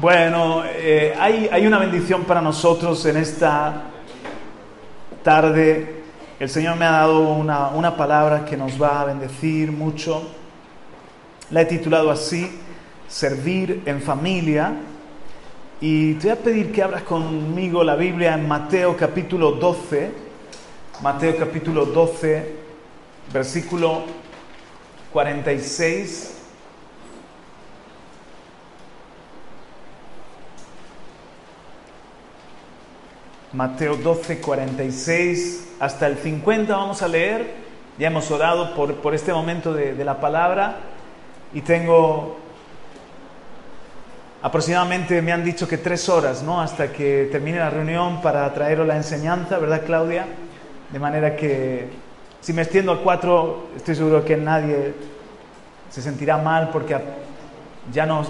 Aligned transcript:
Bueno, 0.00 0.64
eh, 0.64 1.14
hay, 1.20 1.50
hay 1.52 1.66
una 1.66 1.78
bendición 1.78 2.24
para 2.24 2.40
nosotros 2.40 3.04
en 3.04 3.18
esta 3.18 3.82
tarde. 5.22 6.02
El 6.40 6.48
Señor 6.48 6.76
me 6.76 6.86
ha 6.86 6.92
dado 6.92 7.20
una, 7.20 7.68
una 7.68 7.94
palabra 7.94 8.46
que 8.46 8.56
nos 8.56 8.80
va 8.82 9.02
a 9.02 9.04
bendecir 9.04 9.70
mucho. 9.70 10.22
La 11.50 11.60
he 11.60 11.64
titulado 11.66 12.10
así, 12.10 12.58
Servir 13.06 13.82
en 13.84 14.00
familia. 14.00 14.72
Y 15.82 16.14
te 16.14 16.28
voy 16.28 16.38
a 16.38 16.42
pedir 16.42 16.72
que 16.72 16.82
abras 16.82 17.02
conmigo 17.02 17.84
la 17.84 17.94
Biblia 17.94 18.32
en 18.32 18.48
Mateo 18.48 18.96
capítulo 18.96 19.52
12. 19.52 20.10
Mateo 21.02 21.36
capítulo 21.36 21.84
12, 21.84 22.56
versículo 23.30 24.04
46. 25.12 26.41
Mateo 33.52 33.96
12, 33.96 34.40
46 34.40 35.74
hasta 35.78 36.06
el 36.06 36.16
50 36.16 36.74
vamos 36.74 37.02
a 37.02 37.08
leer. 37.08 37.54
Ya 37.98 38.06
hemos 38.06 38.30
orado 38.30 38.74
por, 38.74 38.94
por 38.96 39.14
este 39.14 39.32
momento 39.32 39.74
de, 39.74 39.94
de 39.94 40.04
la 40.04 40.20
palabra 40.20 40.76
y 41.52 41.60
tengo 41.60 42.38
aproximadamente, 44.40 45.20
me 45.20 45.32
han 45.32 45.44
dicho 45.44 45.68
que 45.68 45.78
tres 45.78 46.08
horas, 46.08 46.42
¿no? 46.42 46.60
Hasta 46.60 46.92
que 46.92 47.28
termine 47.30 47.58
la 47.58 47.70
reunión 47.70 48.22
para 48.22 48.52
traeros 48.54 48.86
la 48.86 48.96
enseñanza, 48.96 49.58
¿verdad, 49.58 49.82
Claudia? 49.84 50.26
De 50.90 50.98
manera 50.98 51.36
que 51.36 51.88
si 52.40 52.52
me 52.52 52.62
extiendo 52.62 52.92
a 52.92 53.02
cuatro, 53.02 53.68
estoy 53.76 53.94
seguro 53.94 54.24
que 54.24 54.36
nadie 54.36 54.94
se 55.90 56.02
sentirá 56.02 56.38
mal 56.38 56.70
porque 56.70 56.96
ya 57.92 58.06
nos, 58.06 58.28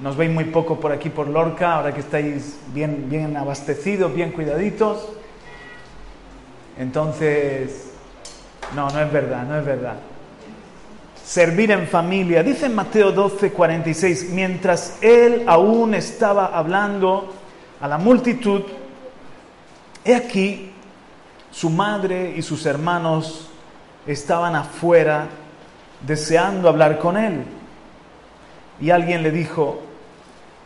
nos 0.00 0.16
veis 0.16 0.30
muy 0.30 0.44
poco 0.44 0.80
por 0.80 0.92
aquí, 0.92 1.10
por 1.10 1.28
Lorca, 1.28 1.74
ahora 1.74 1.94
que 1.94 2.00
estáis 2.00 2.58
bien, 2.72 3.06
bien 3.08 3.36
abastecidos, 3.36 4.12
bien 4.14 4.32
cuidaditos. 4.32 5.08
Entonces, 6.78 7.92
no, 8.74 8.90
no 8.90 9.00
es 9.00 9.12
verdad, 9.12 9.44
no 9.44 9.58
es 9.58 9.64
verdad. 9.64 9.96
Servir 11.24 11.70
en 11.70 11.86
familia. 11.86 12.42
Dice 12.42 12.66
en 12.66 12.74
Mateo 12.74 13.12
12, 13.12 13.52
46, 13.52 14.30
mientras 14.30 14.98
él 15.00 15.44
aún 15.46 15.94
estaba 15.94 16.46
hablando 16.46 17.32
a 17.80 17.88
la 17.88 17.96
multitud, 17.96 18.62
he 20.04 20.14
aquí, 20.14 20.70
su 21.50 21.70
madre 21.70 22.34
y 22.36 22.42
sus 22.42 22.66
hermanos 22.66 23.48
estaban 24.06 24.56
afuera 24.56 25.28
deseando 26.04 26.68
hablar 26.68 26.98
con 26.98 27.16
él. 27.16 27.44
Y 28.80 28.90
alguien 28.90 29.22
le 29.22 29.30
dijo, 29.30 29.82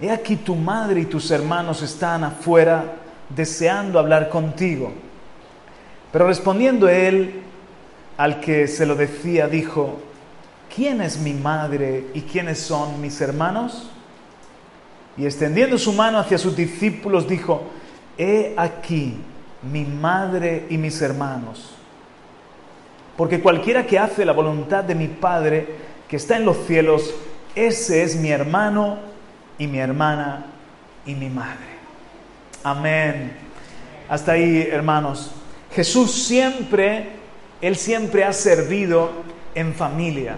he 0.01 0.11
aquí 0.11 0.37
tu 0.37 0.55
madre 0.55 1.01
y 1.01 1.05
tus 1.05 1.31
hermanos 1.31 1.83
están 1.83 2.25
afuera 2.25 2.97
deseando 3.29 3.99
hablar 3.99 4.29
contigo. 4.29 4.93
Pero 6.13 6.27
respondiendo 6.27 6.89
él 6.89 7.43
al 8.17 8.41
que 8.41 8.67
se 8.67 8.87
lo 8.87 8.95
decía, 8.95 9.47
dijo, 9.47 9.99
¿quién 10.75 11.01
es 11.01 11.19
mi 11.19 11.35
madre 11.35 12.07
y 12.15 12.23
quiénes 12.23 12.59
son 12.59 13.01
mis 13.01 13.21
hermanos? 13.21 13.91
Y 15.17 15.27
extendiendo 15.27 15.77
su 15.79 15.93
mano 15.93 16.19
hacia 16.19 16.39
sus 16.39 16.57
discípulos, 16.57 17.29
dijo, 17.29 17.63
he 18.17 18.55
aquí 18.57 19.17
mi 19.71 19.85
madre 19.85 20.67
y 20.71 20.79
mis 20.79 21.01
hermanos. 21.03 21.75
Porque 23.17 23.41
cualquiera 23.41 23.85
que 23.85 23.99
hace 23.99 24.25
la 24.25 24.33
voluntad 24.33 24.85
de 24.85 24.95
mi 24.95 25.09
Padre 25.09 25.67
que 26.09 26.17
está 26.17 26.37
en 26.37 26.45
los 26.45 26.57
cielos, 26.67 27.13
ese 27.55 28.03
es 28.03 28.17
mi 28.17 28.31
hermano 28.31 28.99
y 29.59 29.67
mi 29.67 29.79
hermana 29.79 30.47
y 31.07 31.15
mi 31.15 31.29
madre. 31.29 31.79
Amén. 32.63 33.33
Hasta 34.09 34.33
ahí, 34.33 34.69
hermanos. 34.71 35.31
Jesús 35.73 36.13
siempre, 36.13 37.09
Él 37.61 37.77
siempre 37.77 38.25
ha 38.25 38.33
servido 38.33 39.11
en 39.55 39.75
familia. 39.75 40.37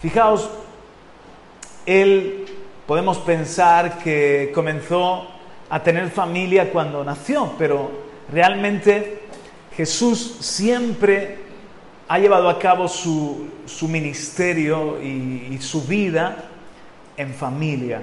Fijaos, 0.00 0.50
Él 1.84 2.46
podemos 2.86 3.18
pensar 3.18 3.98
que 3.98 4.50
comenzó 4.54 5.28
a 5.68 5.82
tener 5.82 6.10
familia 6.10 6.70
cuando 6.70 7.04
nació, 7.04 7.52
pero 7.58 7.90
realmente 8.32 9.22
Jesús 9.76 10.38
siempre 10.40 11.45
ha 12.08 12.18
llevado 12.18 12.48
a 12.48 12.58
cabo 12.58 12.88
su, 12.88 13.48
su 13.66 13.88
ministerio 13.88 15.02
y, 15.02 15.48
y 15.50 15.58
su 15.60 15.82
vida 15.82 16.36
en 17.16 17.34
familia. 17.34 18.02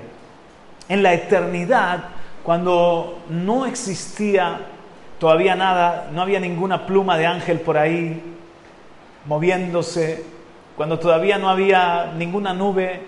En 0.89 1.01
la 1.03 1.13
eternidad, 1.13 2.05
cuando 2.43 3.19
no 3.29 3.65
existía 3.65 4.59
todavía 5.19 5.55
nada, 5.55 6.09
no 6.11 6.21
había 6.21 6.39
ninguna 6.39 6.85
pluma 6.85 7.17
de 7.17 7.25
ángel 7.25 7.61
por 7.61 7.77
ahí 7.77 8.21
moviéndose, 9.25 10.25
cuando 10.75 10.99
todavía 10.99 11.37
no 11.37 11.49
había 11.49 12.13
ninguna 12.17 12.53
nube 12.53 13.01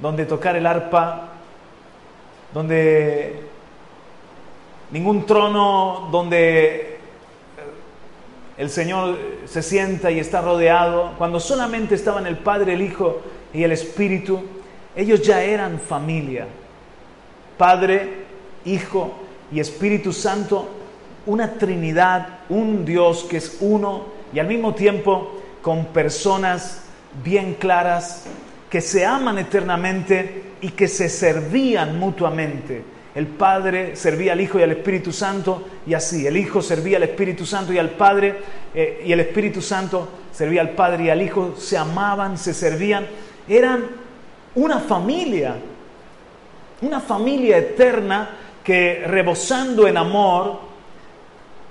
donde 0.00 0.26
tocar 0.26 0.56
el 0.56 0.66
arpa, 0.66 1.28
donde 2.52 3.44
ningún 4.90 5.24
trono 5.24 6.08
donde 6.10 6.93
el 8.56 8.70
Señor 8.70 9.18
se 9.46 9.62
sienta 9.62 10.10
y 10.10 10.20
está 10.20 10.40
rodeado, 10.40 11.14
cuando 11.18 11.40
solamente 11.40 11.94
estaban 11.94 12.26
el 12.26 12.38
Padre, 12.38 12.74
el 12.74 12.82
Hijo 12.82 13.20
y 13.52 13.64
el 13.64 13.72
Espíritu, 13.72 14.42
ellos 14.94 15.22
ya 15.22 15.42
eran 15.42 15.80
familia. 15.80 16.46
Padre, 17.58 18.24
Hijo 18.64 19.14
y 19.50 19.60
Espíritu 19.60 20.12
Santo, 20.12 20.68
una 21.26 21.54
Trinidad, 21.54 22.40
un 22.48 22.84
Dios 22.84 23.24
que 23.24 23.38
es 23.38 23.58
uno 23.60 24.06
y 24.32 24.38
al 24.38 24.46
mismo 24.46 24.74
tiempo 24.74 25.40
con 25.62 25.86
personas 25.86 26.84
bien 27.24 27.54
claras 27.54 28.24
que 28.70 28.80
se 28.80 29.04
aman 29.06 29.38
eternamente 29.38 30.54
y 30.60 30.70
que 30.70 30.88
se 30.88 31.08
servían 31.08 31.98
mutuamente. 31.98 32.93
El 33.14 33.28
Padre 33.28 33.94
servía 33.94 34.32
al 34.32 34.40
Hijo 34.40 34.58
y 34.58 34.62
al 34.62 34.72
Espíritu 34.72 35.12
Santo 35.12 35.62
y 35.86 35.94
así. 35.94 36.26
El 36.26 36.36
Hijo 36.36 36.60
servía 36.60 36.96
al 36.96 37.04
Espíritu 37.04 37.46
Santo 37.46 37.72
y 37.72 37.78
al 37.78 37.90
Padre 37.90 38.36
eh, 38.74 39.04
y 39.06 39.12
el 39.12 39.20
Espíritu 39.20 39.62
Santo 39.62 40.08
servía 40.32 40.62
al 40.62 40.70
Padre 40.70 41.04
y 41.04 41.10
al 41.10 41.22
Hijo. 41.22 41.54
Se 41.56 41.78
amaban, 41.78 42.36
se 42.36 42.52
servían. 42.52 43.06
Eran 43.48 43.84
una 44.56 44.80
familia, 44.80 45.54
una 46.80 47.00
familia 47.00 47.58
eterna 47.58 48.30
que 48.64 49.04
rebosando 49.06 49.86
en 49.86 49.96
amor 49.96 50.58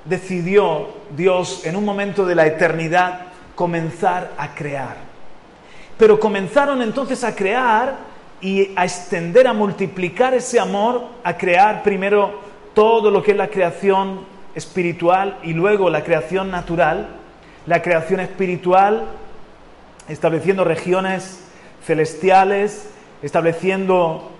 decidió 0.05 0.87
Dios 1.15 1.65
en 1.65 1.75
un 1.75 1.83
momento 1.83 2.25
de 2.25 2.35
la 2.35 2.45
eternidad 2.45 3.21
comenzar 3.55 4.31
a 4.37 4.53
crear. 4.55 4.95
Pero 5.97 6.19
comenzaron 6.19 6.81
entonces 6.81 7.23
a 7.23 7.35
crear 7.35 8.12
y 8.43 8.73
a 8.75 8.83
extender, 8.83 9.47
a 9.47 9.53
multiplicar 9.53 10.33
ese 10.33 10.59
amor, 10.59 11.01
a 11.23 11.37
crear 11.37 11.81
primero 11.81 12.41
todo 12.73 13.09
lo 13.09 13.23
que 13.23 13.31
es 13.31 13.37
la 13.37 13.47
creación 13.47 14.25
espiritual 14.53 15.39
y 15.43 15.53
luego 15.53 15.89
la 15.89 16.03
creación 16.03 16.51
natural, 16.51 17.07
la 17.65 17.81
creación 17.81 18.19
espiritual, 18.19 19.05
estableciendo 20.09 20.65
regiones 20.65 21.39
celestiales, 21.85 22.89
estableciendo 23.21 24.31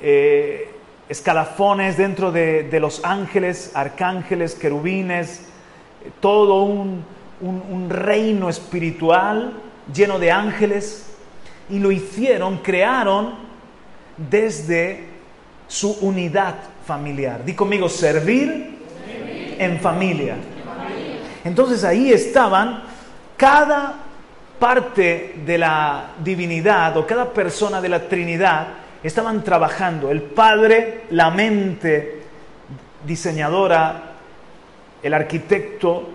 eh, 0.00 0.70
escalafones 1.10 1.98
dentro 1.98 2.32
de, 2.32 2.78
los 2.80 3.04
ángeles, 3.04 3.72
arcángeles, 3.74 4.54
querubines, 4.54 5.50
todo 6.20 6.62
un 6.62 7.90
reino 7.90 8.48
espiritual 8.48 9.52
lleno 9.92 10.18
de 10.18 10.32
ángeles, 10.32 11.10
y 11.68 11.78
lo 11.78 11.92
hicieron, 11.92 12.58
crearon 12.58 13.49
desde 14.28 15.04
su 15.66 15.92
unidad 16.00 16.56
familiar. 16.84 17.44
Di 17.44 17.54
conmigo, 17.54 17.88
servir, 17.88 18.78
en 19.58 19.78
familia. 19.78 20.36
Entonces 21.44 21.84
ahí 21.84 22.12
estaban 22.12 22.82
cada 23.36 23.94
parte 24.58 25.34
de 25.44 25.58
la 25.58 26.10
divinidad 26.22 26.96
o 26.96 27.06
cada 27.06 27.30
persona 27.32 27.80
de 27.80 27.88
la 27.88 28.08
Trinidad 28.08 28.68
estaban 29.02 29.42
trabajando. 29.42 30.10
El 30.10 30.22
padre, 30.22 31.02
la 31.10 31.30
mente 31.30 32.22
diseñadora, 33.06 34.02
el 35.02 35.14
arquitecto, 35.14 36.08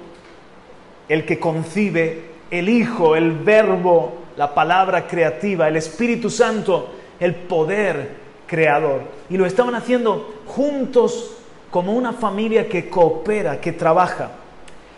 el 1.07 1.25
que 1.25 1.39
concibe, 1.39 2.21
el 2.51 2.69
hijo, 2.69 3.15
el 3.15 3.31
verbo, 3.31 4.25
la 4.37 4.53
palabra 4.53 5.07
creativa, 5.07 5.67
el 5.67 5.77
Espíritu 5.77 6.29
Santo, 6.29 6.94
el 7.19 7.35
poder 7.35 8.15
creador. 8.47 9.01
Y 9.29 9.37
lo 9.37 9.45
estaban 9.45 9.75
haciendo 9.75 10.41
juntos 10.45 11.31
como 11.71 11.93
una 11.93 12.13
familia 12.13 12.69
que 12.69 12.89
coopera, 12.89 13.59
que 13.59 13.73
trabaja. 13.73 14.31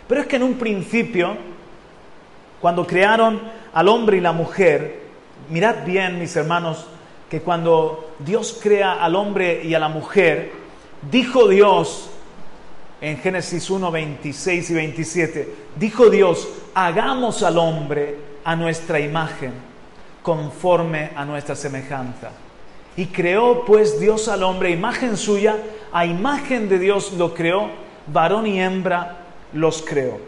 Pero 0.06 0.20
es 0.20 0.26
que 0.26 0.36
en 0.36 0.42
un 0.42 0.54
principio, 0.54 1.36
cuando 2.60 2.86
crearon 2.86 3.40
al 3.72 3.88
hombre 3.88 4.18
y 4.18 4.20
la 4.20 4.32
mujer, 4.32 5.00
mirad 5.50 5.84
bien, 5.84 6.18
mis 6.18 6.34
hermanos, 6.36 6.86
que 7.28 7.40
cuando 7.40 8.12
Dios 8.18 8.58
crea 8.62 9.04
al 9.04 9.14
hombre 9.16 9.62
y 9.64 9.74
a 9.74 9.78
la 9.78 9.88
mujer, 9.88 10.52
dijo 11.10 11.48
Dios 11.48 12.10
en 13.00 13.18
Génesis 13.18 13.68
1, 13.70 13.90
26 13.90 14.70
y 14.70 14.74
27, 14.74 15.54
dijo 15.76 16.10
Dios, 16.10 16.48
hagamos 16.74 17.42
al 17.42 17.58
hombre 17.58 18.16
a 18.44 18.56
nuestra 18.56 18.98
imagen, 18.98 19.52
conforme 20.28 21.12
a 21.16 21.24
nuestra 21.24 21.56
semejanza. 21.56 22.28
Y 22.98 23.06
creó 23.06 23.64
pues 23.64 23.98
Dios 23.98 24.28
al 24.28 24.42
hombre, 24.42 24.68
imagen 24.68 25.16
suya, 25.16 25.56
a 25.90 26.04
imagen 26.04 26.68
de 26.68 26.78
Dios 26.78 27.14
lo 27.14 27.32
creó, 27.32 27.70
varón 28.08 28.46
y 28.46 28.60
hembra 28.60 29.20
los 29.54 29.80
creó. 29.80 30.20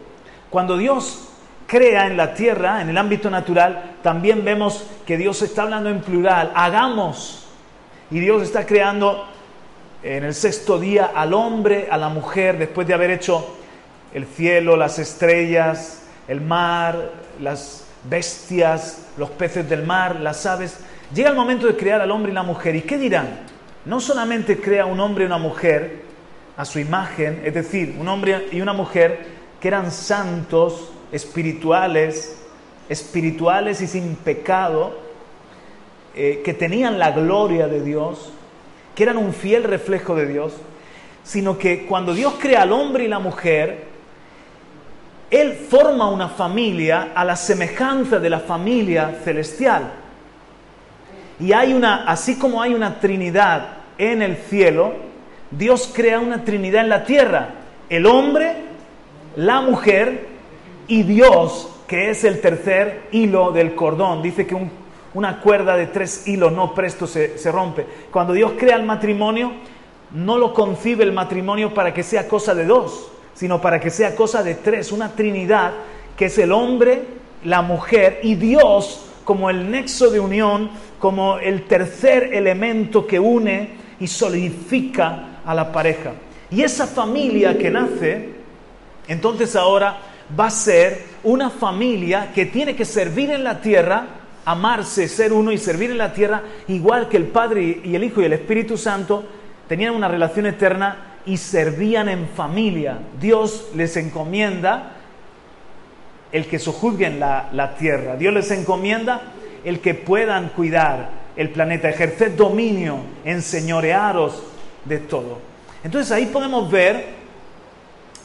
Cuando 0.49 0.75
Dios 0.75 1.27
crea 1.67 2.07
en 2.07 2.17
la 2.17 2.33
tierra, 2.33 2.81
en 2.81 2.89
el 2.89 2.97
ámbito 2.97 3.29
natural, 3.29 3.97
también 4.01 4.43
vemos 4.43 4.87
que 5.05 5.17
Dios 5.17 5.39
está 5.43 5.61
hablando 5.61 5.91
en 5.91 6.01
plural, 6.01 6.51
hagamos. 6.55 7.45
Y 8.09 8.19
Dios 8.19 8.41
está 8.41 8.65
creando 8.65 9.27
en 10.01 10.23
el 10.23 10.33
sexto 10.33 10.79
día 10.79 11.11
al 11.13 11.35
hombre, 11.35 11.89
a 11.91 11.97
la 11.97 12.09
mujer, 12.09 12.57
después 12.57 12.87
de 12.87 12.95
haber 12.95 13.11
hecho 13.11 13.55
el 14.15 14.25
cielo, 14.25 14.75
las 14.75 14.97
estrellas, 14.97 16.01
el 16.27 16.41
mar, 16.41 17.11
las 17.39 17.85
bestias, 18.09 19.07
los 19.17 19.29
peces 19.31 19.69
del 19.69 19.83
mar, 19.83 20.19
las 20.19 20.45
aves. 20.45 20.77
Llega 21.13 21.29
el 21.29 21.35
momento 21.35 21.67
de 21.67 21.75
crear 21.75 22.01
al 22.01 22.11
hombre 22.11 22.31
y 22.31 22.35
la 22.35 22.43
mujer. 22.43 22.75
¿Y 22.75 22.81
qué 22.81 22.97
dirán? 22.97 23.41
No 23.85 23.99
solamente 23.99 24.59
crea 24.59 24.85
un 24.85 24.99
hombre 24.99 25.23
y 25.23 25.27
una 25.27 25.37
mujer 25.37 26.03
a 26.57 26.65
su 26.65 26.79
imagen, 26.79 27.41
es 27.43 27.53
decir, 27.53 27.95
un 27.99 28.07
hombre 28.07 28.47
y 28.51 28.61
una 28.61 28.73
mujer 28.73 29.25
que 29.59 29.67
eran 29.67 29.91
santos, 29.91 30.91
espirituales, 31.11 32.41
espirituales 32.89 33.81
y 33.81 33.87
sin 33.87 34.15
pecado, 34.15 34.99
eh, 36.13 36.41
que 36.43 36.53
tenían 36.53 36.99
la 36.99 37.11
gloria 37.11 37.67
de 37.67 37.81
Dios, 37.81 38.31
que 38.95 39.03
eran 39.03 39.17
un 39.17 39.33
fiel 39.33 39.63
reflejo 39.63 40.15
de 40.15 40.27
Dios, 40.27 40.53
sino 41.23 41.57
que 41.57 41.85
cuando 41.85 42.13
Dios 42.13 42.35
crea 42.39 42.63
al 42.63 42.73
hombre 42.73 43.05
y 43.05 43.07
la 43.07 43.19
mujer, 43.19 43.90
Él 45.31 45.53
forma 45.53 46.09
una 46.09 46.27
familia 46.27 47.13
a 47.15 47.23
la 47.23 47.37
semejanza 47.37 48.19
de 48.19 48.29
la 48.29 48.41
familia 48.41 49.21
celestial. 49.23 49.93
Y 51.39 51.53
hay 51.53 51.73
una, 51.73 52.03
así 52.03 52.37
como 52.37 52.61
hay 52.61 52.73
una 52.73 52.99
Trinidad 52.99 53.77
en 53.97 54.21
el 54.21 54.35
cielo, 54.35 54.93
Dios 55.49 55.89
crea 55.95 56.19
una 56.19 56.43
Trinidad 56.43 56.83
en 56.83 56.89
la 56.89 57.05
tierra. 57.05 57.49
El 57.89 58.05
hombre, 58.05 58.55
la 59.37 59.61
mujer 59.61 60.27
y 60.87 61.03
Dios, 61.03 61.69
que 61.87 62.09
es 62.09 62.25
el 62.25 62.41
tercer 62.41 63.07
hilo 63.11 63.51
del 63.51 63.73
cordón. 63.73 64.21
Dice 64.21 64.45
que 64.45 64.57
una 65.13 65.39
cuerda 65.39 65.77
de 65.77 65.87
tres 65.87 66.27
hilos 66.27 66.51
no 66.51 66.75
presto 66.75 67.07
se, 67.07 67.37
se 67.37 67.51
rompe. 67.53 67.85
Cuando 68.11 68.33
Dios 68.33 68.51
crea 68.57 68.75
el 68.75 68.83
matrimonio, 68.83 69.53
no 70.11 70.37
lo 70.37 70.53
concibe 70.53 71.05
el 71.05 71.13
matrimonio 71.13 71.73
para 71.73 71.93
que 71.93 72.03
sea 72.03 72.27
cosa 72.27 72.53
de 72.53 72.65
dos, 72.65 73.11
sino 73.33 73.61
para 73.61 73.79
que 73.79 73.89
sea 73.89 74.15
cosa 74.15 74.43
de 74.43 74.55
tres, 74.55 74.91
una 74.91 75.13
trinidad 75.13 75.73
que 76.15 76.25
es 76.25 76.37
el 76.37 76.51
hombre, 76.51 77.01
la 77.43 77.61
mujer 77.61 78.19
y 78.23 78.35
Dios 78.35 79.05
como 79.23 79.49
el 79.49 79.69
nexo 79.69 80.09
de 80.09 80.19
unión, 80.19 80.69
como 80.99 81.37
el 81.37 81.63
tercer 81.63 82.33
elemento 82.33 83.07
que 83.07 83.19
une 83.19 83.69
y 83.99 84.07
solidifica 84.07 85.39
a 85.45 85.53
la 85.53 85.71
pareja. 85.71 86.11
Y 86.49 86.63
esa 86.63 86.85
familia 86.85 87.57
que 87.57 87.69
nace, 87.69 88.29
entonces 89.07 89.55
ahora 89.55 89.97
va 90.37 90.47
a 90.47 90.51
ser 90.51 91.03
una 91.23 91.49
familia 91.49 92.31
que 92.33 92.45
tiene 92.45 92.75
que 92.75 92.85
servir 92.85 93.31
en 93.31 93.43
la 93.43 93.61
tierra, 93.61 94.05
amarse, 94.45 95.07
ser 95.07 95.33
uno 95.33 95.51
y 95.51 95.57
servir 95.57 95.91
en 95.91 95.97
la 95.97 96.13
tierra, 96.13 96.41
igual 96.67 97.07
que 97.07 97.17
el 97.17 97.27
Padre 97.27 97.81
y 97.83 97.95
el 97.95 98.03
Hijo 98.03 98.21
y 98.21 98.25
el 98.25 98.33
Espíritu 98.33 98.77
Santo 98.77 99.23
tenían 99.67 99.95
una 99.95 100.07
relación 100.07 100.45
eterna 100.45 101.10
y 101.25 101.37
servían 101.37 102.09
en 102.09 102.27
familia. 102.27 102.99
Dios 103.19 103.69
les 103.75 103.97
encomienda 103.97 104.93
el 106.31 106.47
que 106.47 106.59
sojuzguen 106.59 107.19
la, 107.19 107.49
la 107.53 107.75
tierra. 107.75 108.15
Dios 108.15 108.33
les 108.33 108.51
encomienda 108.51 109.21
el 109.63 109.79
que 109.79 109.93
puedan 109.93 110.49
cuidar 110.49 111.09
el 111.35 111.49
planeta, 111.49 111.89
ejercer 111.89 112.35
dominio, 112.35 112.97
enseñorearos 113.25 114.43
de 114.85 114.99
todo. 114.99 115.39
Entonces 115.83 116.11
ahí 116.11 116.27
podemos 116.27 116.69
ver 116.69 117.21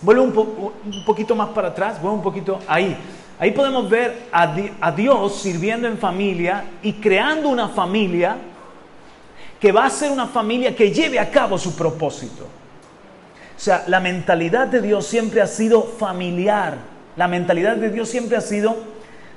Vuelvo 0.02 0.22
un, 0.24 1.04
poquito 1.04 1.34
más 1.34 1.48
para 1.50 1.68
atrás, 1.68 2.00
vuelvo 2.00 2.16
un 2.16 2.22
poquito 2.22 2.60
ahí. 2.66 2.96
Ahí 3.38 3.50
podemos 3.50 3.88
ver 3.88 4.28
a, 4.30 4.92
Dios 4.92 5.40
sirviendo 5.40 5.88
en 5.88 5.98
familia 5.98 6.64
y 6.82 6.94
creando 6.94 7.48
una 7.48 7.68
familia 7.68 8.36
que 9.58 9.72
va 9.72 9.86
a 9.86 9.90
ser 9.90 10.10
una 10.10 10.26
familia 10.26 10.76
que 10.76 10.90
lleve 10.90 11.18
a 11.18 11.30
cabo 11.30 11.56
su 11.56 11.74
propósito. 11.74 12.46
O 13.56 13.58
sea, 13.58 13.84
la 13.86 14.00
mentalidad 14.00 14.66
de 14.66 14.82
Dios 14.82 15.06
siempre 15.06 15.40
ha 15.40 15.46
sido 15.46 15.82
familiar. 15.82 16.76
La 17.16 17.28
mentalidad 17.28 17.76
de 17.76 17.90
Dios 17.90 18.08
siempre 18.08 18.36
ha 18.36 18.42
sido 18.42 18.76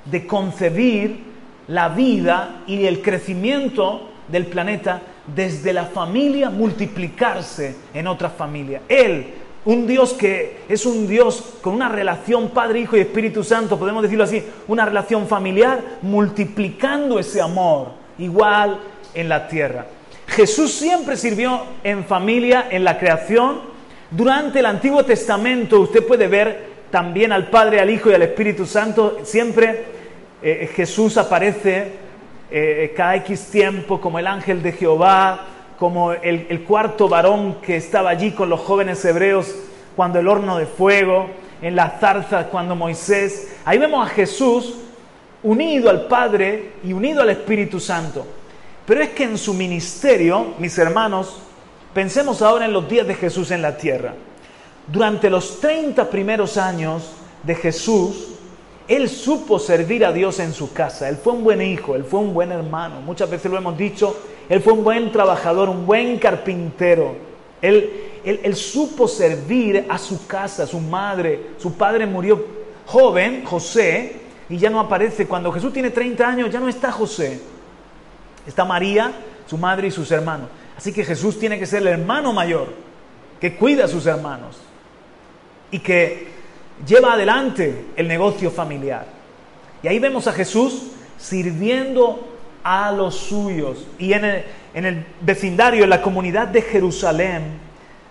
de 0.04 0.26
concebir 0.26 1.24
la 1.68 1.88
vida 1.88 2.62
y 2.66 2.86
el 2.86 3.00
crecimiento 3.00 4.10
del 4.28 4.46
planeta 4.46 5.00
desde 5.34 5.72
la 5.72 5.86
familia 5.86 6.50
multiplicarse 6.50 7.76
en 7.94 8.06
otra 8.06 8.28
familia. 8.30 8.82
Él 8.88 9.34
un 9.64 9.86
Dios 9.86 10.14
que 10.14 10.60
es 10.68 10.86
un 10.86 11.06
Dios 11.06 11.54
con 11.60 11.74
una 11.74 11.88
relación 11.88 12.48
Padre, 12.48 12.80
Hijo 12.80 12.96
y 12.96 13.00
Espíritu 13.00 13.44
Santo, 13.44 13.78
podemos 13.78 14.02
decirlo 14.02 14.24
así, 14.24 14.42
una 14.68 14.86
relación 14.86 15.26
familiar, 15.26 15.98
multiplicando 16.02 17.18
ese 17.18 17.42
amor 17.42 17.88
igual 18.18 18.78
en 19.12 19.28
la 19.28 19.48
tierra. 19.48 19.86
Jesús 20.28 20.72
siempre 20.72 21.16
sirvió 21.16 21.62
en 21.84 22.04
familia, 22.04 22.68
en 22.70 22.84
la 22.84 22.98
creación. 22.98 23.69
Durante 24.10 24.58
el 24.58 24.66
Antiguo 24.66 25.04
Testamento 25.04 25.80
usted 25.80 26.04
puede 26.04 26.26
ver 26.26 26.66
también 26.90 27.30
al 27.30 27.48
Padre, 27.48 27.80
al 27.80 27.90
Hijo 27.90 28.10
y 28.10 28.14
al 28.14 28.22
Espíritu 28.22 28.66
Santo. 28.66 29.18
Siempre 29.22 29.84
eh, 30.42 30.68
Jesús 30.74 31.16
aparece 31.16 31.92
eh, 32.50 32.92
cada 32.96 33.14
X 33.16 33.46
tiempo 33.52 34.00
como 34.00 34.18
el 34.18 34.26
ángel 34.26 34.64
de 34.64 34.72
Jehová, 34.72 35.46
como 35.78 36.12
el, 36.12 36.64
cuarto 36.64 37.08
varón 37.08 37.58
que 37.62 37.76
estaba 37.76 38.10
allí 38.10 38.32
con 38.32 38.50
los 38.50 38.58
jóvenes 38.58 39.04
hebreos 39.04 39.54
cuando 39.94 40.18
el 40.18 40.26
horno 40.26 40.58
de 40.58 40.66
fuego, 40.66 41.28
en 41.62 41.76
la 41.76 41.90
zarza 42.00 42.48
cuando 42.48 42.74
Moisés. 42.74 43.54
Ahí 43.64 43.78
vemos 43.78 44.04
a 44.04 44.10
Jesús 44.10 44.74
unido 45.44 45.88
al 45.88 46.06
Padre 46.06 46.72
y 46.82 46.92
unido 46.92 47.22
al 47.22 47.30
Espíritu 47.30 47.78
Santo. 47.78 48.26
Pero 48.86 49.02
es 49.02 49.10
que 49.10 49.22
en 49.22 49.38
su 49.38 49.54
ministerio, 49.54 50.54
mis 50.58 50.76
hermanos, 50.78 51.42
pensemos 51.94 52.42
ahora 52.42 52.66
en 52.66 52.72
los 52.72 52.88
días 52.88 53.06
de 53.06 53.14
Jesús 53.14 53.50
en 53.50 53.62
la 53.62 53.76
tierra. 53.76 54.14
Durante 54.86 55.30
los 55.30 55.60
30 55.60 56.08
primeros 56.10 56.56
años 56.56 57.12
de 57.42 57.54
Jesús, 57.54 58.30
él 58.88 59.08
supo 59.08 59.58
servir 59.60 60.04
a 60.04 60.12
Dios 60.12 60.40
en 60.40 60.52
su 60.52 60.72
casa. 60.72 61.08
Él 61.08 61.16
fue 61.16 61.32
un 61.32 61.44
buen 61.44 61.62
hijo, 61.62 61.94
él 61.94 62.04
fue 62.04 62.18
un 62.18 62.34
buen 62.34 62.50
hermano. 62.50 63.00
Muchas 63.00 63.30
veces 63.30 63.50
lo 63.50 63.56
hemos 63.56 63.78
dicho, 63.78 64.16
él 64.48 64.60
fue 64.60 64.72
un 64.72 64.82
buen 64.82 65.12
trabajador, 65.12 65.68
un 65.68 65.86
buen 65.86 66.18
carpintero. 66.18 67.14
Él, 67.62 67.88
él, 68.24 68.56
supo 68.56 69.06
servir 69.06 69.86
a 69.88 69.96
su 69.96 70.26
casa, 70.26 70.64
a 70.64 70.66
su 70.66 70.80
madre. 70.80 71.52
Su 71.58 71.74
padre 71.74 72.04
murió 72.06 72.44
joven, 72.86 73.44
José, 73.44 74.16
y 74.48 74.56
ya 74.58 74.70
no 74.70 74.80
aparece. 74.80 75.26
Cuando 75.28 75.52
Jesús 75.52 75.72
tiene 75.72 75.90
30 75.90 76.26
años, 76.26 76.50
ya 76.50 76.58
no 76.58 76.68
está 76.68 76.90
José. 76.90 77.40
Está 78.44 78.64
María, 78.64 79.12
su 79.46 79.56
madre 79.56 79.86
y 79.86 79.90
sus 79.92 80.10
hermanos. 80.10 80.48
Así 80.80 80.94
que 80.94 81.04
Jesús 81.04 81.38
tiene 81.38 81.58
que 81.58 81.66
ser 81.66 81.82
el 81.82 81.88
hermano 81.88 82.32
mayor, 82.32 82.68
que 83.38 83.54
cuida 83.54 83.84
a 83.84 83.88
sus 83.88 84.06
hermanos 84.06 84.56
y 85.70 85.78
que 85.78 86.28
lleva 86.86 87.12
adelante 87.12 87.84
el 87.96 88.08
negocio 88.08 88.50
familiar. 88.50 89.04
Y 89.82 89.88
ahí 89.88 89.98
vemos 89.98 90.26
a 90.26 90.32
Jesús 90.32 90.84
sirviendo 91.18 92.26
a 92.64 92.92
los 92.92 93.14
suyos. 93.14 93.86
Y 93.98 94.14
en 94.14 94.24
el, 94.24 95.04
vecindario, 95.20 95.84
en 95.84 95.90
la 95.90 96.00
comunidad 96.00 96.48
de 96.48 96.62
Jerusalén, 96.62 97.58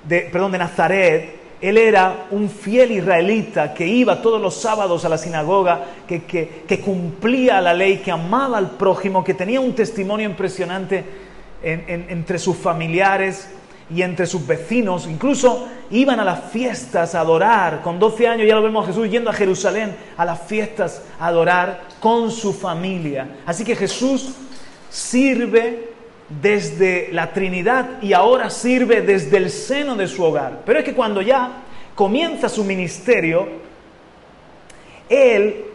de, 0.07 0.29
perdón, 0.31 0.51
de 0.51 0.59
Nazaret, 0.59 1.39
él 1.59 1.75
era 1.75 2.27
un 2.29 2.51
fiel 2.51 2.91
israelita 2.91 3.73
que 3.73 3.87
iba 3.87 4.21
todos 4.21 4.39
los 4.39 4.53
sábados 4.53 5.03
a 5.05 5.09
la 5.09 5.17
sinagoga, 5.17 5.85
que, 6.07 6.23
que, 6.23 6.79
cumplía 6.81 7.61
la 7.61 7.73
ley, 7.73 7.97
que 7.97 8.11
amaba 8.11 8.59
al 8.59 8.69
prójimo, 8.77 9.23
que 9.23 9.33
tenía 9.33 9.59
un 9.59 9.73
testimonio 9.73 10.29
impresionante 10.29 11.28
entre 11.61 12.39
sus 12.39 12.57
familiares 12.57 13.49
y 13.93 14.01
entre 14.01 14.25
sus 14.25 14.45
vecinos. 14.45 15.07
Incluso 15.07 15.67
iban 15.91 16.19
a 16.19 16.25
las 16.25 16.51
fiestas 16.51 17.15
a 17.15 17.21
adorar. 17.21 17.81
Con 17.81 17.99
12 17.99 18.27
años 18.27 18.47
ya 18.47 18.55
lo 18.55 18.63
vemos 18.63 18.83
a 18.83 18.87
Jesús 18.87 19.09
yendo 19.09 19.29
a 19.29 19.33
Jerusalén 19.33 19.95
a 20.17 20.25
las 20.25 20.41
fiestas 20.41 21.01
a 21.19 21.27
adorar 21.27 21.81
con 21.99 22.31
su 22.31 22.53
familia. 22.53 23.37
Así 23.45 23.63
que 23.63 23.75
Jesús 23.75 24.35
sirve 24.89 25.89
desde 26.29 27.09
la 27.11 27.33
Trinidad 27.33 28.01
y 28.01 28.13
ahora 28.13 28.49
sirve 28.49 29.01
desde 29.01 29.37
el 29.37 29.49
seno 29.49 29.95
de 29.95 30.07
su 30.07 30.23
hogar. 30.23 30.61
Pero 30.65 30.79
es 30.79 30.85
que 30.85 30.93
cuando 30.93 31.21
ya 31.21 31.63
comienza 31.95 32.47
su 32.47 32.63
ministerio, 32.63 33.47
Él 35.09 35.65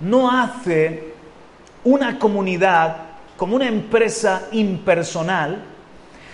no 0.00 0.30
hace 0.30 1.14
una 1.82 2.18
comunidad 2.18 3.03
como 3.36 3.56
una 3.56 3.68
empresa 3.68 4.48
impersonal, 4.52 5.64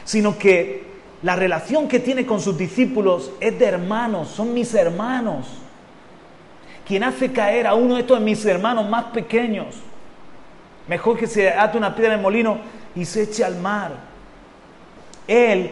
sino 0.05 0.39
que 0.39 0.85
la 1.23 1.37
relación 1.37 1.89
que 1.89 2.01
tiene 2.01 2.25
con 2.25 2.41
sus 2.41 2.57
discípulos 2.57 3.33
es 3.41 3.59
de 3.59 3.67
hermanos, 3.67 4.29
son 4.29 4.55
mis 4.55 4.75
hermanos. 4.75 5.47
Quien 6.87 7.05
hace 7.05 7.31
caer 7.31 7.67
a 7.67 7.75
uno 7.75 7.95
de 7.95 8.01
estos 8.01 8.21
mis 8.21 8.45
hermanos 8.45 8.89
más 8.89 9.05
pequeños, 9.07 9.77
mejor 10.89 11.19
que 11.19 11.27
se 11.27 11.49
ate 11.51 11.79
una 11.79 11.95
piedra 11.95 12.17
de 12.17 12.23
molino 12.23 12.59
y 12.97 13.05
se 13.05 13.23
eche 13.23 13.45
al 13.45 13.57
mar. 13.57 13.93
Él 15.29 15.71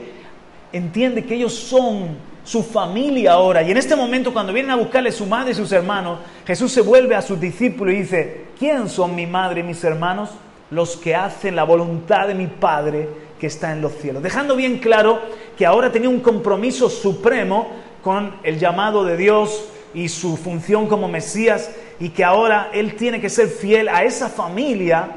entiende 0.72 1.24
que 1.24 1.34
ellos 1.34 1.54
son 1.54 2.28
su 2.44 2.62
familia 2.62 3.32
ahora. 3.32 3.62
Y 3.62 3.70
en 3.70 3.76
este 3.76 3.96
momento, 3.96 4.32
cuando 4.32 4.52
vienen 4.52 4.70
a 4.70 4.76
buscarle 4.76 5.12
su 5.12 5.26
madre 5.26 5.52
y 5.52 5.54
sus 5.54 5.72
hermanos, 5.72 6.20
Jesús 6.46 6.72
se 6.72 6.80
vuelve 6.80 7.14
a 7.14 7.22
sus 7.22 7.40
discípulos 7.40 7.94
y 7.94 7.98
dice, 7.98 8.46
¿quién 8.58 8.88
son 8.88 9.14
mi 9.14 9.26
madre 9.26 9.60
y 9.60 9.64
mis 9.64 9.82
hermanos? 9.84 10.30
Los 10.70 10.96
que 10.96 11.14
hacen 11.14 11.56
la 11.56 11.64
voluntad 11.64 12.28
de 12.28 12.34
mi 12.34 12.46
Padre 12.46 13.08
que 13.38 13.46
está 13.46 13.72
en 13.72 13.80
los 13.80 13.92
cielos. 13.94 14.22
Dejando 14.22 14.56
bien 14.56 14.78
claro 14.78 15.20
que 15.56 15.64
ahora 15.64 15.90
tenía 15.92 16.08
un 16.08 16.20
compromiso 16.20 16.90
supremo 16.90 17.68
con 18.02 18.34
el 18.42 18.58
llamado 18.58 19.04
de 19.04 19.16
Dios 19.16 19.64
y 19.94 20.08
su 20.08 20.36
función 20.36 20.86
como 20.86 21.08
Mesías 21.08 21.70
y 22.00 22.10
que 22.10 22.24
ahora 22.24 22.70
él 22.72 22.94
tiene 22.94 23.20
que 23.20 23.28
ser 23.28 23.48
fiel 23.48 23.88
a 23.88 24.04
esa 24.04 24.28
familia 24.28 25.08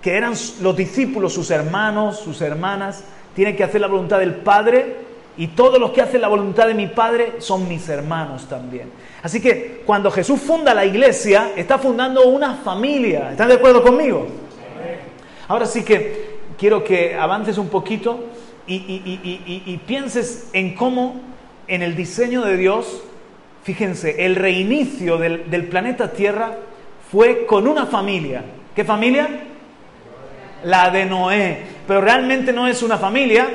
que 0.00 0.16
eran 0.16 0.34
los 0.62 0.76
discípulos, 0.76 1.34
sus 1.34 1.50
hermanos, 1.50 2.20
sus 2.20 2.40
hermanas, 2.40 3.04
tiene 3.34 3.54
que 3.54 3.64
hacer 3.64 3.80
la 3.80 3.86
voluntad 3.86 4.18
del 4.18 4.34
Padre 4.36 5.10
y 5.36 5.48
todos 5.48 5.78
los 5.78 5.90
que 5.90 6.02
hacen 6.02 6.20
la 6.20 6.28
voluntad 6.28 6.66
de 6.66 6.74
mi 6.74 6.86
Padre 6.86 7.34
son 7.38 7.68
mis 7.68 7.88
hermanos 7.88 8.48
también. 8.48 8.90
Así 9.22 9.40
que 9.40 9.82
cuando 9.86 10.10
Jesús 10.10 10.40
funda 10.40 10.74
la 10.74 10.84
iglesia, 10.84 11.52
está 11.56 11.78
fundando 11.78 12.26
una 12.26 12.56
familia. 12.56 13.30
¿Están 13.32 13.48
de 13.48 13.54
acuerdo 13.54 13.82
conmigo? 13.82 14.26
Ahora 15.50 15.66
sí 15.66 15.82
que 15.82 16.36
quiero 16.56 16.84
que 16.84 17.16
avances 17.16 17.58
un 17.58 17.70
poquito 17.70 18.20
y, 18.68 19.80
pienses 19.84 20.48
en 20.52 20.76
cómo 20.76 21.20
en 21.66 21.82
el 21.82 21.96
diseño 21.96 22.42
de 22.42 22.56
Dios, 22.56 23.02
fíjense, 23.64 24.24
el 24.24 24.36
reinicio 24.36 25.18
del, 25.18 25.50
del 25.50 25.66
planeta 25.66 26.12
Tierra 26.12 26.56
fue 27.10 27.46
con 27.46 27.66
una 27.66 27.86
familia. 27.86 28.44
¿Qué 28.76 28.84
familia? 28.84 29.28
La 30.62 30.88
de 30.90 31.04
Noé. 31.04 31.58
Pero 31.84 32.00
realmente 32.00 32.52
no 32.52 32.68
es 32.68 32.80
una 32.84 32.96
familia, 32.96 33.48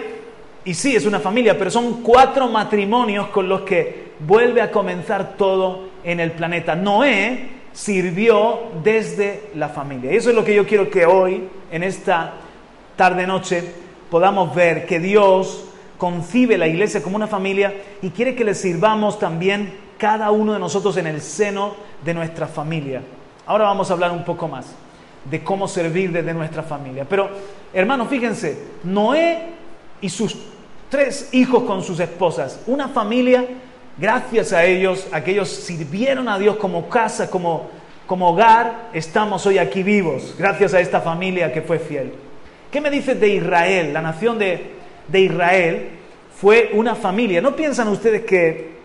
y 0.66 0.74
sí, 0.74 0.98
es 0.98 1.06
una 1.06 1.22
familia, 1.22 1.58
pero 1.58 1.72
son 1.72 2.04
cuatro 2.04 2.50
matrimonios 2.50 3.28
con 3.28 3.48
los 3.48 3.62
que 3.62 4.12
vuelve 4.20 4.62
a 4.62 4.70
comenzar 4.70 5.38
todo 5.38 5.92
en 6.04 6.20
el 6.20 6.34
planeta. 6.34 6.76
Noé 6.76 7.55
sirvió 7.76 8.72
desde 8.84 9.52
la 9.54 9.70
familia. 9.70 10.12
Eso 10.12 10.30
es 10.30 10.36
lo 10.36 10.46
que 10.46 10.56
yo 10.56 10.66
quiero 10.66 10.90
que 10.90 11.06
hoy, 11.06 11.48
en 11.70 11.84
esta 11.84 12.34
tarde-noche, 12.96 13.64
podamos 14.10 14.56
ver 14.56 14.86
que 14.86 15.00
Dios 15.00 15.66
concibe 15.98 16.58
la 16.58 16.68
iglesia 16.68 17.04
como 17.04 17.18
una 17.18 17.28
familia 17.28 17.74
y 18.02 18.10
quiere 18.12 18.34
que 18.34 18.46
le 18.46 18.56
sirvamos 18.56 19.20
también 19.20 19.74
cada 19.98 20.32
uno 20.32 20.54
de 20.54 20.60
nosotros 20.60 20.96
en 20.98 21.08
el 21.08 21.22
seno 21.22 21.76
de 22.04 22.14
nuestra 22.14 22.48
familia. 22.48 23.02
Ahora 23.46 23.66
vamos 23.66 23.90
a 23.90 23.94
hablar 23.94 24.12
un 24.12 24.24
poco 24.24 24.48
más 24.48 24.68
de 25.30 25.44
cómo 25.44 25.68
servir 25.68 26.12
desde 26.12 26.34
nuestra 26.34 26.64
familia. 26.64 27.06
Pero, 27.10 27.30
hermanos, 27.74 28.08
fíjense, 28.08 28.58
Noé 28.86 29.50
y 30.00 30.10
sus 30.10 30.38
tres 30.90 31.30
hijos 31.34 31.64
con 31.64 31.84
sus 31.84 32.00
esposas, 32.00 32.62
una 32.68 32.88
familia, 32.88 33.46
gracias 33.98 34.54
a 34.54 34.66
ellos, 34.66 35.08
a 35.12 35.22
que 35.22 35.44
sirvieron 35.46 36.28
a 36.28 36.38
Dios 36.38 36.58
como 36.58 36.90
casa, 36.90 37.30
como, 37.30 37.70
como 38.08 38.30
hogar, 38.30 38.90
estamos 38.94 39.46
hoy 39.46 39.58
aquí 39.58 39.84
vivos, 39.84 40.36
gracias 40.38 40.74
a 40.74 40.80
esta 40.80 41.02
familia 41.02 41.52
que 41.54 41.62
fue 41.62 41.80
fiel. 41.80 42.14
¿Qué 42.72 42.82
me 42.82 42.90
dices 42.90 43.20
de 43.20 43.30
Israel? 43.30 43.94
La 43.94 44.02
nación 44.02 44.38
de, 44.38 44.72
de 45.08 45.20
Israel 45.20 45.90
fue 46.40 46.72
una 46.74 46.96
familia. 46.96 47.42
¿No 47.42 47.56
piensan 47.56 47.88
ustedes 47.88 48.26
que 48.26 48.76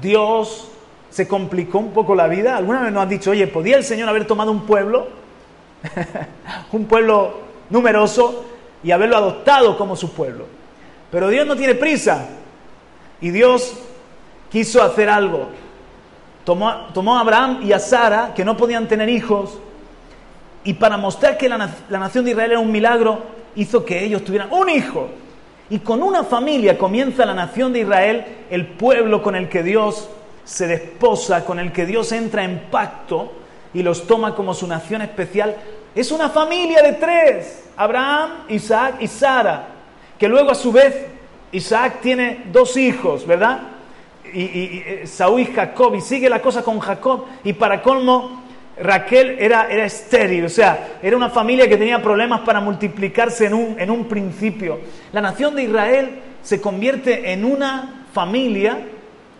Dios 0.00 0.68
se 1.10 1.28
complicó 1.28 1.78
un 1.78 1.92
poco 1.92 2.14
la 2.14 2.28
vida? 2.28 2.56
¿Alguna 2.56 2.82
vez 2.82 2.92
nos 2.92 3.02
han 3.02 3.08
dicho, 3.08 3.30
oye, 3.30 3.46
¿podía 3.46 3.76
el 3.76 3.84
Señor 3.84 4.08
haber 4.08 4.26
tomado 4.26 4.50
un 4.50 4.64
pueblo? 4.64 5.08
un 6.72 6.86
pueblo 6.86 7.40
numeroso 7.68 8.44
y 8.82 8.90
haberlo 8.90 9.16
adoptado 9.16 9.76
como 9.76 9.96
su 9.96 10.12
pueblo. 10.12 10.46
Pero 11.10 11.28
Dios 11.28 11.46
no 11.46 11.56
tiene 11.56 11.74
prisa. 11.74 12.26
Y 13.22 13.30
Dios 13.30 13.74
quiso 14.50 14.82
hacer 14.82 15.08
algo. 15.08 15.48
Tomó, 16.44 16.68
a 16.68 17.20
Abraham 17.20 17.60
y 17.62 17.72
a 17.72 17.78
Sara, 17.78 18.34
que 18.34 18.44
no 18.44 18.56
podían 18.56 18.88
tener 18.88 19.08
hijos, 19.08 19.58
y 20.64 20.74
para 20.74 20.96
mostrar 20.96 21.38
que 21.38 21.48
la, 21.48 21.70
la 21.88 21.98
nación 21.98 22.24
de 22.24 22.32
Israel 22.32 22.50
era 22.50 22.60
un 22.60 22.70
milagro, 22.70 23.22
hizo 23.56 23.84
que 23.84 24.04
ellos 24.04 24.24
tuvieran 24.24 24.52
un 24.52 24.68
hijo. 24.68 25.08
Y 25.70 25.78
con 25.78 26.02
una 26.02 26.24
familia 26.24 26.76
comienza 26.76 27.24
la 27.24 27.34
nación 27.34 27.72
de 27.72 27.80
Israel, 27.80 28.24
el 28.50 28.66
pueblo 28.66 29.22
con 29.22 29.34
el 29.34 29.48
que 29.48 29.62
Dios 29.62 30.08
se 30.44 30.66
desposa, 30.66 31.44
con 31.44 31.58
el 31.58 31.72
que 31.72 31.86
Dios 31.86 32.12
entra 32.12 32.44
en 32.44 32.66
pacto 32.70 33.32
y 33.72 33.82
los 33.82 34.06
toma 34.06 34.34
como 34.34 34.52
su 34.52 34.66
nación 34.66 35.00
especial. 35.02 35.56
Es 35.94 36.12
una 36.12 36.28
familia 36.28 36.82
de 36.82 36.92
tres, 36.94 37.70
Abraham, 37.76 38.44
Isaac 38.48 38.96
y 39.00 39.06
Sara 39.06 39.68
que 40.22 40.28
luego 40.28 40.52
a 40.52 40.54
su 40.54 40.70
vez 40.70 40.94
Isaac 41.52 42.00
tiene 42.00 42.44
dos 42.50 42.76
hijos, 42.76 43.26
¿verdad? 43.26 43.60
Y, 44.32 44.40
eh, 44.40 45.02
Saúl 45.04 45.42
y 45.42 45.46
Jacob, 45.46 45.94
y 45.94 46.00
sigue 46.00 46.28
la 46.28 46.40
cosa 46.40 46.62
con 46.62 46.80
Jacob, 46.80 47.26
y 47.44 47.52
para 47.52 47.82
colmo, 47.82 48.42
Raquel 48.80 49.36
era, 49.38 49.68
era 49.70 49.84
estéril, 49.84 50.46
o 50.46 50.48
sea, 50.48 50.98
era 51.02 51.14
una 51.14 51.28
familia 51.28 51.68
que 51.68 51.76
tenía 51.76 52.02
problemas 52.02 52.40
para 52.40 52.60
multiplicarse 52.60 53.46
en 53.46 53.54
un, 53.54 53.76
en 53.78 53.90
un 53.90 54.06
principio. 54.06 54.80
La 55.12 55.20
nación 55.20 55.54
de 55.54 55.64
Israel 55.64 56.20
se 56.42 56.60
convierte 56.60 57.32
en 57.32 57.44
una 57.44 58.06
familia 58.12 58.78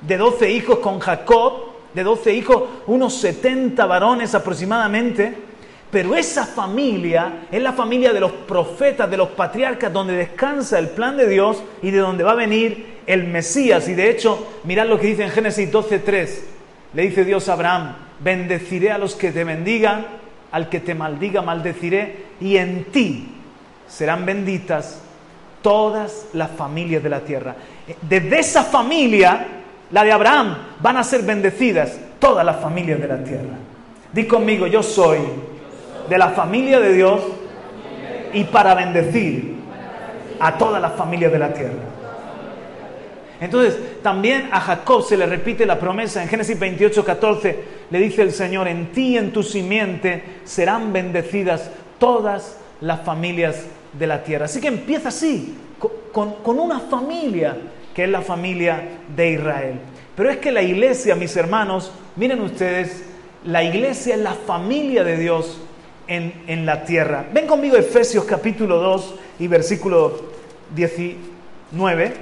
de 0.02 0.16
12 0.18 0.50
hijos 0.50 0.78
con 0.80 0.98
Jacob, 0.98 1.72
de 1.94 2.02
12 2.02 2.34
hijos, 2.34 2.62
unos 2.86 3.14
70 3.14 3.84
varones 3.86 4.34
aproximadamente, 4.34 5.34
pero 5.92 6.16
esa 6.16 6.46
familia 6.46 7.46
es 7.52 7.60
la 7.60 7.74
familia 7.74 8.14
de 8.14 8.20
los 8.20 8.32
profetas, 8.32 9.10
de 9.10 9.18
los 9.18 9.28
patriarcas, 9.28 9.92
donde 9.92 10.14
descansa 10.14 10.78
el 10.78 10.88
plan 10.88 11.18
de 11.18 11.28
Dios 11.28 11.62
y 11.82 11.90
de 11.90 11.98
donde 11.98 12.24
va 12.24 12.32
a 12.32 12.36
venir 12.36 13.02
el 13.06 13.24
Mesías. 13.24 13.86
Y 13.88 13.94
de 13.94 14.08
hecho, 14.08 14.60
mirad 14.64 14.86
lo 14.86 14.98
que 14.98 15.08
dice 15.08 15.24
en 15.24 15.30
Génesis 15.30 15.70
12:3. 15.70 16.44
Le 16.94 17.02
dice 17.02 17.26
Dios 17.26 17.46
a 17.50 17.52
Abraham, 17.52 17.94
bendeciré 18.20 18.90
a 18.90 18.96
los 18.96 19.14
que 19.14 19.32
te 19.32 19.44
bendigan, 19.44 20.06
al 20.50 20.70
que 20.70 20.80
te 20.80 20.94
maldiga 20.94 21.42
maldeciré, 21.42 22.24
y 22.40 22.56
en 22.56 22.84
ti 22.84 23.28
serán 23.86 24.24
benditas 24.24 24.98
todas 25.60 26.28
las 26.32 26.52
familias 26.52 27.02
de 27.02 27.10
la 27.10 27.20
tierra. 27.20 27.54
Desde 28.00 28.38
esa 28.38 28.64
familia, 28.64 29.46
la 29.90 30.04
de 30.04 30.12
Abraham, 30.12 30.56
van 30.80 30.96
a 30.96 31.04
ser 31.04 31.20
bendecidas 31.20 31.98
todas 32.18 32.46
las 32.46 32.56
familias 32.62 32.98
de 32.98 33.08
la 33.08 33.22
tierra. 33.22 33.58
Di 34.10 34.26
conmigo, 34.26 34.66
yo 34.66 34.82
soy 34.82 35.18
de 36.12 36.18
la 36.18 36.28
familia 36.28 36.78
de 36.78 36.92
Dios 36.92 37.22
y 38.34 38.44
para 38.44 38.74
bendecir 38.74 39.56
a 40.38 40.58
todas 40.58 40.82
las 40.82 40.92
familias 40.92 41.32
de 41.32 41.38
la 41.38 41.54
tierra. 41.54 41.72
Entonces, 43.40 43.78
también 44.02 44.50
a 44.52 44.60
Jacob 44.60 45.02
se 45.02 45.16
le 45.16 45.24
repite 45.24 45.64
la 45.64 45.78
promesa 45.78 46.22
en 46.22 46.28
Génesis 46.28 46.58
28, 46.58 47.02
14, 47.02 47.58
le 47.90 47.98
dice 47.98 48.20
el 48.20 48.32
Señor, 48.32 48.68
en 48.68 48.92
ti 48.92 49.14
y 49.14 49.16
en 49.16 49.32
tu 49.32 49.42
simiente 49.42 50.22
serán 50.44 50.92
bendecidas 50.92 51.70
todas 51.98 52.58
las 52.82 53.00
familias 53.00 53.64
de 53.98 54.06
la 54.06 54.22
tierra. 54.22 54.44
Así 54.44 54.60
que 54.60 54.68
empieza 54.68 55.08
así, 55.08 55.56
con, 56.12 56.34
con 56.42 56.58
una 56.58 56.78
familia, 56.78 57.56
que 57.94 58.04
es 58.04 58.10
la 58.10 58.20
familia 58.20 58.86
de 59.16 59.30
Israel. 59.30 59.80
Pero 60.14 60.28
es 60.28 60.36
que 60.36 60.52
la 60.52 60.60
iglesia, 60.60 61.14
mis 61.14 61.34
hermanos, 61.38 61.90
miren 62.16 62.42
ustedes, 62.42 63.02
la 63.46 63.64
iglesia 63.64 64.14
es 64.14 64.20
la 64.20 64.34
familia 64.34 65.04
de 65.04 65.16
Dios 65.16 65.58
en, 66.12 66.66
la 66.66 66.84
tierra. 66.84 67.26
Ven 67.32 67.46
conmigo 67.46 67.76
Efesios 67.76 68.24
capítulo 68.24 68.78
2 68.78 69.14
y 69.38 69.48
versículo 69.48 70.20
19, 70.74 72.12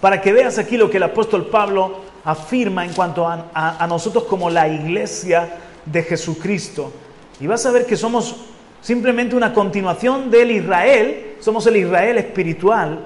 para 0.00 0.20
que 0.20 0.32
veas 0.32 0.58
aquí 0.58 0.76
lo 0.76 0.90
que 0.90 0.96
el 0.96 1.04
apóstol 1.04 1.46
Pablo 1.46 2.00
afirma 2.24 2.84
en 2.84 2.92
cuanto 2.92 3.26
a, 3.26 3.50
a, 3.52 3.86
nosotros 3.86 4.24
como 4.24 4.50
la 4.50 4.68
iglesia 4.68 5.58
de 5.84 6.02
Jesucristo. 6.02 6.92
Y 7.40 7.46
vas 7.46 7.64
a 7.66 7.70
ver 7.70 7.86
que 7.86 7.96
somos 7.96 8.36
simplemente 8.80 9.36
una 9.36 9.52
continuación 9.52 10.30
del 10.30 10.50
Israel 10.50 11.32
somos 11.42 11.66
el 11.66 11.76
Israel 11.76 12.18
espiritual. 12.18 13.00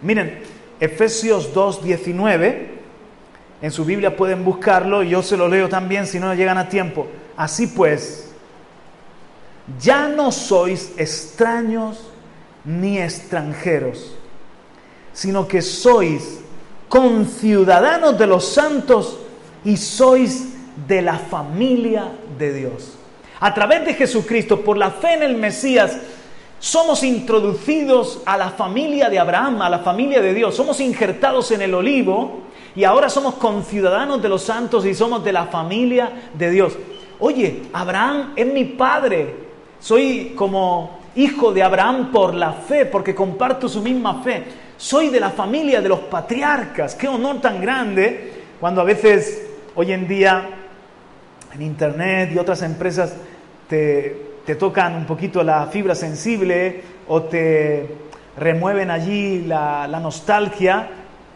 Miren, 0.00 0.40
Efesios 0.80 1.54
2.19, 1.54 2.66
en 3.60 3.70
su 3.70 3.84
Biblia 3.84 4.16
pueden 4.16 4.44
buscarlo, 4.44 5.02
yo 5.02 5.22
se 5.22 5.36
lo 5.36 5.48
leo 5.48 5.68
también 5.68 6.06
si 6.06 6.18
no 6.18 6.34
llegan 6.34 6.56
a 6.56 6.68
tiempo. 6.68 7.06
Así 7.36 7.66
pues, 7.66 8.27
ya 9.80 10.08
no 10.08 10.32
sois 10.32 10.92
extraños 10.96 11.98
ni 12.64 12.98
extranjeros, 12.98 14.14
sino 15.12 15.46
que 15.46 15.62
sois 15.62 16.40
conciudadanos 16.88 18.18
de 18.18 18.26
los 18.26 18.46
santos 18.46 19.18
y 19.64 19.76
sois 19.76 20.54
de 20.86 21.02
la 21.02 21.18
familia 21.18 22.10
de 22.38 22.52
Dios. 22.52 22.94
A 23.40 23.52
través 23.54 23.84
de 23.84 23.94
Jesucristo, 23.94 24.62
por 24.62 24.76
la 24.76 24.90
fe 24.90 25.14
en 25.14 25.22
el 25.22 25.36
Mesías, 25.36 25.96
somos 26.60 27.04
introducidos 27.04 28.20
a 28.26 28.36
la 28.36 28.50
familia 28.50 29.08
de 29.08 29.18
Abraham, 29.18 29.62
a 29.62 29.70
la 29.70 29.78
familia 29.80 30.20
de 30.20 30.34
Dios. 30.34 30.56
Somos 30.56 30.80
injertados 30.80 31.52
en 31.52 31.62
el 31.62 31.74
olivo 31.74 32.42
y 32.74 32.84
ahora 32.84 33.08
somos 33.08 33.34
conciudadanos 33.34 34.20
de 34.20 34.28
los 34.28 34.42
santos 34.42 34.84
y 34.84 34.94
somos 34.94 35.24
de 35.24 35.32
la 35.32 35.46
familia 35.46 36.30
de 36.34 36.50
Dios. 36.50 36.72
Oye, 37.20 37.62
Abraham 37.72 38.32
es 38.34 38.46
mi 38.46 38.64
padre. 38.64 39.47
Soy 39.80 40.32
como 40.36 40.98
hijo 41.14 41.52
de 41.52 41.62
Abraham 41.62 42.10
por 42.12 42.34
la 42.34 42.52
fe, 42.52 42.86
porque 42.86 43.14
comparto 43.14 43.68
su 43.68 43.80
misma 43.80 44.22
fe. 44.22 44.44
Soy 44.76 45.08
de 45.08 45.20
la 45.20 45.30
familia 45.30 45.80
de 45.80 45.88
los 45.88 46.00
patriarcas. 46.00 46.94
Qué 46.94 47.08
honor 47.08 47.40
tan 47.40 47.60
grande 47.60 48.32
cuando 48.60 48.80
a 48.80 48.84
veces 48.84 49.46
hoy 49.74 49.92
en 49.92 50.06
día 50.08 50.48
en 51.54 51.62
Internet 51.62 52.30
y 52.34 52.38
otras 52.38 52.62
empresas 52.62 53.14
te, 53.68 54.26
tocan 54.58 54.94
un 54.94 55.04
poquito 55.04 55.42
la 55.42 55.66
fibra 55.66 55.94
sensible 55.94 56.82
o 57.06 57.22
te 57.22 57.86
remueven 58.36 58.90
allí 58.90 59.44
la, 59.44 59.86
la 59.86 60.00
nostalgia, 60.00 60.88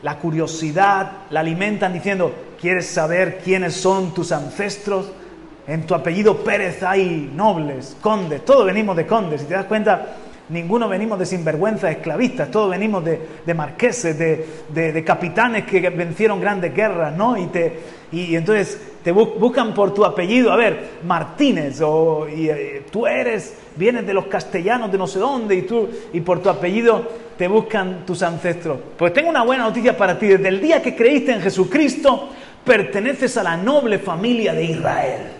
la 0.03 0.19
curiosidad, 0.19 1.13
la 1.31 1.41
alimentan 1.41 1.93
diciendo, 1.93 2.33
¿quieres 2.61 2.87
saber 2.87 3.39
quiénes 3.39 3.75
son 3.75 4.15
tus 4.15 4.33
ancestros? 4.33 5.13
En 5.73 5.87
tu 5.87 5.95
apellido 5.95 6.37
Pérez 6.37 6.83
hay 6.83 7.33
nobles, 7.35 7.97
condes, 8.03 8.45
todos 8.45 8.67
venimos 8.67 8.95
de 8.95 9.07
condes. 9.07 9.41
Si 9.41 9.47
te 9.47 9.55
das 9.55 9.65
cuenta, 9.65 10.17
ninguno 10.51 10.87
venimos 10.87 11.19
de 11.19 11.25
sinvergüenza 11.25 11.91
esclavistas, 11.91 12.51
todos 12.51 12.69
venimos 12.69 13.03
de, 13.03 13.55
marqueses, 13.55 14.19
de, 14.19 15.03
capitanes 15.03 15.65
que 15.65 15.81
vencieron 15.89 16.43
grandes 16.43 16.75
guerras, 16.75 17.17
¿no? 17.17 17.39
Y, 17.39 17.47
te, 17.47 17.73
y 18.13 18.37
entonces 18.37 18.79
te 19.03 19.13
buscan 19.13 19.73
por 19.73 19.95
tu 19.95 20.05
apellido, 20.05 20.53
a 20.53 20.57
ver, 20.57 20.91
Martínez, 21.07 21.81
o 21.81 22.27
eh, 22.29 22.85
tú 22.91 23.07
eres, 23.07 23.57
vienes 23.75 24.07
de 24.07 24.13
los 24.13 24.27
castellanos 24.27 24.93
de 24.93 24.99
no 24.99 25.07
sé 25.07 25.21
dónde, 25.21 25.55
y 25.55 25.63
tú, 25.63 25.89
y 26.13 26.21
por 26.21 26.43
tu 26.43 26.51
apellido 26.51 27.09
te 27.39 27.49
buscan 27.49 28.05
tus 28.05 28.23
ancestros. 28.23 28.77
Pues 28.99 29.15
tengo 29.15 29.31
una 29.31 29.43
buena 29.43 29.65
noticia 29.65 29.97
para 29.97 30.19
ti, 30.19 30.27
desde 30.27 30.49
el 30.49 30.61
día 30.61 30.83
que 30.83 30.95
creíste 30.95 31.33
en 31.33 31.41
Jesucristo, 31.41 32.29
perteneces 32.63 33.39
a 33.39 33.43
la 33.43 33.57
noble 33.57 33.99
familia 33.99 34.53
de 34.53 34.65
Israel. 34.65 35.32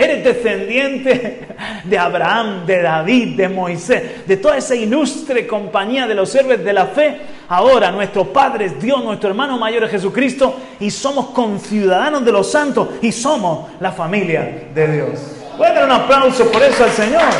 Eres 0.00 0.24
descendiente 0.24 1.46
de 1.84 1.98
Abraham, 1.98 2.64
de 2.64 2.80
David, 2.80 3.36
de 3.36 3.50
Moisés, 3.50 4.26
de 4.26 4.38
toda 4.38 4.56
esa 4.56 4.74
ilustre 4.74 5.46
compañía 5.46 6.06
de 6.06 6.14
los 6.14 6.34
héroes 6.34 6.64
de 6.64 6.72
la 6.72 6.86
fe. 6.86 7.20
Ahora 7.50 7.90
nuestro 7.90 8.32
Padre 8.32 8.64
es 8.64 8.80
Dios, 8.80 9.04
nuestro 9.04 9.28
hermano 9.28 9.58
mayor 9.58 9.84
es 9.84 9.90
Jesucristo 9.90 10.58
y 10.80 10.90
somos 10.90 11.26
conciudadanos 11.32 12.24
de 12.24 12.32
los 12.32 12.50
santos 12.50 12.88
y 13.02 13.12
somos 13.12 13.68
la 13.78 13.92
familia 13.92 14.68
de 14.74 14.90
Dios. 14.90 15.20
Voy 15.58 15.66
a 15.66 15.74
dar 15.74 15.84
un 15.84 15.92
aplauso 15.92 16.50
por 16.50 16.62
eso 16.62 16.82
al 16.82 16.92
Señor. 16.92 17.30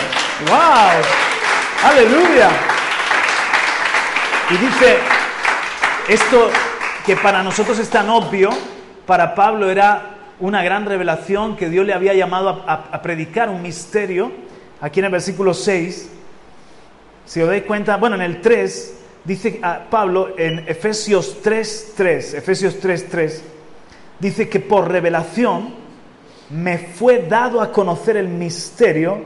¡Wow! 0.47 1.91
¡Aleluya! 1.91 2.51
Y 4.51 4.57
dice, 4.59 4.99
esto 6.11 6.51
que 7.07 7.17
para 7.17 7.43
nosotros 7.43 7.79
es 7.79 7.89
tan 7.89 8.11
obvio, 8.11 8.51
para 9.07 9.35
Pablo 9.35 9.71
era 9.71 10.20
una 10.41 10.63
gran 10.63 10.87
revelación 10.87 11.57
que 11.57 11.69
Dios 11.69 11.87
le 11.87 11.93
había 11.93 12.15
llamado 12.15 12.65
a, 12.67 13.03
predicar, 13.03 13.49
un 13.49 13.63
misterio. 13.63 14.33
Aquí 14.81 15.01
en 15.01 15.07
el 15.07 15.13
versículo 15.13 15.53
6, 15.53 16.11
si 17.27 17.41
os 17.41 17.49
dais 17.49 17.65
cuenta, 17.65 17.97
bueno, 17.99 18.17
en 18.17 18.23
el 18.23 18.41
3, 18.41 18.99
dice 19.25 19.61
a 19.63 19.85
Pablo 19.91 20.35
en 20.39 20.61
Efesios 20.67 21.39
3, 21.43 21.93
3, 21.97 22.35
Efesios 22.35 22.79
3, 22.81 23.09
3, 23.09 23.45
dice 24.19 24.49
que 24.49 24.61
por 24.61 24.91
revelación 24.91 25.75
me 26.51 26.79
fue 26.79 27.27
dado 27.29 27.61
a 27.61 27.71
conocer 27.71 28.17
el 28.17 28.29
misterio, 28.29 29.23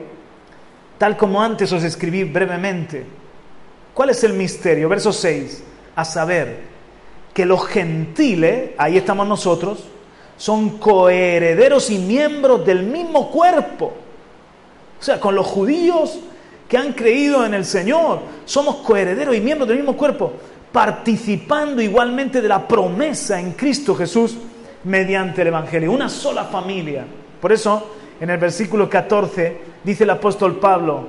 tal 0.98 1.16
como 1.16 1.40
antes 1.40 1.72
os 1.72 1.85
escribí 1.85 2.24
brevemente. 2.24 3.07
¿Cuál 3.94 4.11
es 4.11 4.24
el 4.24 4.33
misterio? 4.33 4.88
Verso 4.88 5.12
6, 5.12 5.62
a 5.94 6.05
saber 6.05 6.74
que 7.33 7.46
los 7.46 7.66
gentiles, 7.66 8.70
ahí 8.77 8.96
estamos 8.96 9.27
nosotros, 9.27 9.88
son 10.36 10.78
coherederos 10.78 11.90
y 11.90 11.98
miembros 11.98 12.64
del 12.66 12.82
mismo 12.82 13.30
cuerpo. 13.30 13.92
O 14.98 15.02
sea, 15.02 15.20
con 15.20 15.34
los 15.34 15.46
judíos 15.46 16.18
que 16.68 16.78
han 16.78 16.92
creído 16.92 17.44
en 17.44 17.54
el 17.54 17.64
Señor, 17.64 18.20
somos 18.44 18.76
coherederos 18.76 19.36
y 19.36 19.40
miembros 19.40 19.68
del 19.68 19.78
mismo 19.78 19.96
cuerpo, 19.96 20.32
participando 20.72 21.80
igualmente 21.82 22.40
de 22.40 22.48
la 22.48 22.66
promesa 22.66 23.38
en 23.38 23.52
Cristo 23.52 23.94
Jesús 23.94 24.36
mediante 24.84 25.42
el 25.42 25.48
Evangelio. 25.48 25.92
Una 25.92 26.08
sola 26.08 26.44
familia. 26.44 27.04
Por 27.40 27.52
eso, 27.52 27.90
en 28.20 28.30
el 28.30 28.38
versículo 28.38 28.88
14, 28.88 29.58
dice 29.84 30.04
el 30.04 30.10
apóstol 30.10 30.56
Pablo, 30.56 31.06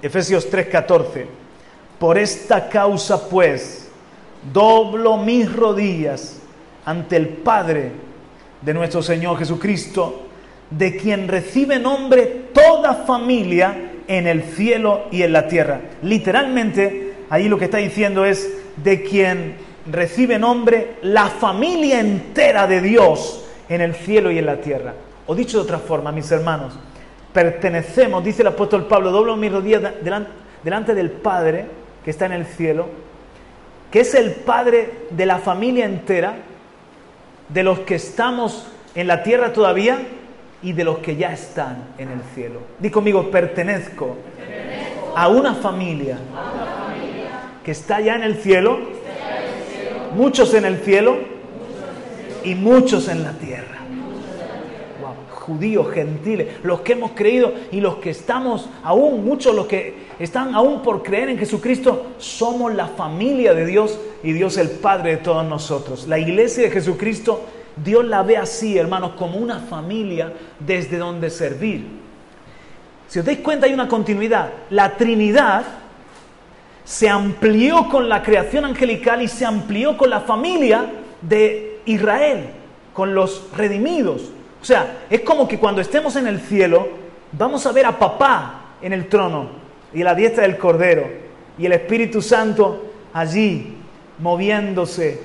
Efesios 0.00 0.50
3:14, 0.50 1.26
por 1.98 2.18
esta 2.18 2.68
causa 2.68 3.28
pues, 3.28 3.88
doblo 4.52 5.16
mis 5.16 5.50
rodillas 5.52 6.40
ante 6.84 7.16
el 7.16 7.28
Padre 7.28 7.90
de 8.60 8.74
nuestro 8.74 9.02
Señor 9.02 9.38
Jesucristo, 9.38 10.28
de 10.70 10.96
quien 10.96 11.28
recibe 11.28 11.78
nombre 11.78 12.46
toda 12.52 12.94
familia 12.94 13.92
en 14.06 14.26
el 14.26 14.42
cielo 14.42 15.04
y 15.10 15.22
en 15.22 15.32
la 15.32 15.48
tierra. 15.48 15.80
Literalmente, 16.02 17.14
ahí 17.30 17.48
lo 17.48 17.58
que 17.58 17.66
está 17.66 17.78
diciendo 17.78 18.24
es 18.24 18.50
de 18.76 19.02
quien 19.02 19.56
recibe 19.90 20.38
nombre 20.38 20.96
la 21.02 21.26
familia 21.26 22.00
entera 22.00 22.66
de 22.66 22.80
Dios 22.80 23.44
en 23.68 23.80
el 23.80 23.94
cielo 23.94 24.30
y 24.30 24.38
en 24.38 24.46
la 24.46 24.56
tierra. 24.56 24.94
O 25.26 25.34
dicho 25.34 25.58
de 25.58 25.64
otra 25.64 25.78
forma, 25.78 26.12
mis 26.12 26.30
hermanos, 26.30 26.74
pertenecemos, 27.32 28.24
dice 28.24 28.42
el 28.42 28.48
apóstol 28.48 28.86
Pablo, 28.86 29.10
doblo 29.10 29.36
mis 29.36 29.52
rodillas 29.52 29.82
delante 30.62 30.94
del 30.94 31.10
Padre 31.10 31.66
que 32.04 32.10
está 32.10 32.26
en 32.26 32.32
el 32.32 32.46
cielo, 32.46 32.86
que 33.90 34.00
es 34.00 34.14
el 34.14 34.32
Padre 34.32 34.90
de 35.10 35.26
la 35.26 35.38
familia 35.38 35.84
entera, 35.86 36.36
de 37.48 37.62
los 37.62 37.80
que 37.80 37.96
estamos 37.96 38.66
en 38.94 39.06
la 39.06 39.22
tierra 39.22 39.52
todavía 39.52 39.98
y 40.62 40.72
de 40.72 40.84
los 40.84 40.98
que 40.98 41.16
ya 41.16 41.32
están 41.32 41.88
en 41.98 42.10
el 42.10 42.20
cielo. 42.34 42.60
Di 42.78 42.90
conmigo, 42.90 43.30
pertenezco, 43.30 44.16
a, 45.14 45.28
una 45.28 45.54
familia, 45.54 46.18
que 47.62 47.70
está 47.70 48.00
ya 48.00 48.14
en 48.14 48.22
el 48.22 48.36
cielo, 48.36 48.78
muchos 50.14 50.54
en 50.54 50.64
el 50.64 50.78
cielo, 50.78 51.34
y 52.44 52.54
muchos 52.54 53.08
en 53.08 53.24
la 53.24 53.32
tierra. 53.32 53.83
Judíos, 55.44 55.92
gentiles, 55.92 56.48
los 56.62 56.80
que 56.80 56.94
hemos 56.94 57.10
creído 57.10 57.52
y 57.70 57.80
los 57.80 57.96
que 57.96 58.08
estamos 58.08 58.66
aún, 58.82 59.26
muchos 59.26 59.54
los 59.54 59.66
que 59.66 60.06
están 60.18 60.54
aún 60.54 60.80
por 60.80 61.02
creer 61.02 61.28
en 61.28 61.38
Jesucristo, 61.38 62.12
somos 62.16 62.74
la 62.74 62.88
familia 62.88 63.52
de 63.52 63.66
Dios 63.66 63.98
y 64.22 64.32
Dios 64.32 64.56
el 64.56 64.70
Padre 64.70 65.10
de 65.10 65.16
todos 65.18 65.44
nosotros. 65.44 66.08
La 66.08 66.18
iglesia 66.18 66.62
de 66.62 66.70
Jesucristo, 66.70 67.42
Dios 67.76 68.06
la 68.06 68.22
ve 68.22 68.38
así, 68.38 68.78
hermanos, 68.78 69.12
como 69.18 69.36
una 69.36 69.58
familia 69.58 70.32
desde 70.58 70.96
donde 70.96 71.28
servir. 71.28 71.88
Si 73.06 73.18
os 73.18 73.26
dais 73.26 73.40
cuenta, 73.40 73.66
hay 73.66 73.74
una 73.74 73.86
continuidad. 73.86 74.50
La 74.70 74.96
Trinidad 74.96 75.64
se 76.86 77.10
amplió 77.10 77.90
con 77.90 78.08
la 78.08 78.22
creación 78.22 78.64
angelical 78.64 79.20
y 79.20 79.28
se 79.28 79.44
amplió 79.44 79.98
con 79.98 80.08
la 80.08 80.20
familia 80.20 80.90
de 81.20 81.80
Israel, 81.84 82.46
con 82.94 83.14
los 83.14 83.44
redimidos. 83.54 84.30
O 84.64 84.66
sea, 84.66 85.04
es 85.10 85.20
como 85.20 85.46
que 85.46 85.58
cuando 85.58 85.82
estemos 85.82 86.16
en 86.16 86.26
el 86.26 86.40
cielo, 86.40 86.88
vamos 87.32 87.66
a 87.66 87.72
ver 87.72 87.84
a 87.84 87.98
papá 87.98 88.76
en 88.80 88.94
el 88.94 89.10
trono 89.10 89.50
y 89.92 90.00
a 90.00 90.06
la 90.06 90.14
diestra 90.14 90.44
del 90.44 90.56
Cordero 90.56 91.06
y 91.58 91.66
el 91.66 91.72
Espíritu 91.72 92.22
Santo 92.22 92.92
allí 93.12 93.76
moviéndose 94.20 95.20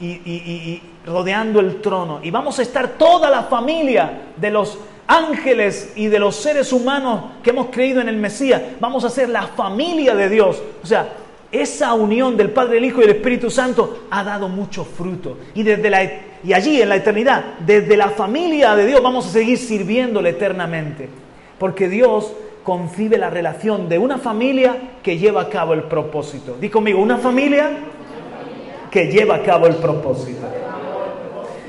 y, 0.00 0.80
rodeando 1.04 1.58
el 1.58 1.80
trono. 1.80 2.20
Y 2.22 2.30
vamos 2.30 2.60
a 2.60 2.62
estar 2.62 2.90
toda 2.90 3.28
la 3.28 3.42
familia 3.42 4.28
de 4.36 4.52
los 4.52 4.78
ángeles 5.08 5.92
y 5.96 6.06
de 6.06 6.20
los 6.20 6.36
seres 6.36 6.72
humanos 6.72 7.24
que 7.42 7.50
hemos 7.50 7.70
creído 7.70 8.00
en 8.00 8.08
el 8.08 8.18
Mesías. 8.18 8.62
Vamos 8.78 9.02
a 9.02 9.10
ser 9.10 9.30
la 9.30 9.48
familia 9.48 10.14
de 10.14 10.28
Dios. 10.28 10.62
O 10.80 10.86
sea, 10.86 11.12
esa 11.52 11.94
unión 11.94 12.36
del 12.36 12.50
Padre, 12.50 12.78
el 12.78 12.84
Hijo 12.84 13.00
y 13.00 13.04
el 13.04 13.10
Espíritu 13.10 13.50
Santo 13.50 14.06
ha 14.10 14.22
dado 14.22 14.48
mucho 14.48 14.84
fruto. 14.84 15.38
Y, 15.54 15.62
desde 15.62 15.90
la, 15.90 16.04
y 16.44 16.52
allí, 16.52 16.80
en 16.80 16.88
la 16.88 16.96
eternidad, 16.96 17.58
desde 17.60 17.96
la 17.96 18.10
familia 18.10 18.76
de 18.76 18.86
Dios, 18.86 19.02
vamos 19.02 19.26
a 19.26 19.30
seguir 19.30 19.58
sirviéndole 19.58 20.30
eternamente. 20.30 21.08
Porque 21.58 21.88
Dios 21.88 22.32
concibe 22.62 23.18
la 23.18 23.30
relación 23.30 23.88
de 23.88 23.98
una 23.98 24.18
familia 24.18 24.76
que 25.02 25.18
lleva 25.18 25.42
a 25.42 25.48
cabo 25.48 25.74
el 25.74 25.84
propósito. 25.84 26.56
Di 26.60 26.68
conmigo, 26.68 27.00
una 27.00 27.18
familia 27.18 27.70
que 28.90 29.06
lleva 29.06 29.36
a 29.36 29.42
cabo 29.42 29.66
el 29.66 29.76
propósito. 29.76 30.46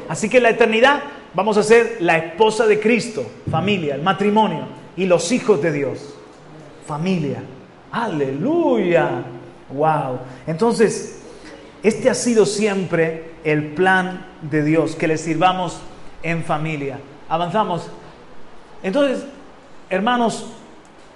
Así 0.08 0.30
que 0.30 0.38
en 0.38 0.44
la 0.44 0.50
eternidad 0.50 1.02
vamos 1.34 1.58
a 1.58 1.64
ser 1.64 1.98
la 2.02 2.18
esposa 2.18 2.68
de 2.68 2.80
Cristo, 2.80 3.26
familia, 3.50 3.96
el 3.96 4.02
matrimonio 4.02 4.66
y 4.96 5.06
los 5.06 5.32
hijos 5.32 5.62
de 5.62 5.72
Dios, 5.72 6.14
familia. 6.86 7.42
Aleluya. 7.92 9.24
Wow. 9.74 10.20
Entonces, 10.48 11.20
este 11.84 12.10
ha 12.10 12.14
sido 12.14 12.46
siempre 12.46 13.32
el 13.44 13.74
plan 13.74 14.26
de 14.42 14.64
Dios, 14.64 14.96
que 14.96 15.08
le 15.08 15.18
sirvamos 15.18 15.80
en 16.24 16.44
familia. 16.44 17.00
Avanzamos. 17.28 17.90
Entonces, 18.84 19.26
hermanos, 19.90 20.46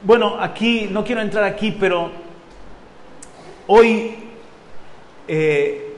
bueno, 0.02 0.38
aquí, 0.40 0.88
no 0.92 1.04
quiero 1.04 1.22
entrar 1.22 1.44
aquí, 1.44 1.76
pero 1.80 2.12
hoy, 3.68 4.16
eh, 5.28 5.96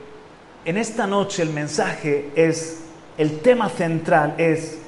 en 0.64 0.76
esta 0.76 1.06
noche, 1.06 1.42
el 1.42 1.50
mensaje 1.50 2.30
es, 2.34 2.84
el 3.16 3.40
tema 3.40 3.68
central 3.68 4.34
es 4.38 4.78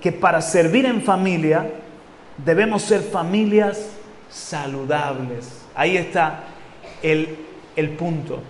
que 0.00 0.12
para 0.12 0.40
servir 0.40 0.86
en 0.86 1.02
familia 1.02 1.70
debemos 2.44 2.82
ser 2.82 3.02
familias 3.02 3.88
saludables. 4.30 5.62
Ahí 5.74 5.96
está 5.96 6.44
el, 7.12 7.36
el 7.76 7.90
punto. 7.90 8.40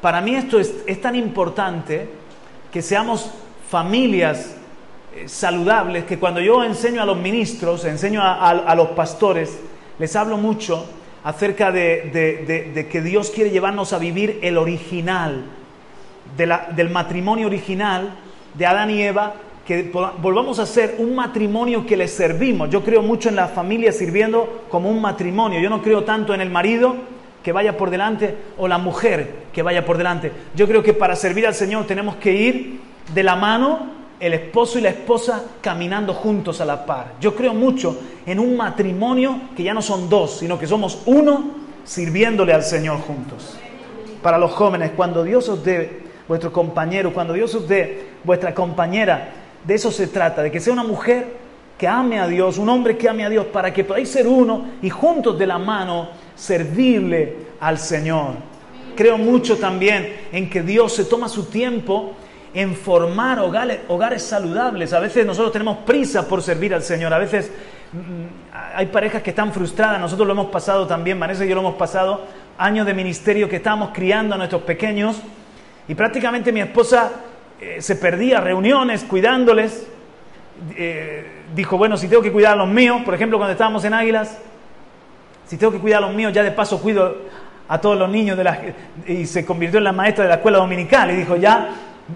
Para 0.00 0.20
mí 0.20 0.34
esto 0.34 0.58
es, 0.58 0.74
es 0.86 1.00
tan 1.00 1.14
importante 1.14 2.08
que 2.72 2.82
seamos 2.82 3.30
familias 3.68 4.56
eh, 5.14 5.28
saludables, 5.28 6.04
que 6.04 6.18
cuando 6.18 6.40
yo 6.40 6.64
enseño 6.64 7.02
a 7.02 7.06
los 7.06 7.18
ministros, 7.18 7.84
enseño 7.84 8.20
a, 8.22 8.74
los 8.74 8.88
pastores, 8.88 9.60
les 9.98 10.16
hablo 10.16 10.38
mucho 10.38 10.86
acerca 11.22 11.70
de, 11.70 12.88
que 12.90 13.02
Dios 13.02 13.30
quiere 13.30 13.50
llevarnos 13.50 13.92
a 13.92 13.98
vivir 13.98 14.40
el 14.42 14.56
original, 14.56 15.44
del 16.36 16.90
matrimonio 16.90 17.46
original 17.46 18.14
de 18.54 18.66
Adán 18.66 18.90
y 18.90 19.02
Eva, 19.02 19.34
que 19.66 19.92
volvamos 20.20 20.58
a 20.58 20.66
ser 20.66 20.96
un 20.98 21.14
matrimonio 21.14 21.86
que 21.86 21.96
les 21.96 22.12
servimos. 22.12 22.70
Yo 22.70 22.82
creo 22.82 23.02
mucho 23.02 23.28
en 23.28 23.36
la 23.36 23.48
familia 23.48 23.92
sirviendo 23.92 24.64
como 24.70 24.90
un 24.90 25.00
matrimonio. 25.00 25.60
Yo 25.60 25.70
no 25.70 25.82
creo 25.82 26.04
tanto 26.04 26.34
en 26.34 26.40
el 26.40 26.50
marido 26.50 26.96
que 27.42 27.52
vaya 27.52 27.76
por 27.76 27.90
delante 27.90 28.36
o 28.58 28.68
la 28.68 28.78
mujer 28.78 29.42
que 29.52 29.62
vaya 29.62 29.84
por 29.84 29.98
delante. 29.98 30.32
Yo 30.54 30.66
creo 30.66 30.82
que 30.82 30.92
para 30.92 31.16
servir 31.16 31.46
al 31.46 31.54
Señor 31.54 31.86
tenemos 31.86 32.16
que 32.16 32.32
ir 32.32 32.80
de 33.12 33.22
la 33.22 33.36
mano 33.36 34.02
el 34.20 34.34
esposo 34.34 34.78
y 34.78 34.82
la 34.82 34.90
esposa 34.90 35.44
caminando 35.60 36.14
juntos 36.14 36.60
a 36.60 36.64
la 36.64 36.86
par. 36.86 37.14
Yo 37.20 37.34
creo 37.34 37.54
mucho 37.54 38.00
en 38.24 38.38
un 38.38 38.56
matrimonio 38.56 39.40
que 39.56 39.64
ya 39.64 39.74
no 39.74 39.82
son 39.82 40.08
dos, 40.08 40.38
sino 40.38 40.58
que 40.58 40.68
somos 40.68 41.02
uno 41.06 41.56
sirviéndole 41.82 42.52
al 42.52 42.62
Señor 42.62 43.00
juntos. 43.00 43.58
Para 44.22 44.38
los 44.38 44.52
jóvenes, 44.52 44.92
cuando 44.94 45.24
Dios 45.24 45.48
os 45.48 45.64
dé 45.64 46.02
vuestro 46.28 46.52
compañero, 46.52 47.12
cuando 47.12 47.32
Dios 47.32 47.52
os 47.56 47.66
dé 47.66 48.10
vuestra 48.22 48.54
compañera, 48.54 49.30
de 49.64 49.74
eso 49.74 49.90
se 49.90 50.06
trata, 50.06 50.42
de 50.42 50.52
que 50.52 50.60
sea 50.60 50.72
una 50.72 50.84
mujer 50.84 51.42
que 51.76 51.88
ame 51.88 52.20
a 52.20 52.28
Dios, 52.28 52.58
un 52.58 52.68
hombre 52.68 52.96
que 52.96 53.08
ame 53.08 53.24
a 53.24 53.28
Dios, 53.28 53.46
para 53.46 53.72
que 53.72 53.82
podáis 53.82 54.08
ser 54.08 54.28
uno 54.28 54.66
y 54.82 54.88
juntos 54.88 55.36
de 55.36 55.48
la 55.48 55.58
mano 55.58 56.10
servirle 56.42 57.36
al 57.60 57.78
Señor. 57.78 58.34
Creo 58.96 59.16
mucho 59.16 59.58
también 59.58 60.22
en 60.32 60.50
que 60.50 60.62
Dios 60.62 60.92
se 60.92 61.04
toma 61.04 61.28
su 61.28 61.44
tiempo 61.44 62.16
en 62.52 62.74
formar 62.74 63.38
hogares, 63.38 64.22
saludables. 64.22 64.92
A 64.92 64.98
veces 64.98 65.24
nosotros 65.24 65.52
tenemos 65.52 65.78
prisa 65.78 66.26
por 66.26 66.42
servir 66.42 66.74
al 66.74 66.82
Señor. 66.82 67.14
A 67.14 67.18
veces 67.18 67.52
mm, 67.92 68.74
hay 68.74 68.86
parejas 68.86 69.22
que 69.22 69.30
están 69.30 69.52
frustradas. 69.52 70.00
Nosotros 70.00 70.26
lo 70.26 70.32
hemos 70.32 70.46
pasado 70.46 70.84
también, 70.84 71.18
Vanessa 71.18 71.44
y 71.44 71.48
yo 71.48 71.54
lo 71.54 71.60
hemos 71.60 71.76
pasado. 71.76 72.22
Años 72.58 72.86
de 72.86 72.92
ministerio 72.92 73.48
que 73.48 73.56
estábamos 73.56 73.90
criando 73.94 74.34
a 74.34 74.38
nuestros 74.38 74.62
pequeños. 74.62 75.22
Y 75.86 75.94
prácticamente 75.94 76.50
mi 76.50 76.60
esposa 76.60 77.12
eh, 77.60 77.80
se 77.80 77.94
perdía 77.94 78.40
reuniones 78.40 79.04
cuidándoles. 79.04 79.86
Eh, 80.76 81.24
dijo, 81.54 81.78
bueno, 81.78 81.96
si 81.96 82.08
tengo 82.08 82.20
que 82.20 82.32
cuidar 82.32 82.54
a 82.54 82.56
los 82.56 82.68
míos, 82.68 83.02
por 83.04 83.14
ejemplo, 83.14 83.38
cuando 83.38 83.52
estábamos 83.52 83.84
en 83.84 83.94
Águilas, 83.94 84.38
si 85.52 85.58
tengo 85.58 85.70
que 85.70 85.80
cuidar 85.80 86.02
a 86.02 86.06
los 86.06 86.14
míos, 86.14 86.32
ya 86.32 86.42
de 86.42 86.50
paso 86.50 86.80
cuido 86.80 87.14
a 87.68 87.78
todos 87.78 87.98
los 87.98 88.08
niños 88.08 88.38
de 88.38 88.44
la, 88.44 88.58
y 89.06 89.26
se 89.26 89.44
convirtió 89.44 89.76
en 89.76 89.84
la 89.84 89.92
maestra 89.92 90.24
de 90.24 90.30
la 90.30 90.36
escuela 90.36 90.56
dominical 90.56 91.10
y 91.10 91.16
dijo, 91.16 91.36
ya 91.36 91.68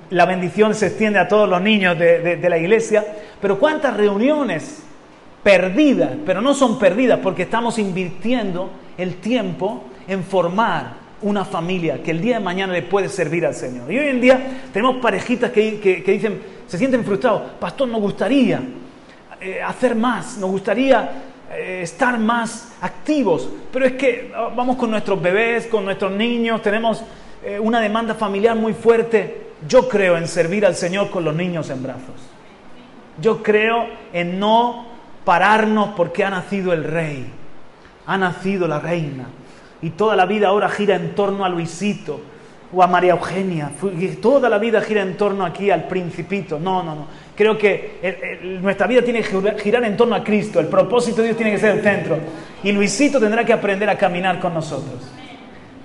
la 0.09 0.25
bendición 0.25 0.75
se 0.75 0.87
extiende 0.87 1.19
a 1.19 1.29
todos 1.29 1.47
los 1.47 1.61
niños 1.61 1.99
de, 1.99 2.41
la 2.49 2.57
iglesia, 2.57 3.05
pero 3.39 3.59
cuántas 3.59 3.95
reuniones 3.95 4.85
perdidas, 5.43 6.13
pero 6.25 6.41
no 6.41 6.55
son 6.55 6.79
perdidas 6.79 7.21
porque 7.23 7.43
estamos 7.43 7.79
invirtiendo 7.79 8.71
el 8.97 9.17
tiempo 9.17 9.85
en 10.09 10.25
formar 10.25 10.95
una 11.21 11.45
familia 11.45 12.03
que 12.03 12.13
el 12.13 12.23
día 12.23 12.39
de 12.39 12.43
mañana 12.43 12.73
le 12.73 12.85
puede 12.85 13.11
servir 13.11 13.45
al 13.45 13.55
Señor. 13.55 13.93
Y 13.93 13.99
hoy 13.99 14.07
en 14.07 14.21
día 14.23 14.41
tenemos 14.73 14.97
parejitas 14.97 15.51
que, 15.51 16.03
dicen, 16.07 16.41
se 16.67 16.79
sienten 16.79 17.05
frustrados, 17.05 17.43
pastor, 17.61 17.87
nos 17.87 18.01
gustaría 18.01 18.63
eh, 19.43 19.61
hacer 19.63 19.95
más, 19.95 20.39
nos 20.39 20.51
gustaría 20.51 21.26
eh, 21.53 21.81
estar 21.83 22.19
más 22.19 22.77
activos, 22.81 23.49
pero 23.73 23.87
es 23.87 23.93
que 23.93 24.33
ah, 24.35 24.51
vamos 24.55 24.77
con 24.77 24.91
nuestros 24.91 25.21
bebés, 25.21 25.67
con 25.67 25.85
nuestros 25.85 26.13
niños, 26.13 26.63
tenemos 26.63 27.03
eh, 27.45 27.59
una 27.59 27.81
demanda 27.81 28.15
familiar 28.15 28.57
muy 28.57 28.75
fuerte 28.75 29.47
yo 29.69 29.89
creo 29.89 30.17
en 30.17 30.29
servir 30.29 30.67
al 30.67 30.75
Señor 30.75 31.11
con 31.11 31.25
los 31.25 31.35
niños 31.35 31.71
en 31.71 31.83
brazos. 31.83 32.15
Yo 33.21 33.43
creo 33.43 33.87
en 34.13 34.39
no 34.39 34.87
pararnos 35.25 35.91
porque 35.97 36.25
ha 36.25 36.31
nacido 36.31 36.73
el 36.73 36.85
rey, 36.85 37.27
ha 38.07 38.19
nacido 38.19 38.69
la 38.69 38.79
reina. 38.79 39.27
Y 39.81 39.91
toda 39.91 40.17
la 40.17 40.27
vida 40.27 40.49
ahora 40.49 40.69
gira 40.69 40.97
en 40.97 41.15
torno 41.15 41.45
a 41.45 41.49
Luisito 41.49 42.21
o 42.73 42.83
a 42.83 42.87
María 42.87 43.13
Eugenia. 43.13 43.71
Toda 44.21 44.49
la 44.49 44.59
vida 44.59 44.81
gira 44.83 45.03
en 45.03 45.17
torno 45.17 45.45
aquí 45.45 45.71
al 45.71 45.89
principito. 45.89 46.59
No, 46.59 46.83
no, 46.83 46.95
no. 46.95 47.07
Creo 47.37 47.59
que 47.59 48.41
nuestra 48.63 48.87
vida 48.87 49.03
tiene 49.03 49.23
que 49.23 49.59
girar 49.59 49.85
en 49.85 49.97
torno 49.97 50.15
a 50.15 50.25
Cristo. 50.25 50.59
El 50.59 50.69
propósito 50.69 51.19
de 51.19 51.25
Dios 51.25 51.37
tiene 51.37 51.53
que 51.53 51.59
ser 51.59 51.77
el 51.77 51.83
centro. 51.83 52.19
Y 52.63 52.73
Luisito 52.73 53.21
tendrá 53.21 53.45
que 53.45 53.53
aprender 53.53 53.89
a 53.91 53.99
caminar 53.99 54.41
con 54.41 54.55
nosotros. 54.55 55.03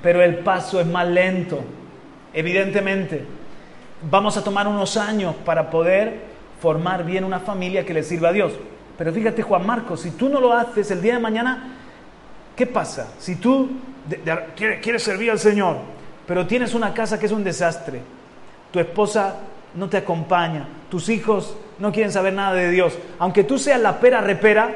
Pero 0.01 0.23
el 0.23 0.37
paso 0.39 0.79
es 0.79 0.87
más 0.87 1.07
lento, 1.07 1.63
evidentemente 2.33 3.23
vamos 4.09 4.35
a 4.35 4.43
tomar 4.43 4.67
unos 4.67 4.97
años 4.97 5.35
para 5.45 5.69
poder 5.69 6.31
formar 6.59 7.05
bien 7.05 7.23
una 7.23 7.39
familia 7.39 7.85
que 7.85 7.93
le 7.93 8.01
sirva 8.01 8.29
a 8.29 8.31
Dios. 8.31 8.53
Pero 8.97 9.13
fíjate, 9.13 9.43
Juan 9.43 9.65
Marcos, 9.65 10.01
si 10.01 10.11
tú 10.11 10.29
no 10.29 10.39
lo 10.39 10.53
haces 10.53 10.89
el 10.89 11.01
día 11.01 11.13
de 11.13 11.19
mañana, 11.19 11.75
¿qué 12.55 12.65
pasa? 12.65 13.13
Si 13.19 13.35
tú 13.35 13.69
quieres 14.55 15.03
servir 15.03 15.29
al 15.29 15.39
Señor, 15.39 15.77
pero 16.25 16.47
tienes 16.47 16.73
una 16.73 16.93
casa 16.93 17.19
que 17.19 17.27
es 17.27 17.31
un 17.31 17.43
desastre, 17.43 18.01
tu 18.71 18.79
esposa 18.79 19.35
no 19.75 19.89
te 19.89 19.97
acompaña, 19.97 20.67
tus 20.89 21.09
hijos 21.09 21.55
no 21.79 21.91
quieren 21.91 22.11
saber 22.11 22.33
nada 22.33 22.53
de 22.53 22.69
Dios, 22.69 22.97
aunque 23.19 23.43
tú 23.43 23.57
seas 23.57 23.79
la 23.79 23.99
pera 23.99 24.21
repera, 24.21 24.75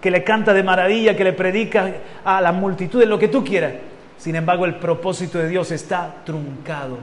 que 0.00 0.10
le 0.10 0.22
canta 0.22 0.52
de 0.52 0.62
maravilla, 0.62 1.16
que 1.16 1.24
le 1.24 1.32
predica 1.32 1.90
a 2.24 2.40
las 2.40 2.54
multitudes, 2.54 3.08
lo 3.08 3.18
que 3.18 3.28
tú 3.28 3.44
quieras, 3.44 3.74
sin 4.18 4.36
embargo 4.36 4.64
el 4.64 4.76
propósito 4.76 5.38
de 5.38 5.48
Dios 5.48 5.70
está 5.70 6.16
truncado 6.24 6.98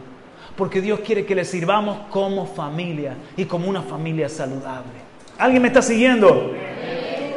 porque 0.56 0.82
Dios 0.82 1.00
quiere 1.00 1.26
que 1.26 1.36
le 1.36 1.46
sirvamos 1.46 1.98
como 2.10 2.46
familia 2.46 3.16
y 3.36 3.46
como 3.46 3.68
una 3.68 3.82
familia 3.82 4.30
saludable. 4.30 4.92
¿Alguien 5.38 5.62
me 5.62 5.70
está 5.70 5.82
siguiendo? 5.82 6.52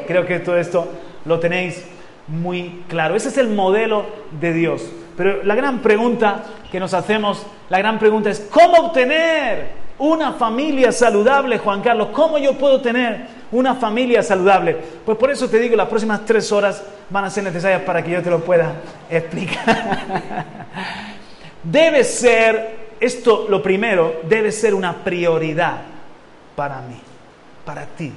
Creo 0.06 0.26
que 0.26 0.38
todo 0.40 0.58
esto 0.58 0.86
lo 1.24 1.40
tenéis 1.40 1.84
muy 2.28 2.82
claro. 2.88 3.16
Ese 3.16 3.28
es 3.28 3.38
el 3.38 3.48
modelo 3.48 4.04
de 4.38 4.52
Dios. 4.52 4.84
Pero 5.16 5.42
la 5.42 5.54
gran 5.54 5.80
pregunta 5.80 6.44
que 6.70 6.78
nos 6.78 6.92
hacemos, 6.94 7.46
la 7.68 7.78
gran 7.78 7.98
pregunta 7.98 8.30
es, 8.30 8.40
¿cómo 8.50 8.88
obtener 8.88 9.86
una 9.98 10.32
familia 10.32 10.92
saludable, 10.92 11.58
Juan 11.58 11.80
Carlos? 11.80 12.08
¿Cómo 12.12 12.38
yo 12.38 12.54
puedo 12.58 12.80
tener 12.80 13.26
una 13.50 13.74
familia 13.76 14.22
saludable? 14.22 14.76
Pues 15.04 15.16
por 15.16 15.30
eso 15.30 15.48
te 15.48 15.58
digo, 15.58 15.74
las 15.74 15.88
próximas 15.88 16.24
tres 16.24 16.52
horas 16.52 16.82
van 17.08 17.24
a 17.24 17.30
ser 17.30 17.44
necesarias 17.44 17.82
para 17.82 18.02
que 18.04 18.10
yo 18.10 18.22
te 18.22 18.30
lo 18.30 18.40
pueda 18.40 18.74
explicar. 19.08 19.98
Debe 21.62 22.04
ser 22.04 22.86
esto, 23.00 23.46
lo 23.48 23.62
primero, 23.62 24.20
debe 24.28 24.52
ser 24.52 24.74
una 24.74 25.04
prioridad 25.04 25.80
para 26.54 26.80
mí, 26.82 26.98
para 27.64 27.86
ti. 27.86 28.12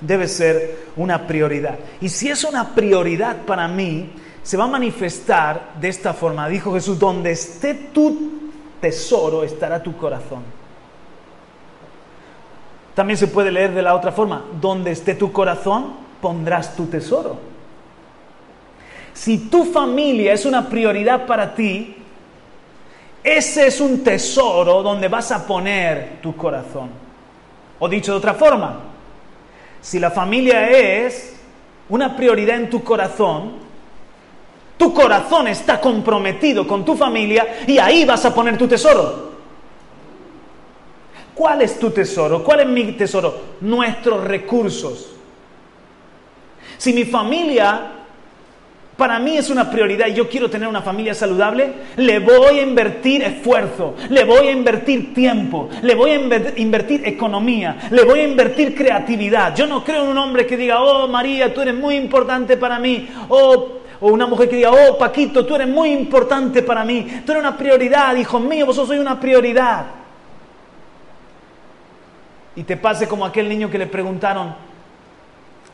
Debe 0.00 0.28
ser 0.28 0.86
una 0.96 1.26
prioridad. 1.26 1.78
Y 2.00 2.08
si 2.08 2.28
es 2.28 2.44
una 2.44 2.74
prioridad 2.74 3.36
para 3.46 3.68
mí, 3.68 4.10
se 4.44 4.58
va 4.58 4.64
a 4.64 4.68
manifestar 4.68 5.72
de 5.80 5.88
esta 5.88 6.12
forma. 6.12 6.48
Dijo 6.48 6.72
Jesús, 6.74 6.98
donde 6.98 7.32
esté 7.32 7.74
tu 7.74 8.42
tesoro, 8.80 9.42
estará 9.42 9.82
tu 9.82 9.96
corazón. 9.96 10.42
También 12.94 13.16
se 13.16 13.26
puede 13.26 13.50
leer 13.50 13.72
de 13.72 13.82
la 13.82 13.94
otra 13.94 14.12
forma, 14.12 14.44
donde 14.60 14.92
esté 14.92 15.14
tu 15.14 15.32
corazón, 15.32 15.94
pondrás 16.20 16.76
tu 16.76 16.86
tesoro. 16.86 17.38
Si 19.14 19.48
tu 19.48 19.64
familia 19.64 20.34
es 20.34 20.44
una 20.44 20.68
prioridad 20.68 21.26
para 21.26 21.54
ti, 21.54 21.96
ese 23.24 23.68
es 23.68 23.80
un 23.80 24.04
tesoro 24.04 24.82
donde 24.82 25.08
vas 25.08 25.32
a 25.32 25.46
poner 25.46 26.18
tu 26.20 26.36
corazón. 26.36 26.90
O 27.78 27.88
dicho 27.88 28.12
de 28.12 28.18
otra 28.18 28.34
forma, 28.34 28.80
si 29.80 29.98
la 29.98 30.10
familia 30.10 30.68
es 30.68 31.34
una 31.88 32.14
prioridad 32.14 32.56
en 32.56 32.68
tu 32.68 32.84
corazón, 32.84 33.63
tu 34.76 34.92
corazón 34.92 35.48
está 35.48 35.80
comprometido 35.80 36.66
con 36.66 36.84
tu 36.84 36.96
familia 36.96 37.58
y 37.66 37.78
ahí 37.78 38.04
vas 38.04 38.24
a 38.24 38.34
poner 38.34 38.58
tu 38.58 38.66
tesoro. 38.66 39.32
¿Cuál 41.34 41.62
es 41.62 41.78
tu 41.78 41.90
tesoro? 41.90 42.42
¿Cuál 42.44 42.60
es 42.60 42.66
mi 42.66 42.92
tesoro? 42.92 43.34
Nuestros 43.60 44.24
recursos. 44.24 45.10
Si 46.78 46.92
mi 46.92 47.04
familia 47.04 47.94
para 48.96 49.18
mí 49.18 49.36
es 49.36 49.50
una 49.50 49.70
prioridad 49.70 50.06
y 50.06 50.14
yo 50.14 50.28
quiero 50.28 50.48
tener 50.48 50.68
una 50.68 50.82
familia 50.82 51.14
saludable, 51.14 51.72
le 51.96 52.20
voy 52.20 52.60
a 52.60 52.62
invertir 52.62 53.22
esfuerzo, 53.22 53.94
le 54.08 54.22
voy 54.24 54.48
a 54.48 54.52
invertir 54.52 55.12
tiempo, 55.12 55.68
le 55.82 55.94
voy 55.94 56.10
a 56.12 56.14
invertir 56.56 57.02
economía, 57.04 57.88
le 57.90 58.04
voy 58.04 58.20
a 58.20 58.24
invertir 58.24 58.74
creatividad. 58.74 59.56
Yo 59.56 59.66
no 59.66 59.82
creo 59.82 60.04
en 60.04 60.10
un 60.10 60.18
hombre 60.18 60.46
que 60.46 60.56
diga, 60.56 60.80
oh 60.80 61.08
María, 61.08 61.52
tú 61.52 61.60
eres 61.60 61.74
muy 61.74 61.96
importante 61.96 62.56
para 62.56 62.78
mí, 62.78 63.08
oh, 63.28 63.80
o 64.04 64.08
una 64.08 64.26
mujer 64.26 64.50
que 64.50 64.56
diga, 64.56 64.70
oh 64.70 64.98
Paquito, 64.98 65.46
tú 65.46 65.54
eres 65.54 65.66
muy 65.66 65.90
importante 65.90 66.62
para 66.62 66.84
mí, 66.84 67.22
tú 67.24 67.32
eres 67.32 67.42
una 67.42 67.56
prioridad, 67.56 68.14
hijo 68.16 68.38
mío, 68.38 68.66
vosotros 68.66 68.88
sois 68.88 69.00
una 69.00 69.18
prioridad. 69.18 69.86
Y 72.54 72.64
te 72.64 72.76
pase 72.76 73.08
como 73.08 73.24
aquel 73.24 73.48
niño 73.48 73.70
que 73.70 73.78
le 73.78 73.86
preguntaron, 73.86 74.54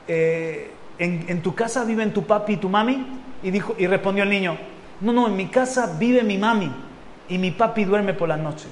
eh, 0.07 0.71
¿en, 1.01 1.43
tu 1.43 1.57
casa 1.57 1.85
viven 1.85 2.13
tu 2.13 2.23
papi 2.23 2.53
y 2.53 2.57
tu 2.59 2.69
mami? 2.69 3.05
Y, 3.43 3.51
dijo, 3.51 3.75
y 3.77 3.89
respondió 3.89 4.23
el 4.23 4.31
niño, 4.31 4.57
no, 5.01 5.13
no, 5.13 5.27
en 5.27 5.35
mi 5.35 5.47
casa 5.47 5.97
vive 5.99 6.23
mi 6.23 6.39
mami 6.39 6.71
y 7.29 7.37
mi 7.37 7.51
papi 7.51 7.83
duerme 7.83 8.15
por 8.15 8.29
las 8.29 8.39
noches. 8.39 8.71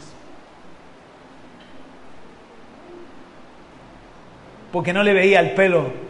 Porque 4.71 4.93
no 4.93 5.03
le 5.03 5.15
veía 5.15 5.41
el 5.41 5.51
pelo 5.55 6.08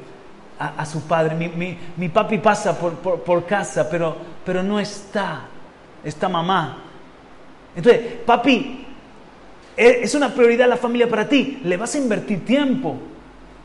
a, 0.58 0.84
su 0.84 1.02
padre. 1.02 1.34
Mi, 1.96 2.08
papi 2.08 2.38
pasa 2.38 2.78
por, 2.78 3.46
casa, 3.46 3.88
pero, 3.88 4.16
pero 4.44 4.62
no 4.62 4.80
está. 4.80 5.42
Está 6.02 6.28
mamá. 6.28 6.84
Entonces, 7.76 8.02
papi, 8.24 8.86
e, 9.76 10.00
es 10.02 10.14
una 10.14 10.32
prioridad 10.34 10.68
la 10.68 10.76
familia 10.76 11.08
para 11.08 11.28
ti. 11.28 11.60
Le 11.64 11.76
vas 11.76 11.94
a 11.94 11.98
invertir 11.98 12.44
tiempo. 12.44 12.96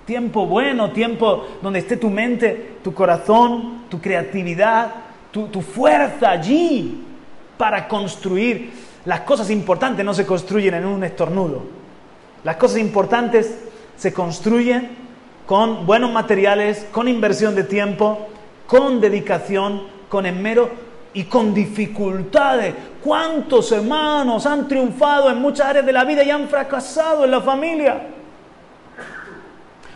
Tiempo 0.05 0.45
bueno, 0.45 0.91
tiempo 0.91 1.47
donde 1.61 1.79
esté 1.79 1.97
tu 1.97 2.09
mente, 2.09 2.77
tu 2.83 2.93
corazón, 2.93 3.83
tu 3.89 4.01
creatividad, 4.01 4.91
tu, 5.31 5.61
fuerza 5.61 6.29
allí 6.29 7.03
para 7.57 7.87
construir. 7.87 8.71
Las 9.05 9.21
cosas 9.21 9.49
importantes 9.49 10.05
no 10.05 10.13
se 10.13 10.25
construyen 10.25 10.75
en 10.75 10.85
un 10.85 11.03
estornudo. 11.03 11.63
Las 12.43 12.57
cosas 12.57 12.79
importantes 12.79 13.59
se 13.95 14.13
construyen 14.13 15.02
con 15.45 15.85
buenos 15.85 16.11
materiales, 16.11 16.87
con 16.91 17.07
inversión 17.07 17.55
de 17.55 17.63
tiempo, 17.63 18.27
con 18.67 19.01
dedicación, 19.01 19.83
con 20.09 20.25
esmero 20.25 20.69
y 21.13 21.25
con 21.25 21.53
dificultades. 21.53 22.73
¿Cuántos 23.03 23.71
hermanos 23.71 24.45
han 24.45 24.67
triunfado 24.67 25.29
en 25.29 25.39
muchas 25.39 25.67
áreas 25.67 25.85
de 25.85 25.91
la 25.91 26.05
vida 26.05 26.23
y 26.23 26.31
han 26.31 26.47
fracasado 26.47 27.25
en 27.25 27.31
la 27.31 27.41
familia? 27.41 28.01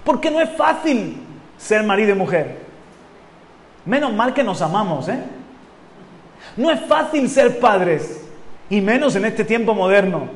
Porque 0.03 0.29
no 0.29 0.41
es 0.41 0.49
fácil 0.51 1.17
ser 1.57 1.83
marido 1.83 2.12
y 2.12 2.15
mujer. 2.15 2.57
Menos 3.86 4.13
mal 4.13 4.33
que 4.33 4.43
nos 4.43 4.62
amamos, 4.62 5.07
¿eh? 5.07 5.19
No 6.55 6.71
es 6.71 6.81
fácil 6.81 7.29
ser 7.29 7.60
padres, 7.60 8.25
y 8.69 8.81
menos 8.81 9.15
en 9.15 9.25
este 9.25 9.43
tiempo 9.43 9.73
moderno, 9.73 10.27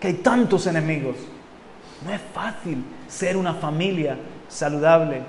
que 0.00 0.08
hay 0.08 0.14
tantos 0.14 0.66
enemigos. 0.66 1.16
No 2.04 2.12
es 2.12 2.20
fácil 2.32 2.84
ser 3.08 3.36
una 3.36 3.54
familia 3.54 4.16
saludable. 4.48 5.22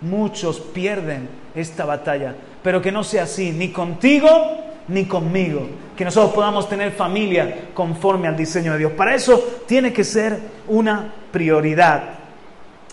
Muchos 0.00 0.60
pierden 0.60 1.28
esta 1.54 1.84
batalla, 1.84 2.34
pero 2.62 2.82
que 2.82 2.92
no 2.92 3.02
sea 3.04 3.24
así, 3.24 3.52
ni 3.52 3.70
contigo 3.70 4.28
ni 4.88 5.06
conmigo. 5.06 5.66
Que 5.96 6.04
nosotros 6.04 6.34
podamos 6.34 6.68
tener 6.68 6.92
familia 6.92 7.70
conforme 7.72 8.28
al 8.28 8.36
diseño 8.36 8.72
de 8.72 8.78
Dios. 8.78 8.92
Para 8.92 9.14
eso 9.14 9.62
tiene 9.66 9.92
que 9.92 10.04
ser 10.04 10.38
una 10.68 11.12
prioridad. 11.32 12.18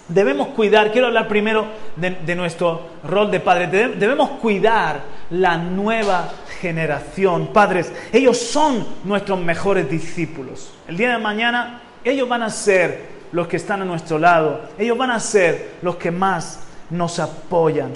Debemos 0.07 0.49
cuidar, 0.49 0.91
quiero 0.91 1.07
hablar 1.07 1.27
primero 1.27 1.65
de, 1.95 2.35
nuestro 2.35 2.81
rol 3.03 3.31
de 3.31 3.39
padres, 3.39 3.71
debemos 3.71 4.31
cuidar 4.41 5.01
la 5.29 5.57
nueva 5.57 6.29
generación. 6.59 7.47
Padres, 7.53 7.91
ellos 8.11 8.37
son 8.37 8.85
nuestros 9.05 9.39
mejores 9.39 9.89
discípulos. 9.89 10.73
El 10.87 10.97
día 10.97 11.11
de 11.11 11.17
mañana 11.17 11.81
ellos 12.03 12.27
van 12.27 12.43
a 12.43 12.49
ser 12.49 13.11
los 13.31 13.47
que 13.47 13.57
están 13.57 13.81
a 13.81 13.85
nuestro 13.85 14.19
lado, 14.19 14.61
ellos 14.77 14.97
van 14.97 15.11
a 15.11 15.19
ser 15.19 15.75
los 15.81 15.95
que 15.95 16.11
más 16.11 16.59
nos 16.89 17.19
apoyan. 17.19 17.91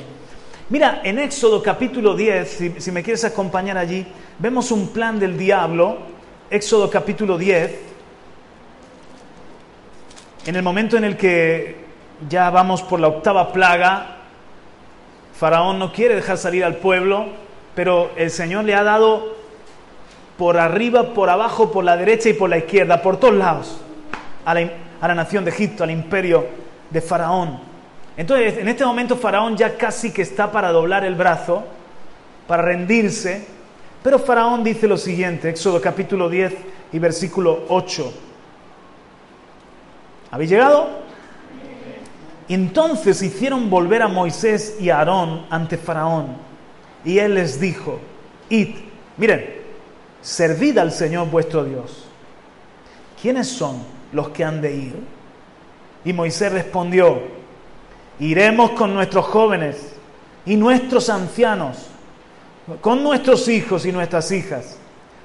Mira, 0.70 1.02
en 1.04 1.20
Éxodo 1.20 1.62
capítulo 1.62 2.16
10, 2.16 2.74
si, 2.80 2.92
me 2.92 3.04
quieres 3.04 3.24
acompañar 3.24 3.78
allí, 3.78 4.06
vemos 4.40 4.72
un 4.72 4.88
plan 4.88 5.20
del 5.20 5.38
diablo, 5.38 5.98
Éxodo 6.50 6.90
capítulo 6.90 7.38
10, 7.38 7.80
en 10.48 10.56
el 10.56 10.64
momento 10.64 10.98
en 10.98 11.04
el 11.04 11.18
que 11.18 11.86
ya 12.30 12.50
vamos 12.50 12.82
por 12.82 13.00
la 13.00 13.10
octava 13.10 13.52
plaga. 13.52 14.18
Faraón 15.38 15.78
no 15.78 15.92
quiere 15.92 16.16
dejar 16.16 16.38
salir 16.38 16.64
al 16.64 16.78
pueblo, 16.78 17.28
pero 17.76 18.12
el 18.16 18.32
Señor 18.32 18.64
le 18.64 18.74
ha 18.74 18.84
dado 18.84 19.36
por 20.38 20.58
arriba, 20.58 21.14
por 21.14 21.30
abajo, 21.30 21.72
por 21.72 21.84
la 21.84 21.98
derecha 21.98 22.30
y 22.30 22.34
por 22.34 22.50
la 22.50 22.58
izquierda, 22.58 23.02
por 23.02 23.18
todos 23.18 23.36
lados, 23.36 23.82
a 24.46 24.54
la, 24.54 25.16
nación 25.16 25.44
de 25.44 25.52
Egipto, 25.52 25.84
al 25.84 25.92
imperio 25.92 26.46
de 26.90 27.02
Faraón. 27.02 27.60
Entonces, 28.16 28.60
en 28.60 28.68
este 28.68 28.86
momento 28.86 29.18
Faraón 29.18 29.58
ya 29.58 29.76
casi 29.76 30.12
que 30.12 30.22
está 30.22 30.52
para 30.52 30.72
doblar 30.72 31.04
el 31.04 31.16
brazo, 31.16 31.66
para 32.48 32.64
rendirse, 32.64 33.46
pero 34.04 34.20
Faraón 34.20 34.64
dice 34.64 34.88
lo 34.88 34.98
siguiente, 34.98 35.50
Éxodo 35.50 35.82
capítulo 35.82 36.30
10 36.30 36.54
y 36.94 37.00
versículo 37.00 37.66
8. 37.70 38.14
¿Habéis 40.32 40.52
llegado? 40.52 40.90
Entonces 42.48 43.22
hicieron 43.24 43.70
volver 43.70 44.04
a 44.04 44.08
Moisés 44.08 44.78
y 44.80 44.92
a 44.92 45.00
Aarón 45.00 45.48
ante 45.50 45.78
Faraón. 45.78 46.38
Y 47.04 47.18
él 47.18 47.36
les 47.36 47.60
dijo, 47.60 48.00
id, 48.50 48.76
miren, 49.18 49.56
servid 50.22 50.78
al 50.78 50.92
Señor 50.92 51.30
vuestro 51.30 51.64
Dios. 51.64 52.06
¿Quiénes 53.20 53.48
son 53.48 53.95
los 54.16 54.30
que 54.30 54.44
han 54.44 54.62
de 54.62 54.76
ir? 54.76 54.96
Y 56.06 56.14
Moisés 56.14 56.52
respondió, 56.52 57.22
iremos 58.20 58.72
con 58.72 58.94
nuestros 58.94 59.26
jóvenes 59.26 59.94
y 60.46 60.56
nuestros 60.56 61.10
ancianos, 61.10 61.88
con 62.82 63.04
nuestros 63.04 63.48
hijos 63.48 63.86
y 63.86 63.92
nuestras 63.92 64.32
hijas, 64.32 64.78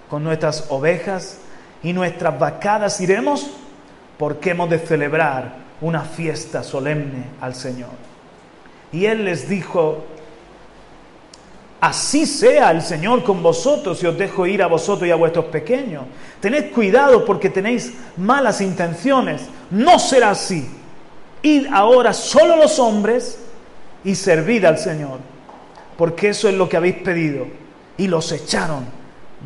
con 0.08 0.24
nuestras 0.24 0.66
ovejas 0.70 1.38
y 1.82 1.92
nuestras 1.92 2.38
vacadas 2.38 3.00
iremos 3.00 3.50
porque 4.18 4.50
hemos 4.50 4.68
de 4.68 4.78
celebrar 4.78 5.54
una 5.80 6.02
fiesta 6.02 6.62
solemne 6.62 7.24
al 7.40 7.54
Señor. 7.54 7.90
Y 8.92 9.06
Él 9.06 9.24
les 9.24 9.48
dijo, 9.48 10.04
así 11.80 12.26
sea 12.26 12.70
el 12.70 12.82
Señor 12.82 13.24
con 13.24 13.42
vosotros 13.42 14.02
y 14.02 14.06
os 14.06 14.18
dejo 14.18 14.46
ir 14.46 14.62
a 14.62 14.66
vosotros 14.66 15.08
y 15.08 15.10
a 15.10 15.16
vuestros 15.16 15.46
pequeños. 15.46 16.04
Tened 16.40 16.72
cuidado 16.72 17.24
porque 17.24 17.50
tenéis 17.50 17.94
malas 18.16 18.60
intenciones. 18.60 19.42
No 19.70 19.98
será 19.98 20.30
así. 20.30 20.68
Id 21.42 21.66
ahora 21.72 22.12
solo 22.12 22.56
los 22.56 22.78
hombres 22.78 23.38
y 24.04 24.14
servid 24.14 24.64
al 24.64 24.78
Señor, 24.78 25.18
porque 25.96 26.30
eso 26.30 26.48
es 26.48 26.54
lo 26.54 26.68
que 26.68 26.76
habéis 26.76 26.96
pedido. 26.96 27.46
Y 27.96 28.08
los 28.08 28.30
echaron 28.32 28.84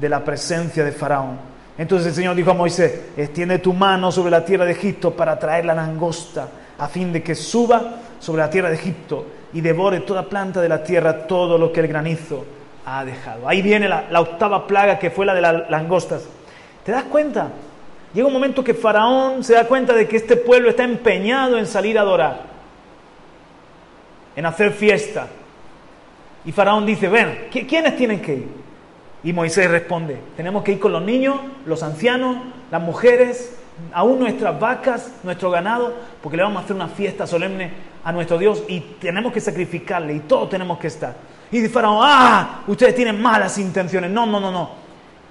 de 0.00 0.08
la 0.08 0.24
presencia 0.24 0.84
de 0.84 0.92
Faraón. 0.92 1.38
Entonces 1.78 2.08
el 2.08 2.14
Señor 2.14 2.36
dijo 2.36 2.50
a 2.50 2.54
Moisés, 2.54 3.00
extiende 3.16 3.58
tu 3.58 3.72
mano 3.72 4.10
sobre 4.12 4.30
la 4.30 4.44
tierra 4.44 4.64
de 4.64 4.72
Egipto 4.72 5.12
para 5.12 5.38
traer 5.38 5.64
la 5.64 5.74
langosta, 5.74 6.48
a 6.78 6.88
fin 6.88 7.12
de 7.12 7.22
que 7.22 7.34
suba 7.34 7.96
sobre 8.20 8.42
la 8.42 8.50
tierra 8.50 8.70
de 8.70 8.76
Egipto 8.76 9.26
y 9.54 9.60
devore 9.60 10.00
toda 10.00 10.24
planta 10.24 10.60
de 10.60 10.68
la 10.68 10.82
tierra 10.82 11.26
todo 11.26 11.56
lo 11.56 11.72
que 11.72 11.80
el 11.80 11.86
granizo 11.86 12.44
ha 12.84 13.04
dejado. 13.04 13.48
Ahí 13.48 13.62
viene 13.62 13.88
la, 13.88 14.20
octava 14.20 14.66
plaga 14.66 14.98
que 14.98 15.10
fue 15.10 15.24
la 15.24 15.32
de 15.32 15.40
las 15.40 15.70
langostas. 15.70 16.28
¿Te 16.84 16.90
das 16.92 17.04
cuenta? 17.04 17.50
Llega 18.12 18.26
un 18.26 18.32
momento 18.32 18.62
que 18.62 18.74
Faraón 18.74 19.44
se 19.44 19.54
da 19.54 19.66
cuenta 19.66 19.94
de 19.94 20.06
que 20.08 20.16
este 20.16 20.36
pueblo 20.36 20.70
está 20.70 20.82
empeñado 20.82 21.56
en 21.56 21.66
salir 21.66 21.96
a 21.98 22.02
adorar, 22.02 22.42
en 24.34 24.44
hacer 24.44 24.72
fiesta. 24.72 25.28
Y 26.44 26.52
Faraón 26.52 26.84
dice, 26.84 27.08
ven, 27.08 27.46
¿quiénes 27.50 27.96
tienen 27.96 28.20
que 28.20 28.34
ir? 28.34 28.48
Y 29.22 29.32
Moisés 29.32 29.70
responde, 29.70 30.18
tenemos 30.36 30.64
que 30.64 30.72
ir 30.72 30.80
con 30.80 30.92
los 30.92 31.02
niños, 31.02 31.36
los 31.64 31.82
ancianos, 31.82 32.36
las 32.70 32.82
mujeres, 32.82 33.56
aún 33.92 34.18
nuestras 34.18 34.58
vacas, 34.60 35.12
nuestro 35.22 35.50
ganado, 35.50 35.94
porque 36.22 36.36
le 36.36 36.42
vamos 36.42 36.60
a 36.60 36.64
hacer 36.64 36.76
una 36.76 36.88
fiesta 36.88 37.26
solemne 37.26 37.93
a 38.04 38.12
nuestro 38.12 38.38
Dios 38.38 38.62
y 38.68 38.80
tenemos 38.80 39.32
que 39.32 39.40
sacrificarle 39.40 40.14
y 40.14 40.20
todos 40.20 40.50
tenemos 40.50 40.78
que 40.78 40.88
estar. 40.88 41.14
Y 41.50 41.66
Faraón, 41.68 42.00
ah, 42.02 42.62
ustedes 42.66 42.94
tienen 42.94 43.20
malas 43.20 43.58
intenciones. 43.58 44.10
No, 44.10 44.26
no, 44.26 44.40
no, 44.40 44.50
no. 44.50 44.70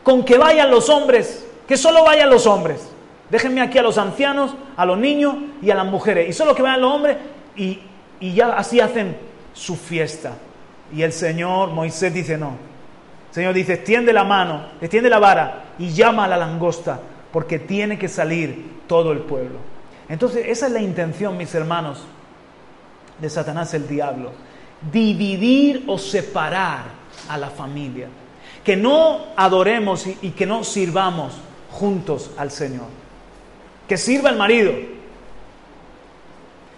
Con 0.03 0.23
que 0.23 0.37
vayan 0.37 0.71
los 0.71 0.89
hombres, 0.89 1.45
que 1.67 1.77
solo 1.77 2.03
vayan 2.03 2.29
los 2.29 2.47
hombres. 2.47 2.89
Déjenme 3.29 3.61
aquí 3.61 3.77
a 3.77 3.83
los 3.83 3.97
ancianos, 3.97 4.55
a 4.75 4.85
los 4.85 4.97
niños 4.97 5.35
y 5.61 5.69
a 5.69 5.75
las 5.75 5.85
mujeres. 5.85 6.29
Y 6.29 6.33
solo 6.33 6.55
que 6.55 6.61
vayan 6.61 6.81
los 6.81 6.93
hombres 6.93 7.17
y, 7.55 7.79
y 8.19 8.33
ya 8.33 8.53
así 8.53 8.79
hacen 8.79 9.17
su 9.53 9.75
fiesta. 9.75 10.33
Y 10.93 11.01
el 11.01 11.11
Señor, 11.11 11.69
Moisés 11.69 12.13
dice 12.13 12.37
no. 12.37 12.57
El 13.29 13.35
Señor 13.35 13.53
dice, 13.53 13.73
extiende 13.73 14.13
la 14.13 14.23
mano, 14.23 14.67
extiende 14.79 15.09
la 15.09 15.19
vara 15.19 15.65
y 15.79 15.89
llama 15.89 16.25
a 16.25 16.27
la 16.27 16.37
langosta, 16.37 16.99
porque 17.31 17.57
tiene 17.57 17.97
que 17.97 18.07
salir 18.07 18.83
todo 18.87 19.11
el 19.11 19.19
pueblo. 19.19 19.57
Entonces, 20.07 20.45
esa 20.47 20.67
es 20.67 20.71
la 20.71 20.81
intención, 20.81 21.35
mis 21.35 21.55
hermanos, 21.55 22.05
de 23.23 23.29
Satanás 23.29 23.73
el 23.73 23.87
diablo. 23.87 24.31
Dividir 24.91 25.85
o 25.87 25.97
separar 25.97 26.83
a 27.29 27.37
la 27.37 27.49
familia. 27.49 28.07
Que 28.63 28.75
no 28.75 29.27
adoremos 29.35 30.05
y, 30.05 30.17
y 30.21 30.29
que 30.31 30.45
no 30.45 30.63
sirvamos 30.63 31.33
juntos 31.71 32.31
al 32.37 32.51
Señor. 32.51 32.87
Que 33.87 33.97
sirva 33.97 34.29
el 34.29 34.37
marido, 34.37 34.73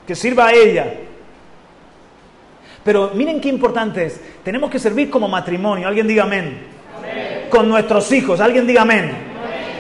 que 0.08 0.16
sirva 0.16 0.48
a 0.48 0.54
ella. 0.54 0.94
Pero 2.84 3.12
miren 3.16 3.42
qué 3.42 3.50
importante 3.50 4.06
es. 4.06 4.22
Tenemos 4.44 4.70
que 4.70 4.78
servir 4.78 5.10
como 5.10 5.28
matrimonio. 5.28 5.88
Alguien 5.88 6.08
diga 6.08 6.24
amén. 6.24 6.60
Con 7.50 7.68
nuestros 7.68 8.12
hijos. 8.12 8.40
Alguien 8.40 8.68
diga 8.68 8.84
amén. 8.84 9.35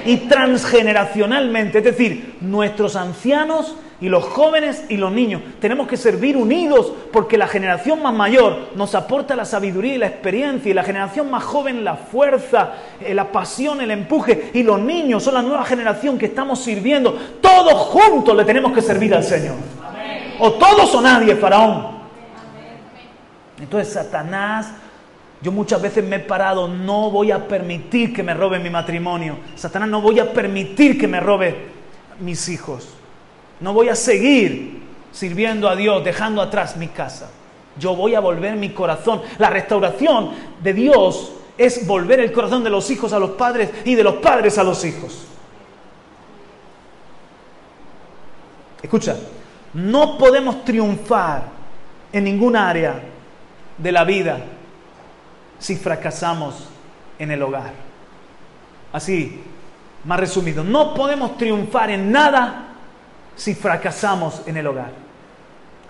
Y 0.05 0.17
transgeneracionalmente. 0.17 1.79
Es 1.79 1.83
decir, 1.83 2.37
nuestros 2.41 2.95
ancianos 2.95 3.75
y 4.01 4.09
los 4.09 4.23
jóvenes 4.23 4.85
y 4.89 4.97
los 4.97 5.11
niños. 5.11 5.41
Tenemos 5.59 5.87
que 5.87 5.97
servir 5.97 6.35
unidos 6.35 6.91
porque 7.11 7.37
la 7.37 7.47
generación 7.47 8.01
más 8.01 8.13
mayor 8.13 8.69
nos 8.75 8.93
aporta 8.93 9.35
la 9.35 9.45
sabiduría 9.45 9.95
y 9.95 9.97
la 9.97 10.07
experiencia 10.07 10.69
y 10.69 10.73
la 10.73 10.83
generación 10.83 11.31
más 11.31 11.43
joven 11.43 11.83
la 11.83 11.95
fuerza, 11.95 12.73
eh, 12.99 13.13
la 13.13 13.31
pasión, 13.31 13.81
el 13.81 13.91
empuje 13.91 14.51
y 14.53 14.63
los 14.63 14.79
niños 14.79 15.23
son 15.23 15.35
la 15.35 15.41
nueva 15.41 15.63
generación 15.65 16.17
que 16.17 16.25
estamos 16.25 16.59
sirviendo. 16.59 17.17
Todos 17.41 17.73
juntos 17.73 18.35
le 18.35 18.43
tenemos 18.43 18.73
que 18.73 18.81
servir 18.81 19.13
al 19.15 19.23
Señor. 19.23 19.55
O 20.39 20.53
todos 20.53 20.93
o 20.93 21.01
nadie, 21.01 21.35
faraón. 21.35 21.95
Entonces 23.59 23.93
Satanás, 23.93 24.73
yo 25.45 25.51
muchas 25.51 25.79
veces 25.79 26.03
me 26.03 26.15
he 26.15 26.19
parado, 26.21 26.67
no 26.67 27.11
voy 27.11 27.29
a 27.29 27.47
permitir 27.47 28.11
que 28.11 28.23
me 28.23 28.33
robe 28.33 28.57
mi 28.57 28.71
matrimonio. 28.71 29.37
Satanás, 29.53 29.87
no 29.87 30.01
voy 30.01 30.19
a 30.19 30.33
permitir 30.33 30.99
que 30.99 31.07
me 31.07 31.19
robe 31.19 31.55
mis 32.19 32.49
hijos. 32.49 32.87
No 33.59 33.71
voy 33.71 33.89
a 33.89 33.95
seguir 33.95 34.81
sirviendo 35.11 35.69
a 35.69 35.75
Dios, 35.75 36.03
dejando 36.03 36.41
atrás 36.41 36.77
mi 36.77 36.87
casa. 36.87 37.29
Yo 37.77 37.95
voy 37.95 38.15
a 38.15 38.21
volver 38.21 38.55
mi 38.55 38.71
corazón. 38.71 39.21
La 39.37 39.51
restauración 39.51 40.31
de 40.63 40.73
Dios 40.73 41.33
es 41.59 41.85
volver 41.85 42.21
el 42.21 42.31
corazón 42.31 42.63
de 42.63 42.71
los 42.71 42.89
hijos 42.89 43.13
a 43.13 43.19
los 43.19 43.29
padres 43.29 43.69
y 43.85 43.93
de 43.93 44.03
los 44.03 44.15
padres 44.15 44.57
a 44.57 44.63
los 44.63 44.83
hijos. 44.83 45.27
Escucha, 48.81 49.15
no 49.75 50.17
podemos 50.17 50.65
triunfar 50.65 51.43
en 52.11 52.23
ningún 52.23 52.55
área 52.55 52.99
de 53.77 53.91
la 53.91 54.03
vida 54.03 54.39
si 55.59 55.75
fracasamos 55.75 56.67
en 57.19 57.31
el 57.31 57.41
hogar. 57.41 57.73
Así, 58.93 59.41
más 60.05 60.19
resumido, 60.19 60.63
no 60.63 60.93
podemos 60.93 61.37
triunfar 61.37 61.89
en 61.89 62.11
nada 62.11 62.67
si 63.35 63.53
fracasamos 63.55 64.41
en 64.45 64.57
el 64.57 64.67
hogar. 64.67 64.91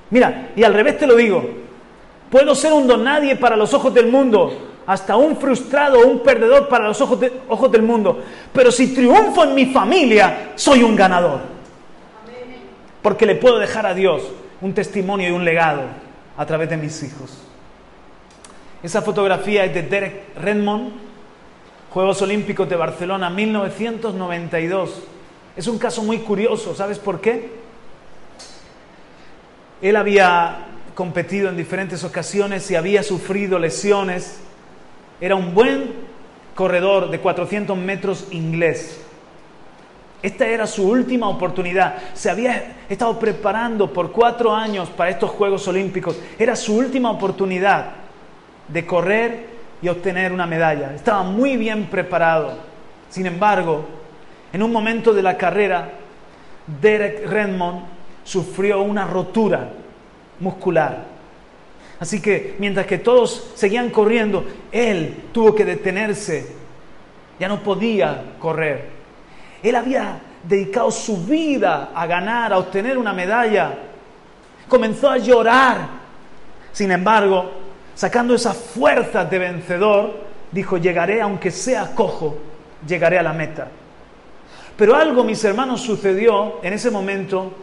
Mira, 0.10 0.49
y 0.56 0.63
al 0.63 0.73
revés 0.73 0.97
te 0.97 1.08
lo 1.08 1.15
digo, 1.15 1.43
puedo 2.30 2.56
ser 2.56 2.73
un 2.73 2.88
don 2.88 3.04
nadie 3.04 3.36
para 3.36 3.56
los 3.56 3.73
ojos 3.73 3.93
del 3.93 4.08
mundo, 4.08 4.71
hasta 4.88 5.17
un 5.17 5.38
frustrado 5.38 5.99
o 5.99 6.08
un 6.08 6.21
perdedor 6.21 6.69
para 6.69 6.88
los 6.88 7.01
ojos, 7.01 7.19
ojos 7.49 7.71
del 7.71 7.82
mundo, 7.82 8.23
pero 8.54 8.71
si 8.71 8.93
triunfo 8.93 9.43
en 9.43 9.56
mi 9.56 9.67
familia, 9.67 10.51
soy 10.56 10.84
un 10.84 10.95
ganador. 10.95 11.39
Porque 13.01 13.25
le 13.25 13.36
puedo 13.36 13.60
dejar 13.60 13.86
a 13.86 13.93
Dios 13.93 14.23
un 14.62 14.73
testimonio 14.73 15.30
y 15.30 15.32
un 15.32 15.45
legado 15.45 15.84
a 16.38 16.45
través 16.45 16.69
de 16.69 16.78
mis 16.78 17.04
hijos. 17.04 17.44
Esa 18.86 19.02
fotografía 19.02 19.65
es 19.65 19.74
de 19.74 19.82
Derek 19.82 20.38
Redmond, 20.39 20.91
Juegos 21.89 22.21
Olímpicos 22.21 22.69
de 22.69 22.76
Barcelona, 22.76 23.32
1992. 23.32 25.02
Es 25.58 25.67
un 25.67 25.80
caso 25.80 26.04
muy 26.04 26.19
curioso, 26.19 26.76
¿sabes 26.76 27.00
por 27.00 27.19
qué? 27.19 27.50
Él 29.82 29.95
había 29.95 30.67
competido 30.93 31.50
en 31.50 31.58
diferentes 31.58 32.04
ocasiones 32.04 32.69
y 32.69 32.76
había 32.76 33.02
sufrido 33.02 33.58
lesiones. 33.58 34.41
Era 35.19 35.34
un 35.34 35.56
buen 35.56 35.91
corredor 36.54 37.10
de 37.10 37.19
400 37.19 37.76
metros 37.76 38.28
inglés. 38.30 39.02
Esta 40.21 40.45
era 40.45 40.67
su 40.67 40.88
última 40.88 41.28
oportunidad. 41.28 41.95
Se 42.13 42.30
había 42.30 42.76
estado 42.88 43.17
preparando 43.17 43.91
por 43.91 44.12
cuatro 44.12 44.54
años 44.54 44.89
para 44.91 45.10
estos 45.10 45.32
Juegos 45.32 45.67
Olímpicos. 45.67 46.19
Era 46.38 46.56
su 46.56 46.78
última 46.78 47.10
oportunidad 47.10 48.05
de 48.67 48.86
correr 48.86 49.45
y 49.82 49.88
obtener 49.88 50.32
una 50.32 50.45
medalla. 50.45 50.93
Estaba 50.93 51.23
muy 51.23 51.58
bien 51.58 51.86
preparado. 51.86 52.58
Sin 53.10 53.25
embargo, 53.25 53.86
en 54.51 54.63
un 54.63 54.71
momento 54.71 55.13
de 55.13 55.21
la 55.21 55.38
carrera, 55.38 55.89
Derek 56.82 57.28
Redmond 57.28 57.84
sufrió 58.23 58.82
una 58.82 59.06
rotura 59.06 59.69
muscular. 60.39 61.06
Así 61.99 62.21
que 62.21 62.56
mientras 62.60 62.86
que 62.86 62.97
todos 62.97 63.51
seguían 63.56 63.89
corriendo, 63.89 64.45
él 64.71 65.25
tuvo 65.32 65.56
que 65.56 65.63
detenerse. 65.63 66.56
Ya 67.39 67.47
no 67.47 67.62
podía 67.62 68.36
correr. 68.39 68.89
Él 69.62 69.75
había 69.75 70.19
dedicado 70.43 70.91
su 70.91 71.25
vida 71.25 71.91
a 71.93 72.06
ganar, 72.06 72.54
a 72.54 72.58
obtener 72.58 72.97
una 72.97 73.13
medalla. 73.13 73.78
Comenzó 74.67 75.10
a 75.10 75.17
llorar. 75.17 75.88
Sin 76.71 76.91
embargo, 76.91 77.51
sacando 77.95 78.36
esas 78.36 78.55
fuerzas 78.55 79.29
de 79.31 79.39
vencedor, 79.39 80.13
dijo, 80.51 80.77
llegaré 80.77 81.21
aunque 81.21 81.49
sea 81.49 81.95
cojo, 81.95 82.38
llegaré 82.86 83.17
a 83.17 83.23
la 83.23 83.34
meta. 83.34 83.69
Pero 84.77 84.95
algo, 84.95 85.23
mis 85.23 85.43
hermanos, 85.43 85.81
sucedió 85.81 86.60
en 86.62 86.73
ese 86.73 86.91
momento, 86.91 87.53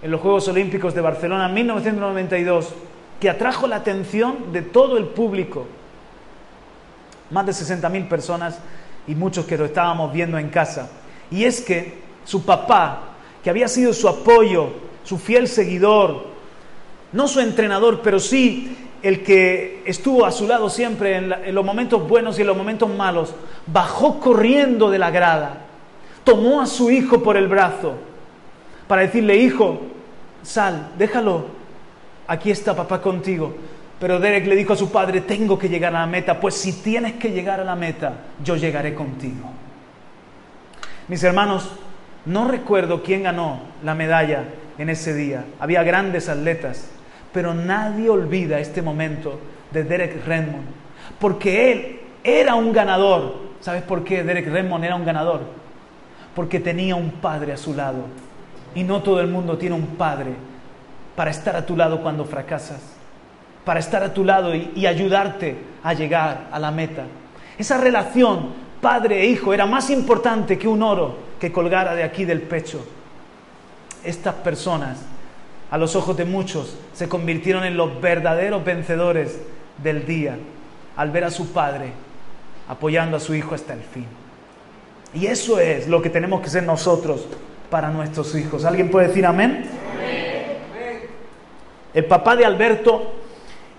en 0.00 0.10
los 0.10 0.20
Juegos 0.20 0.48
Olímpicos 0.48 0.94
de 0.94 1.00
Barcelona, 1.00 1.46
en 1.46 1.54
1992, 1.54 2.74
que 3.20 3.28
atrajo 3.28 3.66
la 3.66 3.76
atención 3.76 4.52
de 4.52 4.62
todo 4.62 4.96
el 4.96 5.06
público. 5.06 5.66
Más 7.30 7.46
de 7.46 7.52
60.000 7.52 8.08
personas 8.08 8.58
y 9.06 9.14
muchos 9.14 9.44
que 9.44 9.58
lo 9.58 9.64
estábamos 9.64 10.12
viendo 10.12 10.38
en 10.38 10.50
casa. 10.50 10.90
Y 11.30 11.44
es 11.44 11.60
que 11.60 12.02
su 12.24 12.44
papá, 12.44 13.00
que 13.42 13.50
había 13.50 13.66
sido 13.66 13.92
su 13.92 14.08
apoyo, 14.08 14.70
su 15.02 15.18
fiel 15.18 15.48
seguidor, 15.48 16.26
no 17.12 17.26
su 17.26 17.40
entrenador, 17.40 18.00
pero 18.02 18.20
sí 18.20 18.76
el 19.02 19.22
que 19.22 19.82
estuvo 19.84 20.24
a 20.24 20.30
su 20.30 20.46
lado 20.46 20.70
siempre 20.70 21.16
en, 21.16 21.32
en, 21.32 21.54
los 21.54 21.64
momentos 21.64 22.08
buenos 22.08 22.38
y 22.38 22.42
en 22.42 22.46
los 22.46 22.56
momentos 22.56 22.88
malos, 22.88 23.34
bajó 23.66 24.20
corriendo 24.20 24.90
de 24.90 24.98
la 24.98 25.10
grada 25.10 25.62
tomó 26.24 26.60
a 26.60 26.66
su 26.66 26.90
hijo 26.90 27.22
por 27.22 27.36
el 27.36 27.48
brazo 27.48 27.94
para 28.86 29.02
decirle, 29.02 29.36
hijo, 29.36 29.80
sal, 30.42 30.90
déjalo, 30.98 31.46
aquí 32.26 32.50
está 32.50 32.74
papá 32.74 33.00
contigo. 33.00 33.54
Pero 33.98 34.18
Derek 34.18 34.46
le 34.46 34.56
dijo 34.56 34.72
a 34.72 34.76
su 34.76 34.90
padre, 34.90 35.20
tengo 35.20 35.58
que 35.58 35.68
llegar 35.68 35.94
a 35.94 36.00
la 36.00 36.06
meta, 36.06 36.40
pues 36.40 36.54
si 36.54 36.72
tienes 36.72 37.14
que 37.14 37.30
llegar 37.30 37.60
a 37.60 37.64
la 37.64 37.76
meta, 37.76 38.14
yo 38.42 38.56
llegaré 38.56 38.94
contigo. 38.94 39.48
Mis 41.08 41.22
hermanos, 41.22 41.70
no 42.26 42.48
recuerdo 42.48 43.02
quién 43.02 43.22
ganó 43.22 43.60
la 43.84 43.94
medalla 43.94 44.44
en 44.78 44.88
ese 44.88 45.14
día. 45.14 45.44
Había 45.60 45.84
grandes 45.84 46.28
atletas, 46.28 46.88
pero 47.32 47.54
nadie 47.54 48.10
olvida 48.10 48.60
este 48.60 48.82
momento 48.82 49.38
de 49.70 49.84
Derek 49.84 50.26
Redmond, 50.26 50.66
porque 51.18 51.72
él 51.72 52.00
era 52.24 52.54
un 52.54 52.72
ganador. 52.72 53.52
¿Sabes 53.60 53.82
por 53.82 54.02
qué 54.02 54.24
Derek 54.24 54.48
Redmond 54.48 54.84
era 54.84 54.96
un 54.96 55.04
ganador? 55.04 55.62
porque 56.34 56.60
tenía 56.60 56.96
un 56.96 57.10
padre 57.10 57.52
a 57.52 57.56
su 57.56 57.74
lado. 57.74 58.04
Y 58.74 58.84
no 58.84 59.02
todo 59.02 59.20
el 59.20 59.28
mundo 59.28 59.58
tiene 59.58 59.74
un 59.74 59.86
padre 59.86 60.32
para 61.14 61.30
estar 61.30 61.56
a 61.56 61.66
tu 61.66 61.76
lado 61.76 62.00
cuando 62.00 62.24
fracasas, 62.24 62.80
para 63.64 63.80
estar 63.80 64.02
a 64.02 64.14
tu 64.14 64.24
lado 64.24 64.54
y, 64.54 64.86
ayudarte 64.86 65.56
a 65.82 65.92
llegar 65.92 66.48
a 66.50 66.58
la 66.58 66.70
meta. 66.70 67.04
Esa 67.58 67.78
relación 67.78 68.62
padre 68.80 69.20
e 69.22 69.26
hijo 69.26 69.52
era 69.52 69.66
más 69.66 69.90
importante 69.90 70.58
que 70.58 70.66
un 70.66 70.82
oro 70.82 71.16
que 71.38 71.52
colgara 71.52 71.94
de 71.94 72.02
aquí 72.02 72.24
del 72.24 72.42
pecho. 72.42 72.84
Estas 74.02 74.34
personas, 74.36 74.98
a 75.72 75.78
los 75.78 75.96
ojos 75.96 76.18
de 76.18 76.26
muchos, 76.26 76.76
se 76.92 77.08
convirtieron 77.08 77.64
en 77.64 77.78
los 77.78 77.98
verdaderos 77.98 78.62
vencedores 78.62 79.40
del 79.82 80.04
día 80.04 80.36
al 80.96 81.10
ver 81.10 81.24
a 81.24 81.30
su 81.30 81.50
padre 81.50 81.92
apoyando 82.68 83.16
a 83.16 83.20
su 83.20 83.34
hijo 83.34 83.54
hasta 83.54 83.72
el 83.72 83.80
fin. 83.80 84.06
Y 85.14 85.26
eso 85.26 85.58
es 85.58 85.88
lo 85.88 86.02
que 86.02 86.10
tenemos 86.10 86.42
que 86.42 86.50
ser 86.50 86.64
nosotros 86.64 87.26
para 87.70 87.88
nuestros 87.88 88.34
hijos. 88.34 88.66
¿Alguien 88.66 88.90
puede 88.90 89.08
decir 89.08 89.24
amén? 89.24 89.64
El 91.94 92.04
papá 92.04 92.36
de 92.36 92.44
Alberto 92.44 93.14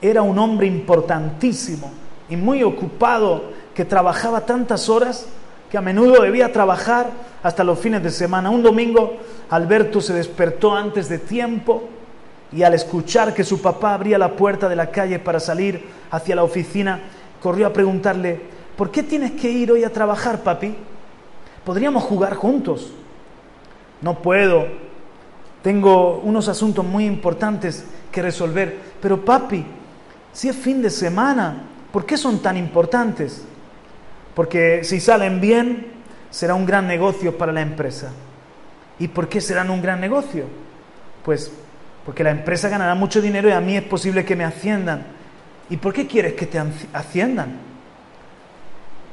era 0.01 0.23
un 0.23 0.39
hombre 0.39 0.65
importantísimo 0.65 1.91
y 2.27 2.35
muy 2.35 2.63
ocupado 2.63 3.51
que 3.75 3.85
trabajaba 3.85 4.47
tantas 4.47 4.89
horas 4.89 5.27
que 5.73 5.79
a 5.79 5.81
menudo 5.81 6.21
debía 6.21 6.53
trabajar 6.53 7.09
hasta 7.41 7.63
los 7.63 7.79
fines 7.79 8.03
de 8.03 8.11
semana. 8.11 8.51
Un 8.51 8.61
domingo 8.61 9.17
Alberto 9.49 10.01
se 10.01 10.13
despertó 10.13 10.75
antes 10.75 11.09
de 11.09 11.17
tiempo 11.17 11.89
y 12.51 12.61
al 12.61 12.75
escuchar 12.75 13.33
que 13.33 13.43
su 13.43 13.59
papá 13.59 13.95
abría 13.95 14.19
la 14.19 14.35
puerta 14.35 14.69
de 14.69 14.75
la 14.75 14.91
calle 14.91 15.17
para 15.17 15.39
salir 15.39 15.83
hacia 16.11 16.35
la 16.35 16.43
oficina, 16.43 16.99
corrió 17.41 17.65
a 17.65 17.73
preguntarle, 17.73 18.39
¿por 18.77 18.91
qué 18.91 19.01
tienes 19.01 19.31
que 19.31 19.49
ir 19.49 19.71
hoy 19.71 19.83
a 19.83 19.91
trabajar, 19.91 20.43
papi? 20.43 20.75
Podríamos 21.65 22.03
jugar 22.03 22.35
juntos. 22.35 22.91
No 23.99 24.19
puedo. 24.19 24.67
Tengo 25.63 26.19
unos 26.19 26.49
asuntos 26.49 26.85
muy 26.85 27.07
importantes 27.07 27.83
que 28.11 28.21
resolver. 28.21 28.77
Pero 29.01 29.25
papi, 29.25 29.65
si 30.33 30.49
es 30.49 30.55
fin 30.55 30.83
de 30.83 30.91
semana, 30.91 31.63
¿por 31.91 32.05
qué 32.05 32.15
son 32.15 32.43
tan 32.43 32.57
importantes? 32.57 33.43
Porque 34.35 34.83
si 34.83 34.99
salen 34.99 35.39
bien, 35.39 35.87
será 36.29 36.55
un 36.55 36.65
gran 36.65 36.87
negocio 36.87 37.37
para 37.37 37.51
la 37.51 37.61
empresa. 37.61 38.11
¿Y 38.99 39.07
por 39.07 39.29
qué 39.29 39.41
serán 39.41 39.69
un 39.69 39.81
gran 39.81 39.99
negocio? 40.01 40.45
Pues 41.23 41.51
porque 42.05 42.23
la 42.23 42.31
empresa 42.31 42.69
ganará 42.69 42.95
mucho 42.95 43.21
dinero 43.21 43.47
y 43.47 43.53
a 43.53 43.61
mí 43.61 43.77
es 43.77 43.83
posible 43.83 44.25
que 44.25 44.35
me 44.35 44.43
asciendan. 44.43 45.05
¿Y 45.69 45.77
por 45.77 45.93
qué 45.93 46.05
quieres 46.05 46.33
que 46.33 46.45
te 46.45 46.61
asciendan? 46.91 47.59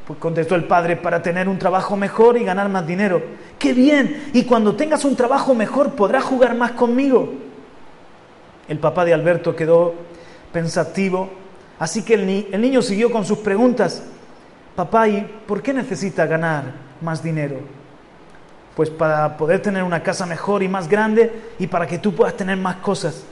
Pues 0.07 0.19
contestó 0.19 0.57
el 0.57 0.65
padre, 0.65 0.97
para 0.97 1.23
tener 1.23 1.49
un 1.49 1.59
trabajo 1.59 1.97
mejor 1.97 2.37
y 2.37 2.45
ganar 2.45 2.69
más 2.69 2.87
dinero. 2.87 3.23
¡Qué 3.59 3.73
bien! 3.73 4.31
Y 4.33 4.43
cuando 4.43 4.75
tengas 4.75 5.05
un 5.05 5.15
trabajo 5.15 5.55
mejor 5.55 5.95
podrás 5.95 6.25
jugar 6.25 6.57
más 6.57 6.73
conmigo. 6.73 7.33
El 8.67 8.79
papá 8.79 9.05
de 9.05 9.15
Alberto 9.15 9.55
quedó 9.55 9.95
pensativo, 10.53 11.31
así 11.79 12.03
que 12.03 12.15
el, 12.15 12.49
el 12.51 12.61
niño 12.61 12.83
siguió 12.83 13.11
con 13.13 13.25
sus 13.25 13.39
preguntas. 13.39 14.03
Papá, 14.81 15.09
¿y 15.09 15.21
por 15.47 15.61
qué 15.61 15.75
necesita 15.75 16.25
ganar 16.25 16.73
más 17.03 17.23
dinero? 17.23 17.57
Pues 18.75 18.89
para 18.89 19.37
poder 19.37 19.61
tener 19.61 19.83
una 19.83 20.03
casa 20.03 20.25
mejor 20.25 20.63
y 20.63 20.69
más 20.69 20.89
grande 20.89 21.53
y 21.59 21.67
para 21.67 21.87
que 21.87 21.99
tú 21.99 22.15
puedas 22.15 22.35
tener 22.35 22.57
más 22.57 22.77
cosas. 22.77 23.25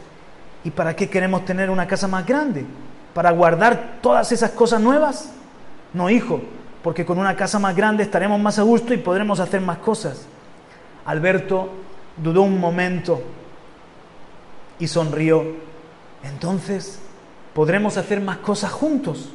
¿Y 0.62 0.70
para 0.70 0.94
qué 0.94 1.08
queremos 1.08 1.46
tener 1.46 1.70
una 1.70 1.86
casa 1.86 2.06
más 2.06 2.26
grande? 2.26 2.66
¿Para 3.14 3.30
guardar 3.30 3.96
todas 4.02 4.30
esas 4.30 4.50
cosas 4.50 4.82
nuevas? 4.82 5.32
No, 5.94 6.10
hijo, 6.10 6.42
porque 6.82 7.06
con 7.06 7.18
una 7.18 7.34
casa 7.34 7.58
más 7.58 7.74
grande 7.74 8.02
estaremos 8.02 8.38
más 8.38 8.58
a 8.58 8.62
gusto 8.62 8.92
y 8.92 8.98
podremos 8.98 9.40
hacer 9.40 9.62
más 9.62 9.78
cosas. 9.78 10.26
Alberto 11.06 11.70
dudó 12.18 12.42
un 12.42 12.60
momento 12.60 13.22
y 14.78 14.86
sonrió. 14.86 15.46
Entonces, 16.24 16.98
podremos 17.54 17.96
hacer 17.96 18.20
más 18.20 18.36
cosas 18.36 18.70
juntos. 18.70 19.30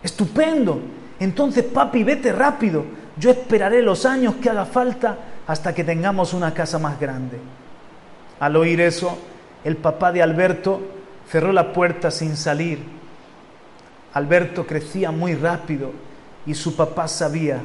Estupendo. 0.00 0.80
Entonces, 1.24 1.64
papi, 1.64 2.04
vete 2.04 2.32
rápido. 2.32 2.84
Yo 3.16 3.30
esperaré 3.30 3.80
los 3.80 4.04
años 4.04 4.34
que 4.42 4.50
haga 4.50 4.66
falta 4.66 5.16
hasta 5.46 5.74
que 5.74 5.82
tengamos 5.82 6.34
una 6.34 6.52
casa 6.52 6.78
más 6.78 7.00
grande. 7.00 7.38
Al 8.40 8.56
oír 8.56 8.82
eso, 8.82 9.16
el 9.64 9.78
papá 9.78 10.12
de 10.12 10.22
Alberto 10.22 10.82
cerró 11.30 11.50
la 11.50 11.72
puerta 11.72 12.10
sin 12.10 12.36
salir. 12.36 12.78
Alberto 14.12 14.66
crecía 14.66 15.12
muy 15.12 15.34
rápido 15.34 15.92
y 16.44 16.52
su 16.52 16.76
papá 16.76 17.08
sabía 17.08 17.58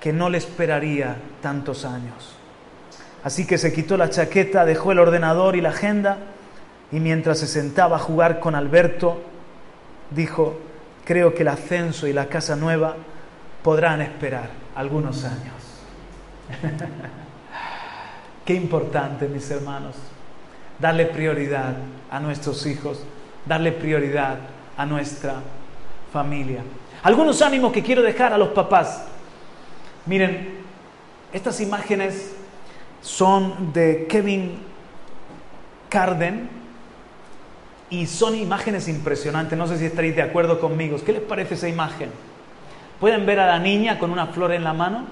que 0.00 0.12
no 0.12 0.30
le 0.30 0.38
esperaría 0.38 1.16
tantos 1.40 1.84
años. 1.84 2.36
Así 3.24 3.48
que 3.48 3.58
se 3.58 3.72
quitó 3.72 3.96
la 3.96 4.10
chaqueta, 4.10 4.64
dejó 4.64 4.92
el 4.92 5.00
ordenador 5.00 5.56
y 5.56 5.60
la 5.60 5.70
agenda 5.70 6.18
y 6.92 7.00
mientras 7.00 7.40
se 7.40 7.48
sentaba 7.48 7.96
a 7.96 7.98
jugar 8.00 8.38
con 8.38 8.54
Alberto, 8.54 9.20
dijo, 10.12 10.56
creo 11.12 11.34
que 11.34 11.42
el 11.42 11.48
ascenso 11.48 12.06
y 12.06 12.12
la 12.14 12.26
casa 12.26 12.56
nueva 12.56 12.96
podrán 13.62 14.00
esperar 14.00 14.48
algunos 14.74 15.24
años. 15.24 15.52
Qué 18.46 18.54
importante, 18.54 19.28
mis 19.28 19.50
hermanos, 19.50 19.94
darle 20.78 21.04
prioridad 21.04 21.74
a 22.10 22.18
nuestros 22.18 22.64
hijos, 22.64 23.04
darle 23.44 23.72
prioridad 23.72 24.38
a 24.74 24.86
nuestra 24.86 25.34
familia. 26.14 26.62
Algunos 27.02 27.42
ánimos 27.42 27.74
que 27.74 27.82
quiero 27.82 28.00
dejar 28.00 28.32
a 28.32 28.38
los 28.38 28.48
papás. 28.48 29.04
Miren, 30.06 30.60
estas 31.30 31.60
imágenes 31.60 32.34
son 33.02 33.70
de 33.74 34.06
Kevin 34.08 34.60
Carden 35.90 36.61
y 37.92 38.06
son 38.06 38.34
imágenes 38.34 38.88
impresionantes. 38.88 39.56
No 39.58 39.66
sé 39.66 39.76
si 39.76 39.84
estaréis 39.84 40.16
de 40.16 40.22
acuerdo 40.22 40.58
conmigo. 40.58 40.96
¿Qué 41.04 41.12
les 41.12 41.20
parece 41.20 41.54
esa 41.54 41.68
imagen? 41.68 42.08
¿Pueden 42.98 43.26
ver 43.26 43.38
a 43.38 43.46
la 43.46 43.58
niña 43.58 43.98
con 43.98 44.10
una 44.10 44.28
flor 44.28 44.52
en 44.52 44.64
la 44.64 44.72
mano? 44.72 45.04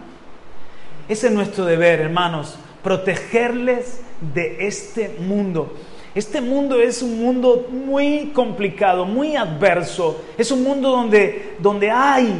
Ese 1.06 1.26
es 1.26 1.32
nuestro 1.34 1.66
deber, 1.66 2.00
hermanos, 2.00 2.56
protegerles 2.82 4.00
de 4.34 4.66
este 4.66 5.14
mundo. 5.20 5.74
Este 6.14 6.40
mundo 6.40 6.80
es 6.80 7.02
un 7.02 7.22
mundo 7.22 7.68
muy 7.70 8.30
complicado, 8.32 9.04
muy 9.04 9.36
adverso. 9.36 10.22
Es 10.38 10.50
un 10.50 10.62
mundo 10.62 10.88
donde, 10.88 11.56
donde 11.58 11.90
hay 11.90 12.32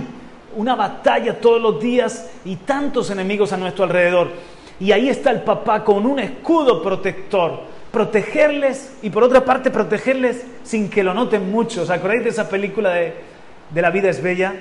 una 0.56 0.74
batalla 0.74 1.38
todos 1.38 1.60
los 1.60 1.82
días 1.82 2.30
y 2.46 2.56
tantos 2.56 3.10
enemigos 3.10 3.52
a 3.52 3.58
nuestro 3.58 3.84
alrededor. 3.84 4.30
Y 4.80 4.90
ahí 4.92 5.10
está 5.10 5.32
el 5.32 5.42
papá 5.42 5.84
con 5.84 6.06
un 6.06 6.18
escudo 6.18 6.82
protector. 6.82 7.60
Protegerles 7.92 8.92
y 9.02 9.10
por 9.10 9.24
otra 9.24 9.44
parte 9.44 9.70
protegerles 9.70 10.44
sin 10.62 10.88
que 10.88 11.02
lo 11.02 11.14
noten 11.14 11.50
mucho. 11.50 11.82
¿Os 11.82 11.90
acordáis 11.90 12.22
de 12.22 12.30
esa 12.30 12.48
película 12.48 12.90
de, 12.90 13.14
de 13.70 13.82
La 13.82 13.90
vida 13.90 14.10
es 14.10 14.22
bella? 14.22 14.54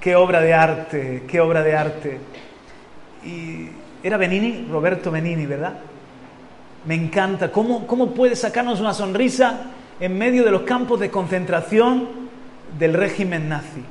Qué 0.00 0.16
obra 0.16 0.40
de 0.40 0.52
arte, 0.52 1.22
qué 1.26 1.40
obra 1.40 1.62
de 1.62 1.74
arte. 1.74 2.18
Y 3.24 3.68
era 4.02 4.18
Benini, 4.18 4.68
Roberto 4.70 5.10
Benini, 5.10 5.46
¿verdad? 5.46 5.78
Me 6.84 6.94
encanta. 6.94 7.50
¿Cómo, 7.50 7.86
¿Cómo 7.86 8.12
puede 8.12 8.36
sacarnos 8.36 8.80
una 8.80 8.92
sonrisa 8.92 9.70
en 9.98 10.18
medio 10.18 10.44
de 10.44 10.50
los 10.50 10.62
campos 10.62 11.00
de 11.00 11.10
concentración 11.10 12.08
del 12.78 12.92
régimen 12.92 13.48
nazi? 13.48 13.82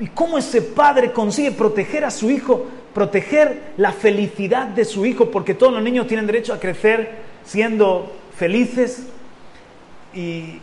¿Y, 0.00 0.06
cómo 0.08 0.36
ese 0.36 0.60
padre 0.60 1.12
consigue 1.12 1.52
proteger 1.52 2.04
a 2.04 2.10
su 2.10 2.30
hijo, 2.30 2.66
proteger 2.92 3.72
la 3.78 3.92
felicidad 3.92 4.66
de 4.66 4.84
su 4.84 5.06
hijo? 5.06 5.30
Porque 5.30 5.54
todos 5.54 5.72
los 5.72 5.82
niños 5.82 6.06
tienen 6.06 6.26
derecho 6.26 6.52
a 6.52 6.60
crecer 6.60 7.31
siendo 7.44 8.12
felices 8.36 9.06
y, 10.14 10.60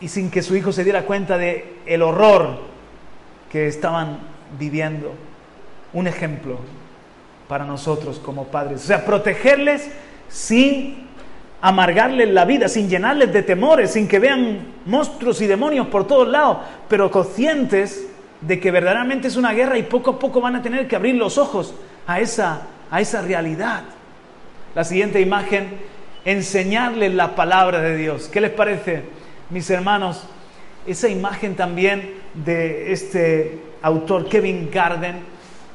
y 0.00 0.08
sin 0.08 0.30
que 0.30 0.42
su 0.42 0.56
hijo 0.56 0.72
se 0.72 0.84
diera 0.84 1.02
cuenta 1.02 1.38
de 1.38 1.74
el 1.86 2.02
horror 2.02 2.58
que 3.50 3.66
estaban 3.66 4.18
viviendo. 4.58 5.14
Un 5.92 6.06
ejemplo 6.06 6.58
para 7.48 7.64
nosotros 7.64 8.18
como 8.18 8.44
padres. 8.44 8.82
O 8.82 8.86
sea, 8.86 9.04
protegerles 9.04 9.90
sin 10.28 11.04
amargarles 11.60 12.28
la 12.28 12.44
vida, 12.44 12.68
sin 12.68 12.88
llenarles 12.88 13.32
de 13.32 13.42
temores, 13.42 13.92
sin 13.92 14.06
que 14.06 14.18
vean 14.18 14.74
monstruos 14.84 15.40
y 15.40 15.46
demonios 15.46 15.86
por 15.86 16.06
todos 16.06 16.28
lados, 16.28 16.58
pero 16.88 17.10
conscientes 17.10 18.06
de 18.42 18.60
que 18.60 18.70
verdaderamente 18.70 19.28
es 19.28 19.36
una 19.36 19.52
guerra 19.52 19.78
y 19.78 19.84
poco 19.84 20.10
a 20.10 20.18
poco 20.18 20.40
van 20.40 20.56
a 20.56 20.62
tener 20.62 20.86
que 20.86 20.96
abrir 20.96 21.14
los 21.14 21.38
ojos 21.38 21.74
a 22.06 22.20
esa, 22.20 22.62
a 22.90 23.00
esa 23.00 23.22
realidad. 23.22 23.84
La 24.74 24.84
siguiente 24.84 25.20
imagen, 25.20 25.78
enseñarles 26.24 27.14
la 27.14 27.34
palabra 27.34 27.80
de 27.80 27.96
Dios. 27.96 28.28
¿Qué 28.28 28.40
les 28.40 28.50
parece, 28.50 29.02
mis 29.50 29.68
hermanos? 29.70 30.24
Esa 30.86 31.08
imagen 31.08 31.54
también 31.54 32.14
de 32.34 32.92
este 32.92 33.58
autor 33.82 34.28
Kevin 34.28 34.70
Garden. 34.72 35.16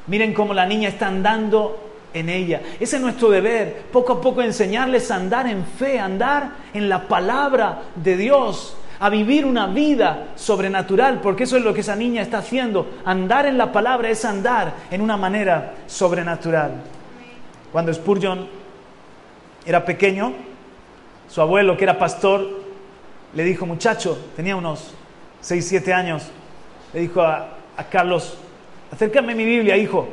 Miren 0.06 0.34
cómo 0.34 0.54
la 0.54 0.66
niña 0.66 0.88
está 0.88 1.08
andando 1.08 1.90
en 2.12 2.28
ella. 2.28 2.60
Ese 2.78 2.96
es 2.96 3.02
nuestro 3.02 3.30
deber, 3.30 3.82
poco 3.92 4.14
a 4.14 4.20
poco 4.20 4.42
enseñarles 4.42 5.10
a 5.10 5.16
andar 5.16 5.46
en 5.46 5.64
fe, 5.64 5.98
a 5.98 6.04
andar 6.04 6.50
en 6.74 6.88
la 6.88 7.06
palabra 7.06 7.82
de 7.94 8.16
Dios, 8.16 8.76
a 8.98 9.08
vivir 9.08 9.46
una 9.46 9.66
vida 9.66 10.28
sobrenatural, 10.36 11.20
porque 11.20 11.44
eso 11.44 11.56
es 11.56 11.64
lo 11.64 11.72
que 11.72 11.80
esa 11.80 11.96
niña 11.96 12.22
está 12.22 12.38
haciendo. 12.38 12.98
Andar 13.04 13.46
en 13.46 13.56
la 13.56 13.72
palabra 13.72 14.10
es 14.10 14.24
andar 14.24 14.74
en 14.90 15.00
una 15.00 15.16
manera 15.16 15.74
sobrenatural. 15.86 16.72
Cuando 17.72 17.94
Spurgeon 17.94 18.59
era 19.66 19.84
pequeño, 19.84 20.32
su 21.28 21.40
abuelo, 21.40 21.76
que 21.76 21.84
era 21.84 21.98
pastor, 21.98 22.60
le 23.34 23.44
dijo, 23.44 23.66
muchacho, 23.66 24.18
tenía 24.34 24.56
unos 24.56 24.94
6, 25.40 25.66
7 25.68 25.92
años, 25.92 26.30
le 26.92 27.00
dijo 27.00 27.22
a, 27.22 27.56
Carlos, 27.90 28.36
acércame 28.92 29.34
mi 29.34 29.44
Biblia, 29.44 29.76
hijo. 29.76 30.08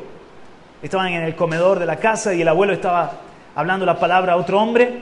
Estaban 0.82 1.08
en 1.08 1.24
el 1.24 1.36
comedor 1.36 1.80
de 1.80 1.86
la 1.86 1.98
casa 1.98 2.34
y 2.34 2.42
el 2.42 2.48
abuelo 2.48 2.72
estaba 2.72 3.12
hablando 3.56 3.86
la 3.86 4.00
palabra 4.00 4.34
a 4.34 4.36
otro 4.38 4.62
hombre 4.62 5.02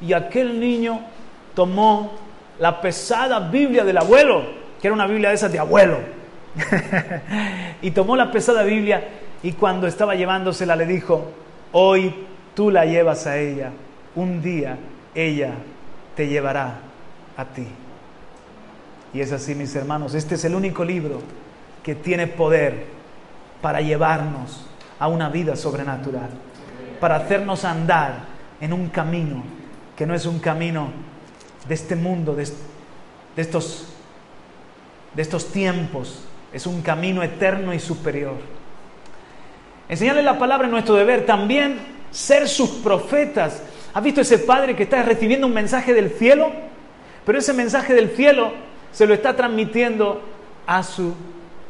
y 0.00 0.12
aquel 0.12 0.60
niño 0.60 1.00
tomó 1.54 2.12
la 2.60 2.80
pesada 2.80 3.40
Biblia 3.40 3.84
del 3.84 3.98
abuelo, 3.98 4.44
que 4.80 4.86
era 4.86 4.94
una 4.94 5.06
Biblia 5.06 5.30
de 5.30 5.34
esas 5.34 5.50
de 5.50 5.58
abuelo. 5.58 5.98
y 7.82 7.90
tomó 7.90 8.14
la 8.14 8.30
pesada 8.30 8.62
Biblia 8.62 9.08
y 9.42 9.52
cuando 9.52 9.86
estaba 9.86 10.14
llevándosela 10.14 10.76
le 10.76 10.86
dijo, 10.86 11.32
hoy 11.72 12.14
tú 12.54 12.70
la 12.70 12.84
llevas 12.84 13.26
a 13.26 13.38
ella, 13.38 13.70
un 14.14 14.42
día 14.42 14.78
ella 15.14 15.54
te 16.16 16.28
llevará 16.28 16.78
a 17.36 17.44
ti. 17.44 17.66
Y 19.12 19.20
es 19.20 19.32
así, 19.32 19.54
mis 19.54 19.74
hermanos, 19.76 20.14
este 20.14 20.34
es 20.34 20.44
el 20.44 20.54
único 20.54 20.84
libro 20.84 21.20
que 21.82 21.94
tiene 21.94 22.26
poder 22.26 22.86
para 23.60 23.80
llevarnos 23.80 24.66
a 24.98 25.08
una 25.08 25.28
vida 25.28 25.56
sobrenatural, 25.56 26.30
para 27.00 27.16
hacernos 27.16 27.64
andar 27.64 28.24
en 28.60 28.72
un 28.72 28.88
camino 28.88 29.42
que 29.96 30.06
no 30.06 30.14
es 30.14 30.26
un 30.26 30.38
camino 30.38 30.88
de 31.68 31.74
este 31.74 31.96
mundo, 31.96 32.34
de, 32.34 32.46
estos, 33.36 33.94
de 35.14 35.22
estos 35.22 35.52
tiempos. 35.52 36.24
Es 36.52 36.66
un 36.66 36.82
camino 36.82 37.22
eterno 37.22 37.74
y 37.74 37.78
superior. 37.78 38.34
Enseñarle 39.88 40.22
la 40.22 40.38
palabra 40.38 40.66
es 40.66 40.72
nuestro 40.72 40.94
deber. 40.94 41.26
También 41.26 41.93
ser 42.14 42.48
sus 42.48 42.70
profetas. 42.70 43.60
¿Has 43.92 44.02
visto 44.02 44.20
ese 44.20 44.38
padre 44.38 44.76
que 44.76 44.84
está 44.84 45.02
recibiendo 45.02 45.46
un 45.46 45.52
mensaje 45.52 45.92
del 45.92 46.10
cielo? 46.10 46.50
Pero 47.26 47.38
ese 47.38 47.52
mensaje 47.52 47.92
del 47.92 48.10
cielo 48.10 48.52
se 48.92 49.06
lo 49.06 49.14
está 49.14 49.34
transmitiendo 49.34 50.22
a 50.66 50.82
su 50.82 51.14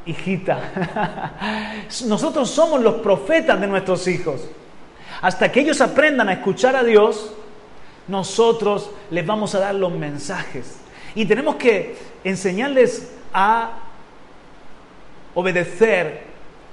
hijita. 0.05 1.87
Nosotros 2.07 2.51
somos 2.51 2.83
los 2.83 2.97
profetas 2.97 3.59
de 3.61 3.67
nuestros 3.67 4.07
hijos. 4.07 4.43
Hasta 5.23 5.51
que 5.51 5.61
ellos 5.61 5.81
aprendan 5.81 6.29
a 6.29 6.35
escuchar 6.35 6.77
a 6.77 6.85
Dios, 6.85 7.33
nosotros 8.07 8.91
les 9.11 9.25
vamos 9.25 9.55
a 9.55 9.61
dar 9.61 9.75
los 9.75 9.93
mensajes. 9.93 10.77
Y 11.15 11.25
tenemos 11.25 11.57
que 11.57 11.97
enseñarles 12.25 13.11
a 13.33 13.71
obedecer 15.35 16.25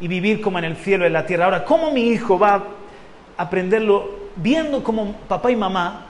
y 0.01 0.07
vivir 0.09 0.41
como 0.41 0.59
en 0.59 0.65
el 0.65 0.75
cielo 0.75 1.05
y 1.05 1.07
en 1.07 1.13
la 1.13 1.25
tierra. 1.25 1.45
Ahora, 1.45 1.63
¿cómo 1.63 1.91
mi 1.91 2.09
hijo 2.09 2.37
va 2.37 2.65
aprenderlo 3.37 4.09
viendo 4.35 4.83
como 4.83 5.13
papá 5.27 5.51
y 5.51 5.55
mamá 5.55 6.07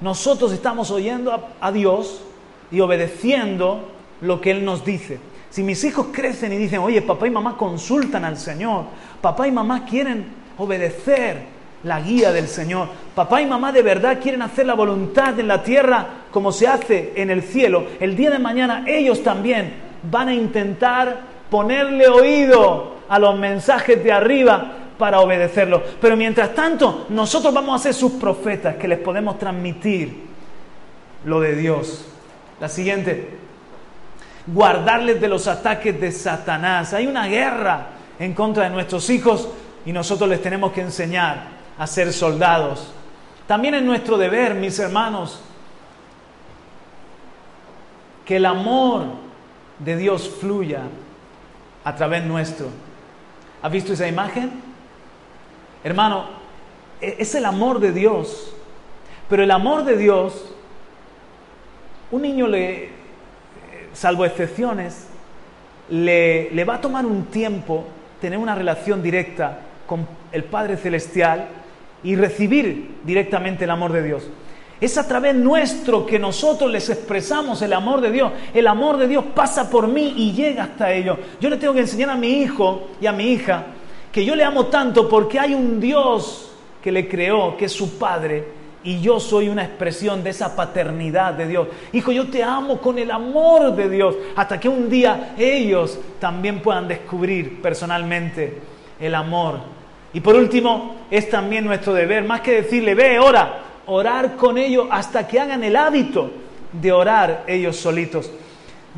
nosotros 0.00 0.52
estamos 0.52 0.90
oyendo 0.90 1.48
a, 1.60 1.72
Dios 1.72 2.22
y 2.70 2.80
obedeciendo 2.80 3.88
lo 4.20 4.40
que 4.40 4.50
Él 4.50 4.64
nos 4.64 4.84
dice? 4.84 5.20
Si 5.50 5.62
mis 5.62 5.84
hijos 5.84 6.06
crecen 6.12 6.52
y 6.52 6.56
dicen, 6.56 6.80
oye, 6.80 7.02
papá 7.02 7.26
y 7.26 7.30
mamá 7.30 7.56
consultan 7.56 8.24
al 8.24 8.36
Señor, 8.36 8.86
papá 9.20 9.46
y 9.46 9.52
mamá 9.52 9.84
quieren 9.84 10.26
obedecer 10.58 11.42
la 11.84 12.00
guía 12.00 12.32
del 12.32 12.48
Señor, 12.48 12.88
papá 13.14 13.42
y 13.42 13.46
mamá 13.46 13.70
de 13.70 13.82
verdad 13.82 14.18
quieren 14.20 14.42
hacer 14.42 14.66
la 14.66 14.74
voluntad 14.74 15.38
en 15.38 15.48
la 15.48 15.62
tierra 15.62 16.06
como 16.30 16.52
se 16.52 16.66
hace 16.66 17.12
en 17.16 17.30
el 17.30 17.42
cielo, 17.42 17.84
el 18.00 18.16
día 18.16 18.30
de 18.30 18.38
mañana 18.38 18.84
ellos 18.86 19.22
también 19.22 19.74
van 20.10 20.28
a 20.28 20.34
intentar 20.34 21.20
ponerle 21.50 22.08
oído 22.08 22.96
a 23.08 23.18
los 23.18 23.38
mensajes 23.38 24.02
de 24.02 24.10
arriba 24.10 24.81
para 24.98 25.20
obedecerlos. 25.20 25.82
Pero 26.00 26.16
mientras 26.16 26.54
tanto, 26.54 27.06
nosotros 27.08 27.52
vamos 27.52 27.80
a 27.80 27.84
ser 27.84 27.94
sus 27.94 28.12
profetas 28.12 28.76
que 28.76 28.88
les 28.88 28.98
podemos 28.98 29.38
transmitir 29.38 30.22
lo 31.24 31.40
de 31.40 31.54
Dios. 31.56 32.06
La 32.60 32.68
siguiente, 32.68 33.30
guardarles 34.46 35.20
de 35.20 35.28
los 35.28 35.46
ataques 35.46 36.00
de 36.00 36.12
Satanás. 36.12 36.92
Hay 36.92 37.06
una 37.06 37.26
guerra 37.26 37.86
en 38.18 38.34
contra 38.34 38.64
de 38.64 38.70
nuestros 38.70 39.08
hijos 39.10 39.48
y 39.84 39.92
nosotros 39.92 40.28
les 40.28 40.42
tenemos 40.42 40.72
que 40.72 40.80
enseñar 40.80 41.44
a 41.78 41.86
ser 41.86 42.12
soldados. 42.12 42.92
También 43.46 43.74
es 43.74 43.82
nuestro 43.82 44.16
deber, 44.16 44.54
mis 44.54 44.78
hermanos, 44.78 45.40
que 48.24 48.36
el 48.36 48.46
amor 48.46 49.04
de 49.78 49.96
Dios 49.96 50.30
fluya 50.40 50.82
a 51.84 51.94
través 51.96 52.24
nuestro. 52.24 52.68
¿Has 53.62 53.72
visto 53.72 53.92
esa 53.92 54.06
imagen? 54.06 54.71
Hermano, 55.84 56.26
e-, 57.00 57.16
es 57.18 57.34
el 57.34 57.44
amor 57.44 57.80
de 57.80 57.92
Dios. 57.92 58.54
Pero 59.28 59.42
el 59.42 59.50
amor 59.50 59.84
de 59.84 59.96
Dios, 59.96 60.54
un 62.10 62.22
niño 62.22 62.46
le, 62.46 62.90
salvo 63.92 64.24
excepciones, 64.24 65.06
le, 65.88 66.50
le 66.50 66.64
va 66.64 66.74
a 66.74 66.80
tomar 66.80 67.06
un 67.06 67.26
tiempo 67.26 67.84
tener 68.20 68.38
una 68.38 68.54
relación 68.54 69.02
directa 69.02 69.58
con 69.86 70.06
el 70.30 70.44
Padre 70.44 70.76
Celestial 70.76 71.48
y 72.04 72.14
recibir 72.14 72.96
directamente 73.04 73.64
el 73.64 73.70
amor 73.70 73.92
de 73.92 74.02
Dios. 74.02 74.28
Es 74.80 74.98
a 74.98 75.06
través 75.06 75.34
nuestro 75.34 76.04
que 76.04 76.18
nosotros 76.18 76.70
les 76.70 76.90
expresamos 76.90 77.62
el 77.62 77.72
amor 77.72 78.00
de 78.00 78.10
Dios. 78.10 78.32
El 78.52 78.66
amor 78.66 78.96
de 78.96 79.06
Dios 79.06 79.24
pasa 79.34 79.70
por 79.70 79.86
mí 79.86 80.14
y 80.16 80.32
llega 80.32 80.64
hasta 80.64 80.92
ellos. 80.92 81.18
Yo 81.40 81.48
le 81.48 81.56
tengo 81.56 81.72
que 81.72 81.80
enseñar 81.80 82.10
a 82.10 82.16
mi 82.16 82.42
hijo 82.42 82.90
y 83.00 83.06
a 83.06 83.12
mi 83.12 83.32
hija 83.32 83.64
que 84.12 84.24
yo 84.24 84.36
le 84.36 84.44
amo 84.44 84.66
tanto 84.66 85.08
porque 85.08 85.40
hay 85.40 85.54
un 85.54 85.80
Dios 85.80 86.50
que 86.82 86.92
le 86.92 87.08
creó, 87.08 87.56
que 87.56 87.64
es 87.64 87.72
su 87.72 87.98
Padre, 87.98 88.62
y 88.84 89.00
yo 89.00 89.20
soy 89.20 89.48
una 89.48 89.64
expresión 89.64 90.22
de 90.22 90.30
esa 90.30 90.54
paternidad 90.54 91.34
de 91.34 91.46
Dios. 91.46 91.68
Hijo, 91.92 92.12
yo 92.12 92.28
te 92.28 92.42
amo 92.42 92.78
con 92.78 92.98
el 92.98 93.10
amor 93.10 93.74
de 93.74 93.88
Dios, 93.88 94.16
hasta 94.36 94.58
que 94.60 94.68
un 94.68 94.90
día 94.90 95.34
ellos 95.38 95.98
también 96.18 96.60
puedan 96.60 96.88
descubrir 96.88 97.62
personalmente 97.62 98.58
el 99.00 99.14
amor. 99.14 99.60
Y 100.12 100.20
por 100.20 100.34
último, 100.34 100.96
es 101.10 101.30
también 101.30 101.64
nuestro 101.64 101.94
deber, 101.94 102.24
más 102.24 102.40
que 102.40 102.62
decirle, 102.62 102.94
ve, 102.94 103.18
ora, 103.18 103.60
orar 103.86 104.36
con 104.36 104.58
ellos 104.58 104.88
hasta 104.90 105.26
que 105.26 105.40
hagan 105.40 105.64
el 105.64 105.76
hábito 105.76 106.30
de 106.72 106.92
orar 106.92 107.44
ellos 107.46 107.76
solitos. 107.76 108.30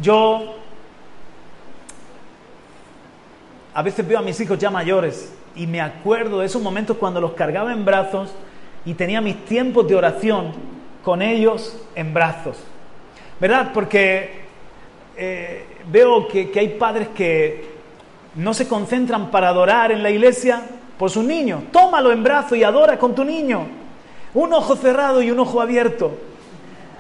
Yo 0.01 0.57
a 3.75 3.83
veces 3.83 4.07
veo 4.07 4.21
a 4.21 4.23
mis 4.23 4.41
hijos 4.41 4.57
ya 4.57 4.71
mayores 4.71 5.33
y 5.57 5.67
me 5.67 5.81
acuerdo 5.81 6.39
de 6.39 6.47
esos 6.47 6.63
momentos 6.63 6.97
cuando 6.97 7.21
los 7.21 7.33
cargaba 7.33 7.73
en 7.73 7.85
brazos 7.85 8.33
y 8.85 8.95
tenía 8.95 9.21
mis 9.21 9.45
tiempos 9.45 9.89
de 9.89 9.97
oración 9.97 10.53
con 11.03 11.21
ellos 11.21 11.77
en 11.97 12.15
brazos. 12.15 12.57
¿Verdad? 13.41 13.73
Porque 13.75 14.43
eh, 15.17 15.67
veo 15.91 16.29
que, 16.29 16.51
que 16.51 16.61
hay 16.61 16.69
padres 16.69 17.09
que 17.09 17.75
no 18.37 18.55
se 18.55 18.69
concentran 18.69 19.31
para 19.33 19.49
adorar 19.49 19.91
en 19.91 20.05
la 20.05 20.11
iglesia 20.11 20.63
por 20.97 21.11
sus 21.11 21.25
niños. 21.25 21.65
Tómalo 21.73 22.13
en 22.13 22.23
brazos 22.23 22.57
y 22.57 22.63
adora 22.63 22.97
con 22.97 23.15
tu 23.15 23.25
niño. 23.25 23.67
Un 24.35 24.53
ojo 24.53 24.77
cerrado 24.77 25.21
y 25.21 25.33
un 25.33 25.41
ojo 25.41 25.61
abierto. 25.61 26.13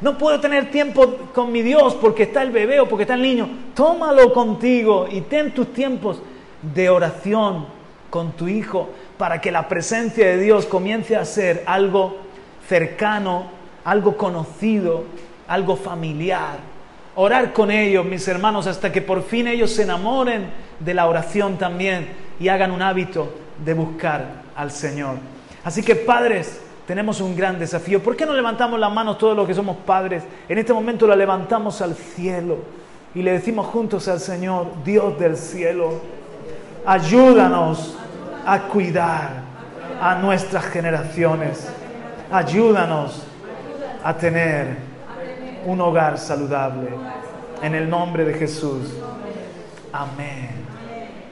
No 0.00 0.18
puedo 0.18 0.40
tener 0.40 0.72
tiempo 0.72 1.14
con 1.32 1.52
mi 1.52 1.62
Dios 1.62 1.94
porque 1.94 2.24
está 2.24 2.42
el 2.42 2.50
bebé 2.50 2.80
o 2.80 2.88
porque 2.88 3.04
está 3.04 3.14
el 3.14 3.22
niño. 3.22 3.48
Tómalo 3.74 4.32
contigo 4.32 5.06
y 5.10 5.20
ten 5.22 5.54
tus 5.54 5.72
tiempos 5.72 6.20
de 6.72 6.88
oración 6.88 7.66
con 8.10 8.32
tu 8.32 8.48
hijo 8.48 8.90
para 9.18 9.40
que 9.40 9.50
la 9.50 9.68
presencia 9.68 10.26
de 10.26 10.38
Dios 10.38 10.66
comience 10.66 11.16
a 11.16 11.24
ser 11.24 11.64
algo 11.66 12.16
cercano, 12.68 13.46
algo 13.84 14.16
conocido, 14.16 15.04
algo 15.48 15.76
familiar. 15.76 16.58
Orar 17.16 17.52
con 17.52 17.70
ellos, 17.70 18.04
mis 18.04 18.26
hermanos, 18.26 18.66
hasta 18.66 18.90
que 18.90 19.02
por 19.02 19.22
fin 19.22 19.46
ellos 19.46 19.72
se 19.72 19.82
enamoren 19.82 20.46
de 20.80 20.94
la 20.94 21.06
oración 21.06 21.58
también 21.58 22.08
y 22.40 22.48
hagan 22.48 22.70
un 22.70 22.82
hábito 22.82 23.32
de 23.64 23.74
buscar 23.74 24.42
al 24.56 24.70
Señor. 24.70 25.16
Así 25.62 25.82
que 25.82 25.94
padres, 25.94 26.60
tenemos 26.86 27.20
un 27.20 27.36
gran 27.36 27.58
desafío. 27.58 28.02
¿Por 28.02 28.16
qué 28.16 28.26
no 28.26 28.34
levantamos 28.34 28.78
las 28.78 28.92
manos 28.92 29.18
todos 29.18 29.36
los 29.36 29.46
que 29.46 29.54
somos 29.54 29.76
padres? 29.78 30.22
En 30.48 30.58
este 30.58 30.72
momento 30.72 31.06
la 31.06 31.16
levantamos 31.16 31.80
al 31.80 31.94
cielo 31.94 32.58
y 33.14 33.22
le 33.22 33.32
decimos 33.32 33.66
juntos 33.66 34.08
al 34.08 34.20
Señor, 34.20 34.66
Dios 34.84 35.18
del 35.18 35.36
cielo, 35.36 36.00
ayúdanos 36.86 37.96
a 38.46 38.60
cuidar 38.62 39.30
a 40.00 40.16
nuestras 40.16 40.64
generaciones. 40.66 41.68
Ayúdanos 42.30 43.22
a 44.02 44.14
tener 44.14 44.76
un 45.64 45.80
hogar 45.80 46.18
saludable. 46.18 46.88
En 47.62 47.74
el 47.74 47.88
nombre 47.88 48.24
de 48.24 48.34
Jesús. 48.34 48.94
Amén. 49.92 50.50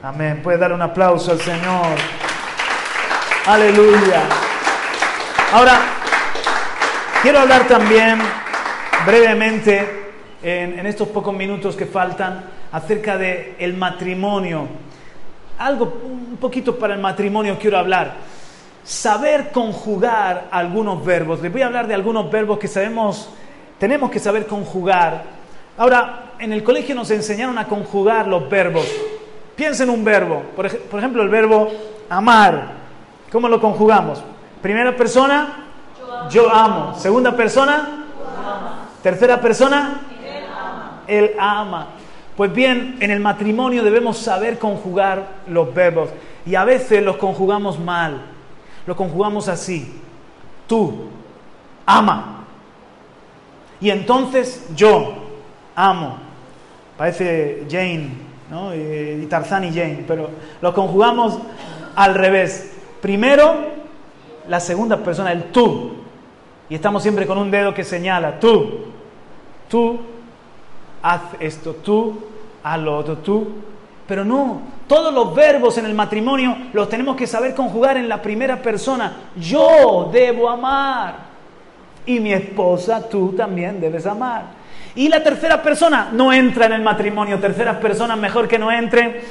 Amén. 0.01 0.41
Puede 0.41 0.57
dar 0.57 0.73
un 0.73 0.81
aplauso 0.81 1.31
al 1.31 1.39
Señor. 1.39 1.97
Aleluya. 3.45 4.21
Ahora, 5.53 5.79
quiero 7.21 7.39
hablar 7.39 7.67
también 7.67 8.19
brevemente 9.05 10.03
en, 10.41 10.85
estos 10.85 11.07
pocos 11.09 11.33
minutos 11.33 11.75
que 11.75 11.85
faltan 11.85 12.43
acerca 12.71 13.17
de 13.17 13.55
el 13.59 13.75
matrimonio 13.75 14.67
algo, 15.63 16.01
un 16.03 16.37
poquito 16.37 16.77
para 16.77 16.93
el 16.93 16.99
matrimonio 16.99 17.57
quiero 17.59 17.77
hablar. 17.77 18.15
Saber 18.83 19.51
conjugar 19.51 20.47
algunos 20.51 21.03
verbos. 21.05 21.41
Les 21.41 21.51
voy 21.51 21.61
a 21.61 21.67
hablar 21.67 21.87
de 21.87 21.93
algunos 21.93 22.29
verbos 22.29 22.59
que 22.59 22.67
sabemos, 22.67 23.29
tenemos 23.79 24.11
que 24.11 24.19
saber 24.19 24.45
conjugar. 24.45 25.23
Ahora, 25.77 26.33
en 26.39 26.51
el 26.51 26.63
colegio 26.63 26.93
nos 26.93 27.09
enseñaron 27.11 27.57
a 27.57 27.67
conjugar 27.67 28.27
los 28.27 28.49
verbos. 28.49 28.85
Piensen 29.55 29.89
un 29.89 30.03
verbo, 30.03 30.43
por, 30.55 30.65
ejemplo, 30.65 31.21
el 31.21 31.29
verbo 31.29 31.71
amar. 32.09 32.73
¿Cómo 33.31 33.47
lo 33.47 33.61
conjugamos? 33.61 34.21
Primera 34.61 34.95
persona, 34.95 35.67
yo 36.29 36.53
amo. 36.53 36.95
Segunda 36.99 37.35
persona, 37.35 38.05
tercera 39.01 39.39
persona, 39.39 40.01
él 40.21 40.43
ama. 40.45 41.03
Él 41.07 41.35
ama. 41.39 41.87
Pues 42.35 42.53
bien, 42.53 42.97
en 42.99 43.11
el 43.11 43.19
matrimonio 43.19 43.83
debemos 43.83 44.17
saber 44.17 44.57
conjugar 44.57 45.27
los 45.47 45.73
verbos 45.73 46.09
y 46.45 46.55
a 46.55 46.63
veces 46.63 47.03
los 47.03 47.17
conjugamos 47.17 47.79
mal. 47.79 48.21
Los 48.85 48.97
conjugamos 48.97 49.47
así. 49.47 50.01
Tú, 50.67 51.09
ama. 51.85 52.45
Y 53.79 53.89
entonces 53.89 54.67
yo, 54.75 55.13
amo. 55.75 56.17
Parece 56.97 57.65
Jane, 57.69 58.09
¿no? 58.49 58.73
Y 58.73 59.25
Tarzán 59.29 59.65
y 59.65 59.73
Jane, 59.73 60.03
pero 60.07 60.29
los 60.61 60.73
conjugamos 60.73 61.39
al 61.95 62.15
revés. 62.15 62.71
Primero, 63.01 63.55
la 64.47 64.59
segunda 64.59 64.97
persona, 64.97 65.31
el 65.31 65.51
tú. 65.51 65.93
Y 66.69 66.75
estamos 66.75 67.03
siempre 67.03 67.27
con 67.27 67.37
un 67.37 67.51
dedo 67.51 67.73
que 67.73 67.83
señala, 67.83 68.39
tú. 68.39 68.85
tú, 69.69 69.99
haz 71.03 71.21
esto 71.39 71.75
tú, 71.75 72.17
haz 72.63 72.79
lo 72.79 72.97
otro 72.97 73.17
tú. 73.17 73.47
Pero 74.07 74.25
no, 74.25 74.61
todos 74.87 75.13
los 75.13 75.33
verbos 75.35 75.77
en 75.77 75.85
el 75.85 75.93
matrimonio 75.93 76.57
los 76.73 76.89
tenemos 76.89 77.15
que 77.15 77.27
saber 77.27 77.53
conjugar 77.53 77.97
en 77.97 78.09
la 78.09 78.21
primera 78.21 78.61
persona. 78.61 79.17
Yo 79.35 80.09
debo 80.11 80.49
amar. 80.49 81.31
Y 82.05 82.19
mi 82.19 82.33
esposa, 82.33 83.07
tú 83.07 83.31
también 83.31 83.79
debes 83.79 84.05
amar. 84.05 84.63
Y 84.95 85.07
la 85.07 85.23
tercera 85.23 85.63
persona 85.63 86.09
no 86.11 86.33
entra 86.33 86.65
en 86.65 86.73
el 86.73 86.81
matrimonio. 86.81 87.39
Terceras 87.39 87.77
personas 87.77 88.17
mejor 88.17 88.47
que 88.47 88.59
no 88.59 88.71
entren. 88.71 89.21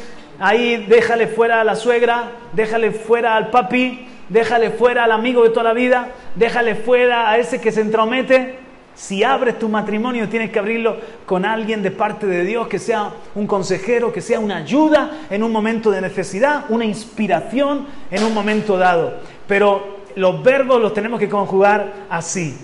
Ahí 0.40 0.86
déjale 0.88 1.28
fuera 1.28 1.60
a 1.60 1.64
la 1.64 1.76
suegra, 1.76 2.30
déjale 2.52 2.90
fuera 2.90 3.36
al 3.36 3.50
papi, 3.50 4.08
déjale 4.28 4.70
fuera 4.70 5.04
al 5.04 5.12
amigo 5.12 5.44
de 5.44 5.50
toda 5.50 5.64
la 5.64 5.74
vida, 5.74 6.08
déjale 6.34 6.74
fuera 6.74 7.30
a 7.30 7.36
ese 7.36 7.60
que 7.60 7.70
se 7.70 7.82
entromete. 7.82 8.58
Si 9.02 9.24
abres 9.24 9.58
tu 9.58 9.68
matrimonio, 9.68 10.28
tienes 10.28 10.52
que 10.52 10.60
abrirlo 10.60 10.96
con 11.26 11.44
alguien 11.44 11.82
de 11.82 11.90
parte 11.90 12.24
de 12.24 12.44
Dios, 12.44 12.68
que 12.68 12.78
sea 12.78 13.10
un 13.34 13.48
consejero, 13.48 14.12
que 14.12 14.20
sea 14.20 14.38
una 14.38 14.58
ayuda 14.58 15.22
en 15.28 15.42
un 15.42 15.50
momento 15.50 15.90
de 15.90 16.00
necesidad, 16.00 16.66
una 16.68 16.84
inspiración 16.84 17.88
en 18.12 18.22
un 18.22 18.32
momento 18.32 18.78
dado. 18.78 19.14
Pero 19.48 20.02
los 20.14 20.40
verbos 20.44 20.80
los 20.80 20.94
tenemos 20.94 21.18
que 21.18 21.28
conjugar 21.28 21.92
así. 22.08 22.56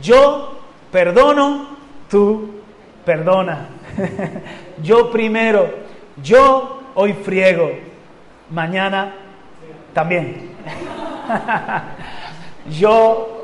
Yo 0.00 0.60
perdono, 0.90 1.76
tú 2.08 2.52
perdona. 3.04 3.68
yo 4.82 5.10
primero, 5.10 5.68
yo 6.22 6.84
hoy 6.94 7.12
friego, 7.12 7.70
mañana 8.48 9.14
también. 9.92 10.52
yo 12.80 13.41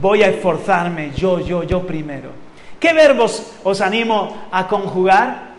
voy 0.00 0.22
a 0.22 0.28
esforzarme, 0.28 1.12
yo, 1.14 1.40
yo, 1.40 1.62
yo 1.62 1.86
primero. 1.86 2.30
¿Qué 2.78 2.92
verbos 2.92 3.52
os 3.62 3.80
animo 3.80 4.46
a 4.50 4.66
conjugar? 4.66 5.50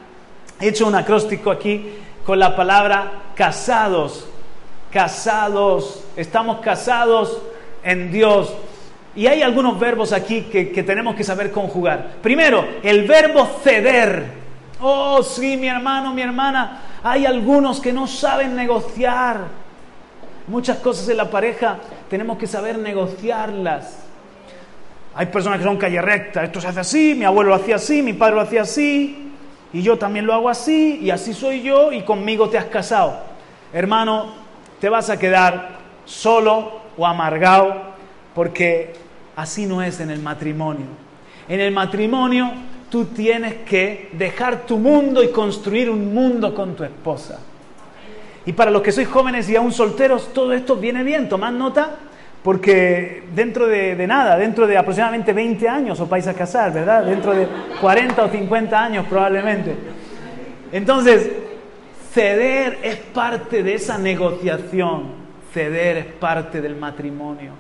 He 0.60 0.70
hecho 0.70 0.88
un 0.88 0.96
acróstico 0.96 1.52
aquí 1.52 1.94
con 2.26 2.40
la 2.40 2.56
palabra 2.56 3.12
casados. 3.36 4.28
Casados, 4.92 6.04
estamos 6.16 6.60
casados 6.60 7.42
en 7.84 8.12
Dios. 8.12 8.54
Y 9.16 9.28
hay 9.28 9.42
algunos 9.42 9.80
verbos 9.80 10.14
aquí 10.14 10.42
que, 10.44 10.66
tenemos 10.84 11.16
que 11.16 11.24
saber 11.24 11.52
conjugar. 11.52 12.14
Primero, 12.22 12.66
el 12.82 13.08
verbo 13.08 13.46
ceder. 13.64 14.42
Oh, 14.80 15.22
sí, 15.22 15.58
mi 15.58 15.68
hermano, 15.68 16.14
mi 16.14 16.22
hermana, 16.22 16.82
hay 17.04 17.26
algunos 17.26 17.80
que 17.80 17.94
no 17.94 18.08
saben 18.08 18.56
negociar. 18.56 19.62
Muchas 20.48 20.78
cosas 20.78 21.08
en 21.08 21.18
la 21.18 21.30
pareja 21.30 21.78
tenemos 22.10 22.38
que 22.38 22.48
saber 22.48 22.80
negociarlas. 22.80 24.11
Hay 25.14 25.26
personas 25.28 25.60
que 25.60 25.66
son 25.66 25.78
calle 25.78 26.02
recta, 26.02 26.44
esto 26.44 26.62
se 26.62 26.68
hace 26.68 26.80
así, 26.80 27.16
mi 27.16 27.26
abuelo 27.26 27.50
lo 27.50 27.56
hacía 27.56 27.76
así, 27.76 28.02
mi 28.02 28.14
padre 28.14 28.36
lo 28.36 28.42
hacía 28.42 28.62
así, 28.62 29.32
y 29.74 29.82
yo 29.82 29.98
también 29.98 30.26
lo 30.26 30.34
hago 30.34 30.50
así, 30.50 31.00
y 31.02 31.10
así 31.10 31.34
soy 31.34 31.62
yo, 31.62 31.92
y 31.92 32.04
conmigo 32.04 32.50
te 32.50 32.58
has 32.58 32.66
casado. 32.66 33.20
Hermano, 33.74 34.34
te 34.80 34.90
vas 34.90 35.10
a 35.10 35.20
quedar 35.20 35.78
solo 36.06 36.82
o 36.98 37.06
amargado 37.06 37.92
porque 38.34 38.94
así 39.36 39.66
no 39.66 39.82
es 39.82 40.00
en 40.00 40.10
el 40.10 40.20
matrimonio. 40.20 40.88
En 41.48 41.60
el 41.60 41.72
matrimonio 41.72 42.52
tú 42.90 43.06
tienes 43.06 43.56
que 43.66 44.10
dejar 44.14 44.66
tu 44.66 44.78
mundo 44.78 45.24
y 45.24 45.30
construir 45.30 45.90
un 45.90 46.14
mundo 46.14 46.54
con 46.54 46.76
tu 46.76 46.84
esposa. 46.84 47.40
Y 48.46 48.54
para 48.54 48.72
los 48.72 48.82
que 48.82 48.92
sois 48.92 49.08
jóvenes 49.08 49.50
y 49.50 49.56
aún 49.56 49.72
solteros, 49.72 50.34
todo 50.34 50.52
esto 50.54 50.76
viene 50.76 51.04
bien, 51.04 51.30
tomad 51.30 51.52
nota, 51.52 51.98
porque 52.44 53.24
dentro 53.34 53.68
de, 53.68 54.08
nada, 54.08 54.38
dentro 54.38 54.66
de 54.66 54.78
aproximadamente 54.78 55.34
20 55.34 55.70
años 55.70 56.00
os 56.00 56.10
vais 56.10 56.28
a 56.28 56.34
casar, 56.34 56.74
¿verdad? 56.74 57.06
Dentro 57.06 57.34
de 57.34 57.48
40 57.80 58.24
o 58.24 58.30
50 58.30 58.84
años 58.84 59.06
probablemente. 59.08 59.76
Entonces, 60.72 61.30
ceder 62.12 62.80
es 62.84 62.96
parte 62.96 63.62
de 63.62 63.76
esa 63.76 63.98
negociación, 63.98 65.12
ceder 65.54 65.98
es 65.98 66.06
parte 66.06 66.62
del 66.62 66.76
matrimonio 66.76 67.52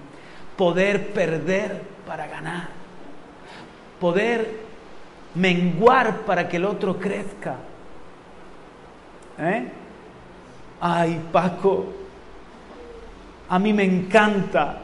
poder 0.61 1.07
perder 1.07 1.81
para 2.05 2.27
ganar, 2.27 2.67
poder 3.99 4.59
menguar 5.33 6.17
para 6.17 6.47
que 6.47 6.57
el 6.57 6.65
otro 6.65 6.99
crezca. 6.99 7.55
¿Eh? 9.39 9.67
Ay, 10.79 11.19
Paco, 11.31 11.93
a 13.51 13.59
mí 13.59 13.73
me 13.73 13.83
encanta 13.83 14.77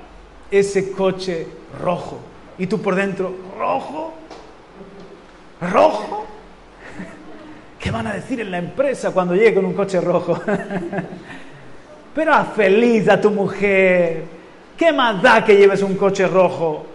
ese 0.51 0.91
coche 0.91 1.47
rojo. 1.81 2.19
Y 2.57 2.67
tú 2.67 2.81
por 2.81 2.95
dentro, 2.95 3.33
¿rojo? 3.57 4.13
¿Rojo? 5.71 6.25
¿Qué 7.79 7.91
van 7.91 8.07
a 8.07 8.13
decir 8.13 8.41
en 8.41 8.51
la 8.51 8.57
empresa 8.57 9.11
cuando 9.11 9.35
llegue 9.35 9.55
con 9.55 9.63
un 9.63 9.73
coche 9.73 10.01
rojo? 10.01 10.41
Pero 12.13 12.33
haz 12.33 12.49
feliz 12.55 13.07
a 13.07 13.21
tu 13.21 13.31
mujer, 13.31 14.25
¿Qué 14.77 14.91
más 14.91 15.21
da 15.21 15.45
que 15.45 15.55
lleves 15.55 15.81
un 15.81 15.95
coche 15.95 16.27
rojo? 16.27 16.85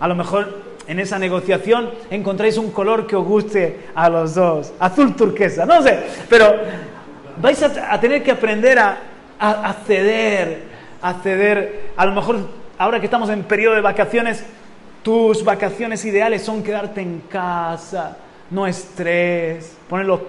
A 0.00 0.08
lo 0.08 0.16
mejor 0.16 0.62
en 0.88 0.98
esa 0.98 1.16
negociación 1.18 1.90
encontráis 2.10 2.58
un 2.58 2.72
color 2.72 3.06
que 3.06 3.14
os 3.14 3.24
guste 3.24 3.86
a 3.94 4.10
los 4.10 4.34
dos. 4.34 4.72
Azul 4.80 5.14
turquesa, 5.14 5.64
no 5.64 5.80
sé. 5.80 5.98
Pero 6.28 6.54
vais 7.40 7.62
a, 7.62 8.00
tener 8.00 8.22
que 8.22 8.32
aprender 8.32 8.78
a, 8.78 8.98
a, 9.38 9.72
ceder, 9.86 10.62
a 11.02 11.14
ceder. 11.14 11.90
A 11.96 12.06
lo 12.06 12.12
mejor 12.12 12.48
ahora 12.78 13.00
que 13.00 13.06
estamos 13.06 13.28
en 13.30 13.42
periodo 13.44 13.74
de 13.74 13.80
vacaciones, 13.80 14.44
tus 15.02 15.44
vacaciones 15.44 16.04
ideales 16.04 16.42
son 16.42 16.62
quedarte 16.62 17.00
en 17.00 17.22
casa, 17.28 18.16
no 18.50 18.66
estrés, 18.66 19.76
poner 19.88 20.06
los, 20.06 20.20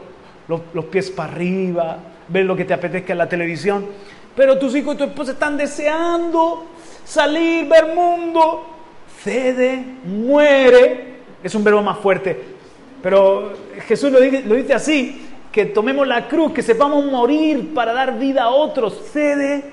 los 0.47 0.85
pies 0.85 1.09
para 1.11 1.31
arriba, 1.31 1.97
ver 2.27 2.45
lo 2.45 2.55
que 2.55 2.65
te 2.65 2.73
apetezca 2.73 3.13
en 3.13 3.19
la 3.19 3.29
televisión. 3.29 3.85
Pero 4.35 4.59
tus 4.59 4.75
hijos 4.75 4.95
y 4.95 4.97
tu 4.99 5.03
esposa 5.05 5.31
están 5.31 5.57
deseando 5.57 6.65
salir, 7.03 7.67
ver 7.67 7.95
mundo. 7.95 8.73
Cede, 9.23 9.83
muere. 10.05 11.17
Es 11.43 11.55
un 11.55 11.63
verbo 11.63 11.81
más 11.81 11.97
fuerte. 11.97 12.39
Pero 13.01 13.53
Jesús 13.87 14.11
lo 14.11 14.19
dice, 14.19 14.43
lo 14.43 14.55
dice 14.55 14.73
así, 14.73 15.26
que 15.57 15.65
tomemos 15.65 16.07
la 16.07 16.27
cruz, 16.27 16.53
que 16.53 16.61
sepamos 16.61 17.03
morir 17.03 17.73
para 17.73 17.91
dar 17.91 18.19
vida 18.19 18.43
a 18.43 18.49
otros. 18.49 18.93
Cede 19.11 19.63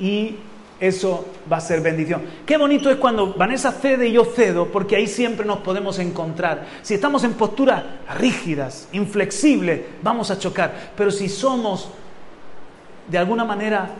y 0.00 0.34
eso 0.80 1.24
va 1.50 1.58
a 1.58 1.60
ser 1.60 1.80
bendición. 1.80 2.22
Qué 2.44 2.56
bonito 2.56 2.90
es 2.90 2.96
cuando 2.96 3.32
Vanessa 3.34 3.70
cede 3.70 4.08
y 4.08 4.14
yo 4.14 4.24
cedo, 4.24 4.66
porque 4.66 4.96
ahí 4.96 5.06
siempre 5.06 5.46
nos 5.46 5.58
podemos 5.58 6.00
encontrar. 6.00 6.66
Si 6.82 6.94
estamos 6.94 7.22
en 7.22 7.34
posturas 7.34 7.84
rígidas, 8.18 8.88
inflexibles, 8.90 9.82
vamos 10.02 10.32
a 10.32 10.40
chocar. 10.40 10.90
Pero 10.96 11.12
si 11.12 11.28
somos 11.28 11.88
de 13.06 13.18
alguna 13.18 13.44
manera 13.44 13.90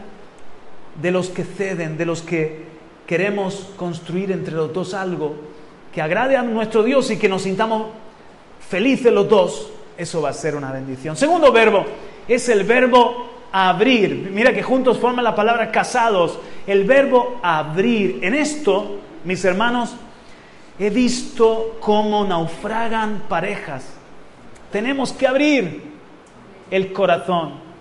de 1.00 1.12
los 1.12 1.28
que 1.28 1.44
ceden, 1.44 1.96
de 1.96 2.04
los 2.04 2.22
que 2.22 2.64
queremos 3.06 3.70
construir 3.76 4.32
entre 4.32 4.54
los 4.54 4.72
dos 4.72 4.92
algo 4.92 5.36
que 5.94 6.02
agrade 6.02 6.36
a 6.36 6.42
nuestro 6.42 6.82
Dios 6.82 7.12
y 7.12 7.16
que 7.16 7.28
nos 7.28 7.42
sintamos 7.42 7.90
felices 8.68 9.12
los 9.12 9.28
dos, 9.28 9.72
eso 10.02 10.22
va 10.22 10.30
a 10.30 10.34
ser 10.34 10.54
una 10.56 10.72
bendición. 10.72 11.16
Segundo 11.16 11.52
verbo 11.52 11.84
es 12.28 12.48
el 12.48 12.64
verbo 12.64 13.30
abrir. 13.52 14.30
Mira 14.32 14.52
que 14.52 14.62
juntos 14.62 14.98
forman 14.98 15.24
la 15.24 15.34
palabra 15.34 15.70
casados. 15.70 16.38
El 16.66 16.84
verbo 16.84 17.38
abrir. 17.42 18.20
En 18.22 18.34
esto, 18.34 18.98
mis 19.24 19.44
hermanos, 19.44 19.94
he 20.78 20.90
visto 20.90 21.76
cómo 21.80 22.24
naufragan 22.24 23.24
parejas. 23.28 23.84
Tenemos 24.70 25.12
que 25.12 25.26
abrir 25.26 25.82
el 26.70 26.92
corazón 26.92 27.72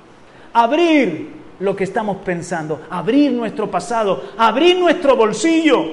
abrir 0.53 1.41
lo 1.59 1.75
que 1.75 1.83
estamos 1.83 2.17
pensando, 2.17 2.81
abrir 2.89 3.31
nuestro 3.31 3.69
pasado, 3.69 4.23
abrir 4.37 4.77
nuestro 4.77 5.15
bolsillo. 5.15 5.85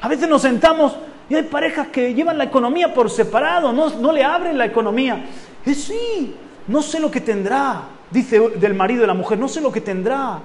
A 0.00 0.08
veces 0.08 0.28
nos 0.28 0.42
sentamos 0.42 0.96
y 1.28 1.34
hay 1.34 1.44
parejas 1.44 1.88
que 1.88 2.14
llevan 2.14 2.38
la 2.38 2.44
economía 2.44 2.92
por 2.92 3.10
separado, 3.10 3.72
no, 3.72 4.12
le 4.12 4.22
abren 4.22 4.56
la 4.56 4.66
economía. 4.66 5.24
Y 5.66 5.74
sí, 5.74 6.34
no 6.66 6.82
sé 6.82 7.00
lo 7.00 7.10
que 7.10 7.20
tendrá, 7.20 7.82
dice 8.10 8.40
del 8.56 8.74
marido 8.74 9.02
de 9.02 9.06
la 9.06 9.14
mujer, 9.14 9.38
no 9.38 9.48
sé 9.48 9.60
lo 9.60 9.72
que 9.72 9.80
tendrá. 9.80 10.40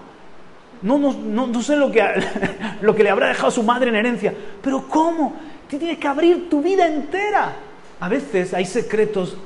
No, 0.81 0.97
no, 0.97 1.47
no, 1.47 1.61
sé 1.61 1.77
lo 1.77 1.89
que, 1.91 2.03
lo 2.81 2.93
que 2.93 3.03
le 3.03 3.09
habrá 3.09 3.29
dejado 3.29 3.51
su 3.51 3.63
madre 3.63 3.89
en 3.89 3.95
herencia. 3.95 4.33
Pero 4.61 4.87
¿cómo? 4.89 5.33
Tienes 5.67 5.97
que 5.97 6.07
abrir 6.07 6.49
tu 6.49 6.61
vida 6.61 6.85
entera. 6.87 7.53
A 7.99 8.09
veces 8.09 8.53
hay 8.53 8.65
secretos. 8.65 9.37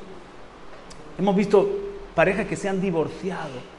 Hemos 1.18 1.36
visto 1.36 1.70
parejas 2.16 2.48
que 2.48 2.56
se 2.56 2.68
han 2.68 2.82
divorciado 2.82 3.78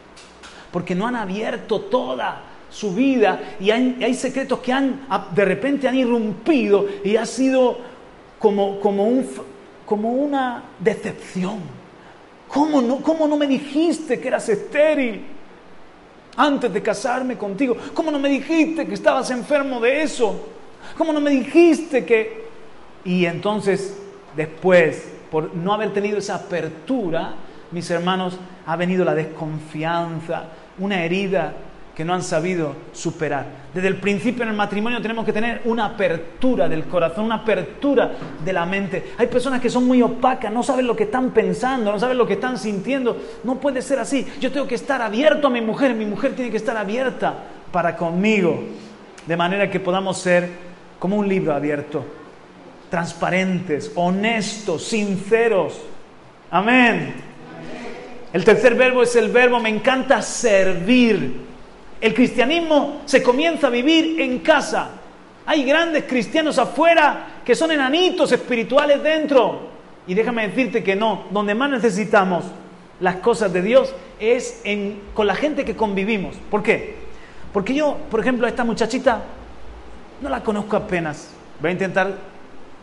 porque 0.71 0.95
no 0.95 1.07
han 1.07 1.17
abierto 1.17 1.81
toda 1.83 2.43
su 2.71 2.95
vida 2.95 3.57
y 3.61 3.71
hay, 3.71 4.15
secretos 4.15 4.59
que 4.61 4.73
han, 4.73 5.07
de 5.35 5.45
repente 5.45 5.89
han 5.89 5.97
irrumpido 5.97 6.87
y 7.03 7.17
ha 7.17 7.25
sido 7.25 7.79
como, 8.39 8.79
como, 8.81 9.07
un, 9.07 9.27
como 9.87 10.13
una 10.13 10.63
decepción. 10.79 11.78
¿Cómo 12.49 12.81
no, 12.81 13.03
¿Cómo 13.03 13.27
no 13.27 13.37
me 13.37 13.47
dijiste 13.47 14.19
que 14.19 14.29
eras 14.29 14.49
estéril 14.49 15.25
antes 16.37 16.73
de 16.73 16.83
casarme 16.83 17.37
contigo? 17.37 17.77
¿Cómo 17.95 18.11
no 18.11 18.19
me 18.19 18.29
dijiste 18.29 18.87
que 18.87 18.95
estabas 18.95 19.31
enfermo 19.31 19.81
de 19.81 20.03
eso? 20.03 20.49
¿Cómo 20.97 21.13
no 21.13 21.21
me 21.21 21.31
dijiste 21.31 22.05
que... 22.05 22.49
Y 23.05 23.27
entonces, 23.27 23.97
después, 24.37 25.09
por 25.31 25.55
no 25.55 25.73
haber 25.73 25.93
tenido 25.93 26.19
esa 26.19 26.37
apertura, 26.37 27.35
mis 27.71 27.91
hermanos, 27.91 28.39
ha 28.67 28.77
venido 28.77 29.05
la 29.05 29.15
desconfianza, 29.15 30.45
una 30.79 31.05
herida 31.05 31.55
que 31.99 32.05
no 32.05 32.15
han 32.15 32.23
sabido 32.23 32.77
superar. 32.93 33.45
Desde 33.75 33.89
el 33.89 33.97
principio 33.97 34.45
en 34.45 34.51
el 34.51 34.55
matrimonio 34.55 35.03
tenemos 35.03 35.25
que 35.25 35.33
tener 35.33 35.63
una 35.65 35.87
apertura 35.87 36.69
del 36.69 36.85
corazón, 36.85 37.25
una 37.25 37.35
apertura 37.35 38.13
de 38.45 38.53
la 38.53 38.65
mente. 38.65 39.15
Hay 39.19 39.27
personas 39.27 39.61
que 39.61 39.69
son 39.69 39.85
muy 39.85 40.01
opacas, 40.01 40.53
no 40.53 40.63
saben 40.63 40.87
lo 40.87 40.95
que 40.95 41.03
están 41.03 41.33
pensando, 41.33 41.91
no 41.91 41.99
saben 41.99 42.17
lo 42.17 42.25
que 42.25 42.35
están 42.35 42.57
sintiendo. 42.57 43.21
No 43.43 43.57
puede 43.57 43.83
ser 43.83 43.99
así. 43.99 44.25
Yo 44.39 44.53
tengo 44.53 44.69
que 44.69 44.77
estar 44.77 45.03
abierto 45.03 45.49
a 45.49 45.51
mi 45.51 45.61
mujer, 45.61 45.93
mi 45.93 46.05
mujer 46.05 46.37
tiene 46.37 46.53
que 46.53 46.59
estar 46.59 46.77
abierta 46.77 47.35
para 47.73 47.97
conmigo, 47.97 48.63
de 49.27 49.37
manera 49.37 49.69
que 49.69 49.81
podamos 49.81 50.19
ser 50.19 50.49
como 51.01 51.17
un 51.17 51.29
libro 51.29 51.53
abierto, 51.53 52.05
transparentes, 52.91 53.91
honestos, 53.97 54.85
sinceros. 54.85 55.81
Amén. 56.49 57.13
El 58.33 58.45
tercer 58.45 58.77
verbo 58.77 59.03
es 59.03 59.17
el 59.17 59.31
verbo 59.31 59.59
me 59.59 59.69
encanta 59.69 60.23
servir. 60.23 61.48
El 62.01 62.15
cristianismo 62.15 63.03
se 63.07 63.23
comienza 63.23 63.67
a 63.67 63.71
vivir 63.71 64.21
en 64.21 64.39
casa. 64.41 64.91
Hay 65.47 65.65
grandes 65.65 66.05
cristianos 66.05 66.59
afuera 66.59 67.41
que 67.45 67.55
son 67.55 67.73
enanitos 67.73 68.31
espirituales 68.33 69.03
dentro. 69.03 69.69
Y 70.07 70.15
déjame 70.15 70.49
decirte 70.49 70.85
que 70.85 70.95
no, 70.95 71.25
donde 71.31 71.55
más 71.55 71.71
necesitamos 71.71 72.45
las 73.01 73.17
cosas 73.17 73.53
de 73.53 73.63
Dios 73.63 73.95
es 74.21 74.61
en, 74.65 75.01
con 75.15 75.27
la 75.27 75.35
gente 75.35 75.65
que 75.65 75.77
convivimos. 75.77 76.37
¿Por 76.51 76.63
qué? 76.63 76.97
Porque 77.53 77.75
yo, 77.75 77.97
por 78.11 78.21
ejemplo, 78.21 78.47
a 78.47 78.51
esta 78.51 78.65
muchachita 78.65 79.23
no 80.21 80.29
la 80.29 80.43
conozco 80.43 80.77
apenas. 80.77 81.31
Voy 81.61 81.71
a 81.71 81.73
intentar, 81.73 82.15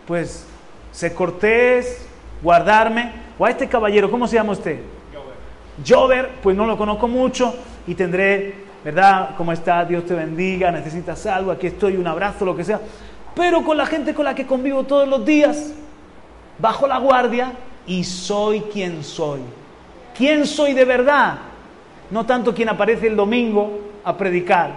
pues, 0.07 0.45
ser 0.91 1.13
cortés, 1.13 2.05
guardarme. 2.41 3.25
O 3.37 3.45
a 3.45 3.49
este 3.49 3.67
caballero, 3.67 4.09
¿cómo 4.09 4.27
se 4.27 4.35
llama 4.35 4.53
usted? 4.53 4.79
Jover, 5.85 6.31
pues 6.41 6.55
no 6.55 6.65
lo 6.65 6.77
conozco 6.77 7.07
mucho 7.07 7.53
y 7.85 7.95
tendré 7.95 8.64
¿verdad? 8.85 9.31
¿Cómo 9.35 9.51
está? 9.51 9.83
Dios 9.83 10.05
te 10.05 10.13
bendiga, 10.13 10.69
necesitas 10.69 11.25
algo, 11.25 11.49
aquí 11.49 11.65
estoy, 11.65 11.97
un 11.97 12.05
abrazo, 12.05 12.45
lo 12.45 12.55
que 12.55 12.63
sea. 12.63 12.79
Pero 13.33 13.63
con 13.63 13.75
la 13.75 13.87
gente 13.87 14.13
con 14.13 14.25
la 14.25 14.35
que 14.35 14.45
convivo 14.45 14.83
todos 14.83 15.07
los 15.07 15.25
días, 15.25 15.73
bajo 16.59 16.85
la 16.85 16.99
guardia 16.99 17.51
y 17.87 18.03
soy 18.03 18.61
quien 18.71 19.03
soy. 19.03 19.39
¿Quién 20.15 20.45
soy 20.45 20.73
de 20.73 20.85
verdad? 20.85 21.39
No 22.11 22.27
tanto 22.27 22.53
quien 22.53 22.69
aparece 22.69 23.07
el 23.07 23.15
domingo 23.15 23.79
a 24.03 24.15
predicar, 24.15 24.69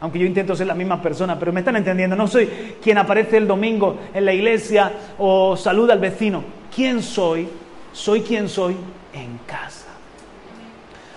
aunque 0.00 0.18
yo 0.18 0.26
intento 0.26 0.56
ser 0.56 0.66
la 0.66 0.74
misma 0.74 1.00
persona, 1.00 1.38
pero 1.38 1.52
me 1.52 1.60
están 1.60 1.76
entendiendo, 1.76 2.16
no 2.16 2.26
soy 2.26 2.46
quien 2.82 2.98
aparece 2.98 3.36
el 3.36 3.46
domingo 3.46 3.96
en 4.12 4.24
la 4.24 4.32
iglesia 4.32 4.90
o 5.18 5.56
saluda 5.56 5.92
al 5.92 6.00
vecino. 6.00 6.42
¿Quién 6.74 7.00
soy? 7.00 7.48
Soy 7.92 8.22
quien 8.22 8.48
soy 8.48 8.76
en 9.12 9.38
casa 9.46 9.84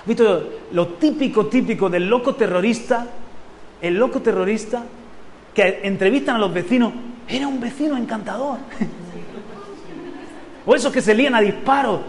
visto 0.08 0.44
lo 0.72 0.88
típico, 0.88 1.48
típico 1.48 1.90
del 1.90 2.08
loco 2.08 2.36
terrorista? 2.36 3.08
El 3.82 3.96
loco 3.96 4.22
terrorista 4.22 4.84
que 5.54 5.82
entrevistan 5.84 6.36
a 6.36 6.40
los 6.40 6.54
vecinos, 6.54 6.94
era 7.28 7.48
un 7.48 7.60
vecino 7.60 7.98
encantador. 7.98 8.60
o 10.66 10.76
esos 10.76 10.94
que 10.94 11.02
se 11.02 11.16
lían 11.16 11.34
a 11.34 11.42
disparos. 11.42 12.02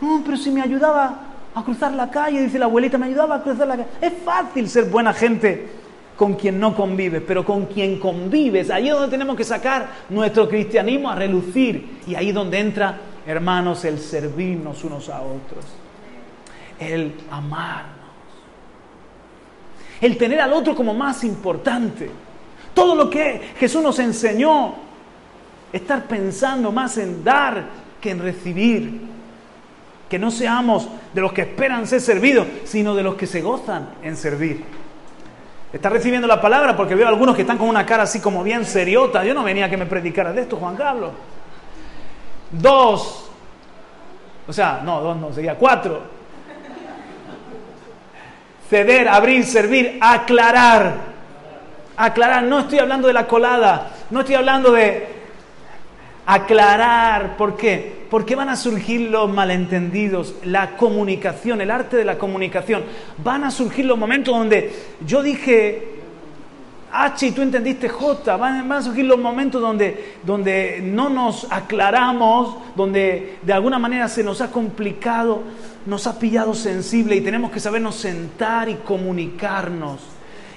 No, 0.00 0.22
pero 0.24 0.36
si 0.36 0.50
me 0.50 0.62
ayudaba 0.62 1.20
a 1.54 1.62
cruzar 1.62 1.92
la 1.92 2.10
calle, 2.10 2.40
dice 2.40 2.58
la 2.58 2.64
abuelita, 2.64 2.96
me 2.96 3.06
ayudaba 3.06 3.36
a 3.36 3.42
cruzar 3.42 3.68
la 3.68 3.76
calle. 3.76 3.88
Es 4.00 4.14
fácil 4.24 4.68
ser 4.68 4.84
buena 4.84 5.12
gente 5.12 5.68
con 6.16 6.34
quien 6.34 6.58
no 6.58 6.74
convives, 6.74 7.22
pero 7.26 7.44
con 7.44 7.66
quien 7.66 7.98
convives, 7.98 8.70
ahí 8.70 8.88
es 8.88 8.94
donde 8.94 9.08
tenemos 9.08 9.36
que 9.36 9.44
sacar 9.44 9.88
nuestro 10.08 10.48
cristianismo 10.48 11.10
a 11.10 11.14
relucir. 11.14 12.00
Y 12.06 12.14
ahí 12.14 12.28
es 12.28 12.34
donde 12.34 12.60
entra, 12.60 12.98
hermanos, 13.26 13.84
el 13.84 13.98
servirnos 13.98 14.84
unos 14.84 15.08
a 15.08 15.20
otros 15.20 15.79
el 16.80 17.14
amarnos, 17.30 17.94
el 20.00 20.16
tener 20.16 20.40
al 20.40 20.52
otro 20.54 20.74
como 20.74 20.94
más 20.94 21.22
importante. 21.24 22.10
Todo 22.72 22.94
lo 22.94 23.10
que 23.10 23.52
Jesús 23.58 23.82
nos 23.82 23.98
enseñó, 23.98 24.74
estar 25.72 26.04
pensando 26.04 26.72
más 26.72 26.96
en 26.96 27.22
dar 27.22 27.64
que 28.00 28.10
en 28.10 28.20
recibir. 28.20 29.10
Que 30.08 30.18
no 30.18 30.30
seamos 30.30 30.88
de 31.12 31.20
los 31.20 31.32
que 31.32 31.42
esperan 31.42 31.86
ser 31.86 32.00
servidos, 32.00 32.46
sino 32.64 32.96
de 32.96 33.02
los 33.02 33.14
que 33.14 33.26
se 33.26 33.42
gozan 33.42 33.90
en 34.02 34.16
servir. 34.16 34.64
Está 35.72 35.88
recibiendo 35.88 36.26
la 36.26 36.40
palabra 36.40 36.76
porque 36.76 36.96
veo 36.96 37.06
algunos 37.06 37.36
que 37.36 37.42
están 37.42 37.58
con 37.58 37.68
una 37.68 37.86
cara 37.86 38.04
así 38.04 38.18
como 38.18 38.42
bien 38.42 38.64
seriota. 38.64 39.22
Yo 39.22 39.34
no 39.34 39.44
venía 39.44 39.66
a 39.66 39.70
que 39.70 39.76
me 39.76 39.86
predicara 39.86 40.32
de 40.32 40.42
esto, 40.42 40.56
Juan 40.56 40.74
Carlos. 40.74 41.12
Dos, 42.50 43.30
o 44.48 44.52
sea, 44.52 44.80
no, 44.84 45.00
dos 45.00 45.16
no, 45.16 45.32
sería 45.32 45.54
cuatro 45.54 46.19
ceder, 48.70 49.08
abrir, 49.08 49.44
servir, 49.44 49.98
aclarar. 50.00 51.10
Aclarar, 51.96 52.44
no 52.44 52.60
estoy 52.60 52.78
hablando 52.78 53.08
de 53.08 53.12
la 53.12 53.26
colada, 53.26 53.90
no 54.10 54.20
estoy 54.20 54.36
hablando 54.36 54.72
de 54.72 55.06
aclarar. 56.24 57.36
¿Por 57.36 57.56
qué? 57.56 58.06
Porque 58.08 58.36
van 58.36 58.48
a 58.48 58.56
surgir 58.56 59.10
los 59.10 59.28
malentendidos, 59.30 60.34
la 60.44 60.76
comunicación, 60.76 61.60
el 61.60 61.70
arte 61.70 61.96
de 61.96 62.04
la 62.04 62.16
comunicación. 62.16 62.84
Van 63.22 63.44
a 63.44 63.50
surgir 63.50 63.84
los 63.84 63.98
momentos 63.98 64.34
donde 64.34 64.72
yo 65.04 65.22
dije 65.22 65.99
H 66.92 67.26
y 67.26 67.30
tú 67.32 67.42
entendiste 67.42 67.88
J. 67.88 68.36
Van, 68.36 68.70
a 68.70 68.82
surgir 68.82 69.04
los 69.04 69.18
momentos 69.18 69.60
donde, 69.60 70.16
donde 70.24 70.80
no 70.82 71.08
nos 71.08 71.50
aclaramos, 71.50 72.56
donde 72.74 73.38
de 73.42 73.52
alguna 73.52 73.78
manera 73.78 74.08
se 74.08 74.24
nos 74.24 74.40
ha 74.40 74.50
complicado, 74.50 75.42
nos 75.86 76.06
ha 76.06 76.18
pillado 76.18 76.54
sensible 76.54 77.16
y 77.16 77.20
tenemos 77.20 77.50
que 77.50 77.60
sabernos 77.60 77.94
sentar 77.96 78.68
y 78.68 78.74
comunicarnos 78.76 80.00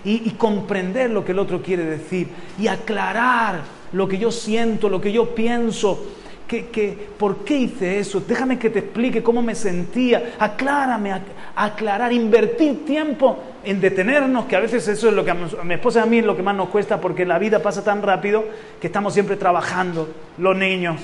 y, 0.06 0.32
comprender 0.32 1.12
lo 1.12 1.24
que 1.24 1.32
el 1.32 1.40
otro 1.40 1.62
quiere 1.62 1.86
decir 1.86 2.28
y 2.60 2.68
aclarar 2.68 3.62
lo 3.94 4.08
que 4.08 4.18
yo 4.18 4.32
siento, 4.32 4.90
lo 4.90 5.00
que 5.00 5.12
yo 5.12 5.34
pienso. 5.34 6.06
Que, 6.48 7.10
¿Por 7.18 7.38
qué 7.38 7.58
hice 7.58 7.98
eso? 7.98 8.22
Déjame 8.28 8.60
que 8.60 8.70
te 8.70 8.80
explique 8.80 9.24
cómo 9.24 9.42
me 9.42 9.56
sentía. 9.56 10.36
Aclárame, 10.38 11.12
aclarar, 11.56 12.14
invertir 12.14 12.86
tiempo 12.86 13.40
en 13.64 13.80
detenernos, 13.80 14.45
que 14.45 14.55
a 14.55 14.59
veces 14.59 14.88
eso 14.88 15.07
es 15.07 15.14
lo 15.14 15.24
que 15.24 15.32
a 15.32 15.36
mi 15.36 15.74
esposa 15.74 15.99
y 15.99 16.03
a 16.03 16.05
mí 16.05 16.20
es 16.20 16.26
lo 16.26 16.36
que 16.36 16.43
más 16.43 16.55
nos 16.55 16.70
cuesta 16.70 16.99
porque 16.99 17.26
la 17.26 17.39
vida 17.39 17.59
pasa 17.59 17.84
tan 17.84 18.01
rápido 18.01 18.43
que 18.82 18.88
estamos 18.88 19.14
siempre 19.14 19.38
trabajando, 19.38 20.14
los 20.38 20.55
niños, 20.55 20.99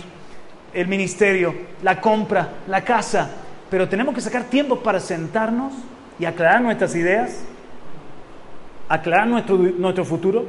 el 0.73 0.87
ministerio, 0.87 1.53
la 1.81 2.01
compra, 2.01 2.49
la 2.67 2.83
casa, 2.83 3.29
pero 3.69 3.87
tenemos 3.87 4.13
que 4.13 4.21
sacar 4.21 4.45
tiempo 4.45 4.79
para 4.79 4.99
sentarnos 4.99 5.73
y 6.19 6.25
aclarar 6.25 6.61
nuestras 6.61 6.95
ideas, 6.95 7.45
aclarar 8.89 9.27
nuestro, 9.27 9.57
nuestro 9.57 10.03
futuro. 10.03 10.45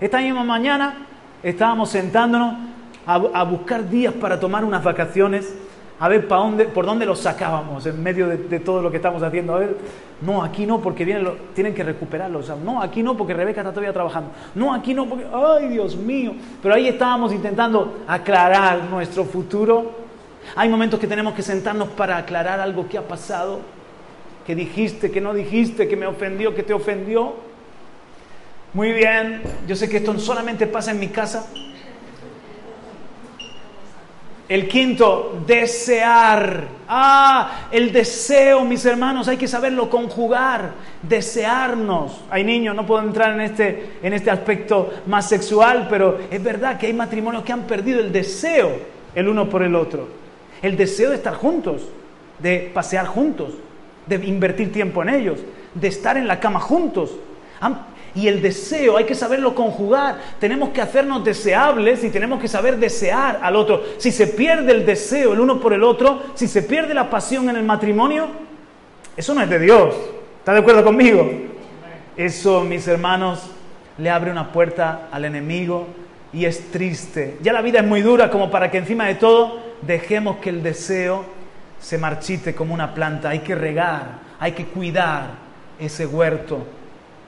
Esta 0.00 0.18
misma 0.18 0.44
mañana 0.44 1.06
estábamos 1.42 1.90
sentándonos 1.90 2.54
a, 3.06 3.14
a 3.14 3.44
buscar 3.44 3.88
días 3.88 4.12
para 4.14 4.38
tomar 4.38 4.64
unas 4.64 4.84
vacaciones 4.84 5.54
a 6.00 6.08
ver 6.08 6.26
por 6.26 6.86
dónde 6.86 7.06
los 7.06 7.20
sacábamos 7.20 7.86
en 7.86 8.02
medio 8.02 8.28
de, 8.28 8.60
todo 8.60 8.82
lo 8.82 8.90
que 8.90 8.96
estamos 8.96 9.22
haciendo. 9.22 9.54
A 9.54 9.60
ver, 9.60 9.76
no, 10.20 10.42
aquí 10.42 10.66
no, 10.66 10.80
porque 10.80 11.04
tienen 11.54 11.74
que 11.74 11.84
recuperarlos. 11.84 12.50
no, 12.64 12.82
aquí 12.82 13.02
no, 13.02 13.16
porque 13.16 13.32
Rebeca 13.32 13.60
está 13.60 13.70
todavía 13.70 13.92
trabajando. 13.92 14.30
No, 14.54 14.74
aquí 14.74 14.92
no, 14.92 15.06
porque, 15.06 15.26
ay, 15.32 15.68
Dios 15.68 15.96
mío. 15.96 16.34
Pero 16.62 16.74
ahí 16.74 16.88
estábamos 16.88 17.32
intentando 17.32 18.00
aclarar 18.08 18.84
nuestro 18.90 19.24
futuro. 19.24 19.92
Hay 20.56 20.68
momentos 20.68 20.98
que 20.98 21.06
tenemos 21.06 21.32
que 21.34 21.42
sentarnos 21.42 21.88
para 21.90 22.16
aclarar 22.16 22.60
algo 22.60 22.88
que 22.88 22.98
ha 22.98 23.06
pasado, 23.06 23.60
que 24.46 24.54
dijiste, 24.54 25.10
que 25.10 25.20
no 25.20 25.32
dijiste, 25.32 25.88
que 25.88 25.96
me 25.96 26.06
ofendió, 26.06 26.54
que 26.54 26.64
te 26.64 26.74
ofendió. 26.74 27.34
Muy 28.72 28.90
bien, 28.90 29.42
yo 29.68 29.76
sé 29.76 29.88
que 29.88 29.98
esto 29.98 30.18
solamente 30.18 30.66
pasa 30.66 30.90
en 30.90 30.98
mi 30.98 31.08
casa, 31.08 31.46
el 34.48 34.68
quinto, 34.68 35.42
desear. 35.46 36.68
Ah, 36.86 37.68
el 37.70 37.92
deseo, 37.92 38.64
mis 38.64 38.84
hermanos, 38.84 39.28
hay 39.28 39.36
que 39.36 39.48
saberlo 39.48 39.88
conjugar, 39.88 40.72
desearnos. 41.02 42.20
Hay 42.30 42.44
niños, 42.44 42.76
no 42.76 42.86
puedo 42.86 43.02
entrar 43.02 43.32
en 43.32 43.40
este, 43.40 43.92
en 44.02 44.12
este 44.12 44.30
aspecto 44.30 44.92
más 45.06 45.28
sexual, 45.28 45.86
pero 45.88 46.18
es 46.30 46.42
verdad 46.42 46.78
que 46.78 46.86
hay 46.86 46.92
matrimonios 46.92 47.42
que 47.42 47.52
han 47.52 47.62
perdido 47.62 48.00
el 48.00 48.12
deseo 48.12 48.94
el 49.14 49.28
uno 49.28 49.48
por 49.48 49.62
el 49.62 49.74
otro. 49.74 50.08
El 50.62 50.76
deseo 50.76 51.10
de 51.10 51.16
estar 51.16 51.34
juntos, 51.34 51.82
de 52.38 52.70
pasear 52.72 53.06
juntos, 53.06 53.54
de 54.06 54.16
invertir 54.26 54.72
tiempo 54.72 55.02
en 55.02 55.08
ellos, 55.10 55.40
de 55.74 55.88
estar 55.88 56.16
en 56.16 56.26
la 56.26 56.40
cama 56.40 56.60
juntos. 56.60 57.10
Y 58.14 58.28
el 58.28 58.40
deseo 58.40 58.96
hay 58.96 59.04
que 59.04 59.14
saberlo 59.14 59.54
conjugar. 59.54 60.20
Tenemos 60.38 60.68
que 60.68 60.80
hacernos 60.80 61.24
deseables 61.24 62.04
y 62.04 62.10
tenemos 62.10 62.40
que 62.40 62.46
saber 62.46 62.78
desear 62.78 63.40
al 63.42 63.56
otro. 63.56 63.82
Si 63.98 64.12
se 64.12 64.28
pierde 64.28 64.70
el 64.70 64.86
deseo 64.86 65.32
el 65.32 65.40
uno 65.40 65.58
por 65.58 65.72
el 65.72 65.82
otro, 65.82 66.22
si 66.34 66.46
se 66.46 66.62
pierde 66.62 66.94
la 66.94 67.10
pasión 67.10 67.48
en 67.48 67.56
el 67.56 67.64
matrimonio, 67.64 68.28
eso 69.16 69.34
no 69.34 69.40
es 69.42 69.50
de 69.50 69.58
Dios. 69.58 69.96
¿Está 70.38 70.52
de 70.52 70.60
acuerdo 70.60 70.84
conmigo? 70.84 71.28
Eso, 72.16 72.60
mis 72.60 72.86
hermanos, 72.86 73.50
le 73.98 74.10
abre 74.10 74.30
una 74.30 74.52
puerta 74.52 75.08
al 75.10 75.24
enemigo 75.24 75.88
y 76.32 76.44
es 76.44 76.70
triste. 76.70 77.38
Ya 77.42 77.52
la 77.52 77.62
vida 77.62 77.80
es 77.80 77.86
muy 77.86 78.00
dura 78.00 78.30
como 78.30 78.48
para 78.48 78.70
que 78.70 78.78
encima 78.78 79.06
de 79.06 79.16
todo 79.16 79.58
dejemos 79.82 80.36
que 80.36 80.50
el 80.50 80.62
deseo 80.62 81.24
se 81.80 81.98
marchite 81.98 82.54
como 82.54 82.74
una 82.74 82.94
planta. 82.94 83.30
Hay 83.30 83.40
que 83.40 83.56
regar, 83.56 84.20
hay 84.38 84.52
que 84.52 84.66
cuidar 84.66 85.30
ese 85.80 86.06
huerto 86.06 86.64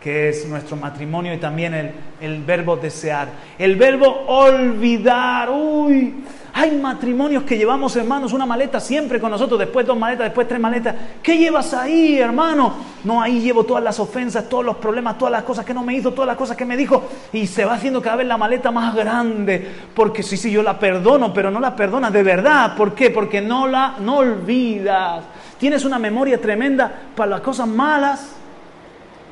que 0.07 0.29
es 0.29 0.47
nuestro 0.47 0.77
matrimonio 0.77 1.35
y 1.35 1.39
también 1.39 1.75
el, 1.75 1.91
el 2.21 2.45
verbo 2.45 2.77
desear. 2.77 3.27
El 3.59 3.75
verbo 3.75 4.07
olvidar. 4.29 5.51
Uy, 5.51 6.15
hay 6.53 6.79
matrimonios 6.79 7.43
que 7.43 7.59
llevamos, 7.59 7.97
hermanos, 7.97 8.33
una 8.33 8.47
maleta 8.47 8.79
siempre 8.79 9.19
con 9.21 9.33
nosotros, 9.33 9.59
después 9.59 9.85
dos 9.85 9.99
maletas, 9.99 10.27
después 10.27 10.47
tres 10.47 10.61
maletas. 10.61 10.95
¿Qué 11.21 11.37
llevas 11.37 11.75
ahí, 11.75 12.21
hermano? 12.21 12.73
No, 13.03 13.21
ahí 13.21 13.41
llevo 13.41 13.65
todas 13.65 13.83
las 13.83 13.99
ofensas, 13.99 14.49
todos 14.49 14.65
los 14.65 14.77
problemas, 14.77 15.19
todas 15.19 15.33
las 15.33 15.43
cosas 15.43 15.65
que 15.65 15.75
no 15.75 15.83
me 15.83 15.97
hizo, 15.97 16.13
todas 16.13 16.29
las 16.29 16.37
cosas 16.37 16.57
que 16.57 16.65
me 16.65 16.77
dijo. 16.77 17.03
Y 17.33 17.49
se 17.49 17.65
va 17.65 17.75
haciendo 17.75 18.01
cada 18.01 18.15
vez 18.15 18.29
la 18.29 18.39
maleta 18.39 18.71
más 18.71 18.95
grande. 18.95 19.75
Porque 19.93 20.23
sí, 20.23 20.37
sí, 20.37 20.53
yo 20.53 20.63
la 20.63 20.79
perdono, 20.79 21.35
pero 21.35 21.51
no 21.51 21.59
la 21.59 21.75
perdonas 21.75 22.13
de 22.13 22.23
verdad. 22.23 22.77
¿Por 22.77 22.95
qué? 22.95 23.11
Porque 23.11 23.41
no 23.41 23.67
la 23.67 23.97
no 23.99 24.19
olvidas. 24.19 25.25
Tienes 25.59 25.85
una 25.85 25.99
memoria 25.99 26.41
tremenda 26.41 26.93
para 27.17 27.31
las 27.33 27.41
cosas 27.41 27.67
malas. 27.67 28.37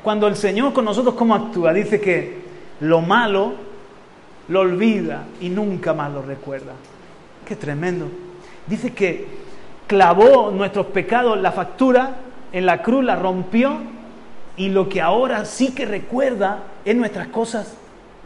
Cuando 0.05 0.27
el 0.27 0.35
Señor 0.35 0.71
con 0.71 0.85
nosotros, 0.85 1.15
¿cómo 1.15 1.33
actúa? 1.33 1.73
Dice 1.73 1.99
que 1.99 2.37
lo 2.79 3.01
malo 3.01 3.53
lo 4.49 4.59
olvida 4.59 5.23
y 5.41 5.49
nunca 5.49 5.95
más 5.95 6.13
lo 6.13 6.21
recuerda. 6.21 6.73
Qué 7.43 7.55
tremendo. 7.55 8.05
Dice 8.67 8.93
que 8.93 9.25
clavó 9.87 10.51
nuestros 10.51 10.85
pecados, 10.85 11.41
la 11.41 11.51
factura 11.51 12.17
en 12.51 12.67
la 12.67 12.83
cruz, 12.83 13.03
la 13.03 13.15
rompió 13.15 13.79
y 14.55 14.69
lo 14.69 14.89
que 14.89 15.01
ahora 15.01 15.43
sí 15.43 15.73
que 15.73 15.85
recuerda 15.85 16.59
es 16.85 16.95
nuestras 16.95 17.29
cosas 17.29 17.75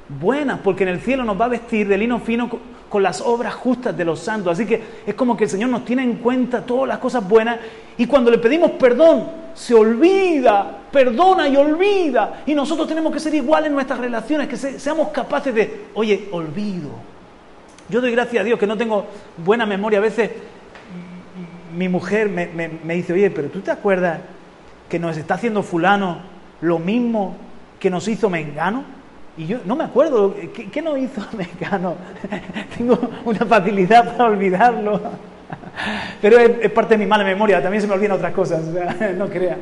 buenas, 0.09 0.59
porque 0.61 0.83
en 0.83 0.89
el 0.89 0.99
cielo 0.99 1.23
nos 1.23 1.39
va 1.39 1.45
a 1.45 1.47
vestir 1.47 1.87
de 1.87 1.97
lino 1.97 2.19
fino 2.19 2.49
con 2.89 3.03
las 3.03 3.21
obras 3.21 3.53
justas 3.53 3.95
de 3.95 4.03
los 4.03 4.19
santos. 4.19 4.53
Así 4.53 4.65
que 4.65 4.81
es 5.05 5.13
como 5.13 5.37
que 5.37 5.45
el 5.45 5.49
Señor 5.49 5.69
nos 5.69 5.85
tiene 5.85 6.03
en 6.03 6.15
cuenta 6.15 6.65
todas 6.65 6.87
las 6.87 6.97
cosas 6.97 7.27
buenas 7.27 7.59
y 7.97 8.07
cuando 8.07 8.31
le 8.31 8.39
pedimos 8.39 8.71
perdón, 8.71 9.27
se 9.53 9.73
olvida, 9.73 10.79
perdona 10.91 11.47
y 11.47 11.55
olvida. 11.55 12.43
Y 12.45 12.53
nosotros 12.53 12.87
tenemos 12.87 13.13
que 13.13 13.19
ser 13.19 13.33
iguales 13.35 13.67
en 13.67 13.75
nuestras 13.75 13.99
relaciones, 13.99 14.47
que 14.47 14.57
seamos 14.57 15.09
capaces 15.09 15.53
de, 15.53 15.85
oye, 15.93 16.27
olvido 16.31 17.09
yo 17.89 18.01
doy 18.01 18.11
gracias 18.11 18.41
a 18.41 18.43
Dios 18.43 18.59
que 18.59 18.67
no 18.67 18.77
tengo 18.77 19.07
buena 19.37 19.65
memoria. 19.65 19.97
A 19.97 20.01
veces 20.01 20.29
mi 21.75 21.89
mujer 21.89 22.29
me, 22.29 22.95
dice, 22.95 23.13
oye, 23.13 23.31
pero 23.31 23.49
tú 23.49 23.61
te 23.61 23.71
acuerdas 23.71 24.19
que 24.87 24.99
nos 24.99 25.17
está 25.17 25.33
haciendo 25.35 25.63
fulano 25.63 26.19
lo 26.61 26.77
mismo 26.77 27.35
que 27.79 27.89
nos 27.89 28.07
hizo 28.07 28.29
Mengano? 28.29 28.83
Y 29.39 29.47
yo 29.47 29.59
no 29.63 29.77
me 29.77 29.85
acuerdo, 29.85 30.35
¿qué, 30.69 30.81
nos 30.81 30.99
hizo 30.99 31.21
Mengano? 31.37 31.95
tengo 32.77 32.99
una 33.23 33.45
facilidad 33.45 34.17
para 34.17 34.31
olvidarlo. 34.31 34.99
Pero 36.21 36.37
es, 36.39 36.69
parte 36.71 36.95
de 36.95 36.97
mi 36.97 37.05
mala 37.05 37.23
memoria, 37.23 37.63
también 37.63 37.81
se 37.81 37.87
me 37.87 37.93
olvidan 37.93 38.17
otras 38.17 38.33
cosas, 38.33 38.61
no 39.17 39.29
crea. 39.29 39.57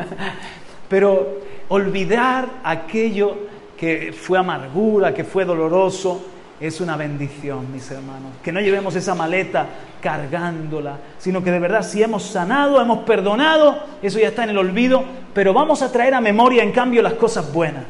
Pero 0.90 1.42
olvidar 1.68 2.48
aquello 2.64 3.38
que 3.78 4.14
fue 4.14 4.40
amargura, 4.40 5.14
que 5.14 5.24
fue 5.24 5.46
doloroso, 5.46 6.26
es 6.60 6.82
una 6.82 6.98
bendición, 6.98 7.72
mis 7.72 7.92
hermanos. 7.92 8.32
Que 8.42 8.52
no 8.52 8.60
llevemos 8.60 8.96
esa 8.96 9.14
maleta 9.14 9.68
cargándola, 10.02 10.98
sino 11.20 11.44
que 11.44 11.52
de 11.52 11.60
verdad 11.60 11.84
si 11.84 12.02
hemos 12.02 12.24
sanado, 12.24 12.82
hemos 12.82 13.04
perdonado, 13.04 13.78
eso 14.02 14.18
ya 14.18 14.30
está 14.30 14.44
en 14.44 14.50
el 14.50 14.58
olvido, 14.58 15.04
pero 15.36 15.54
vamos 15.54 15.84
a 15.84 15.92
traer 15.92 16.16
a 16.16 16.22
memoria 16.22 16.64
en 16.64 16.72
cambio 16.72 17.04
las 17.04 17.14
cosas 17.14 17.54
buenas. 17.54 17.84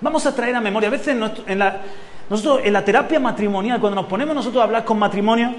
Vamos 0.00 0.26
a 0.26 0.34
traer 0.34 0.54
a 0.54 0.60
memoria. 0.60 0.88
A 0.88 0.92
veces 0.92 1.08
en 1.08 1.58
la, 1.58 1.80
nosotros 2.28 2.60
en 2.64 2.72
la 2.72 2.84
terapia 2.84 3.20
matrimonial, 3.20 3.80
cuando 3.80 4.02
nos 4.02 4.06
ponemos 4.06 4.34
nosotros 4.34 4.60
a 4.60 4.64
hablar 4.64 4.84
con 4.84 4.98
matrimonio, 4.98 5.54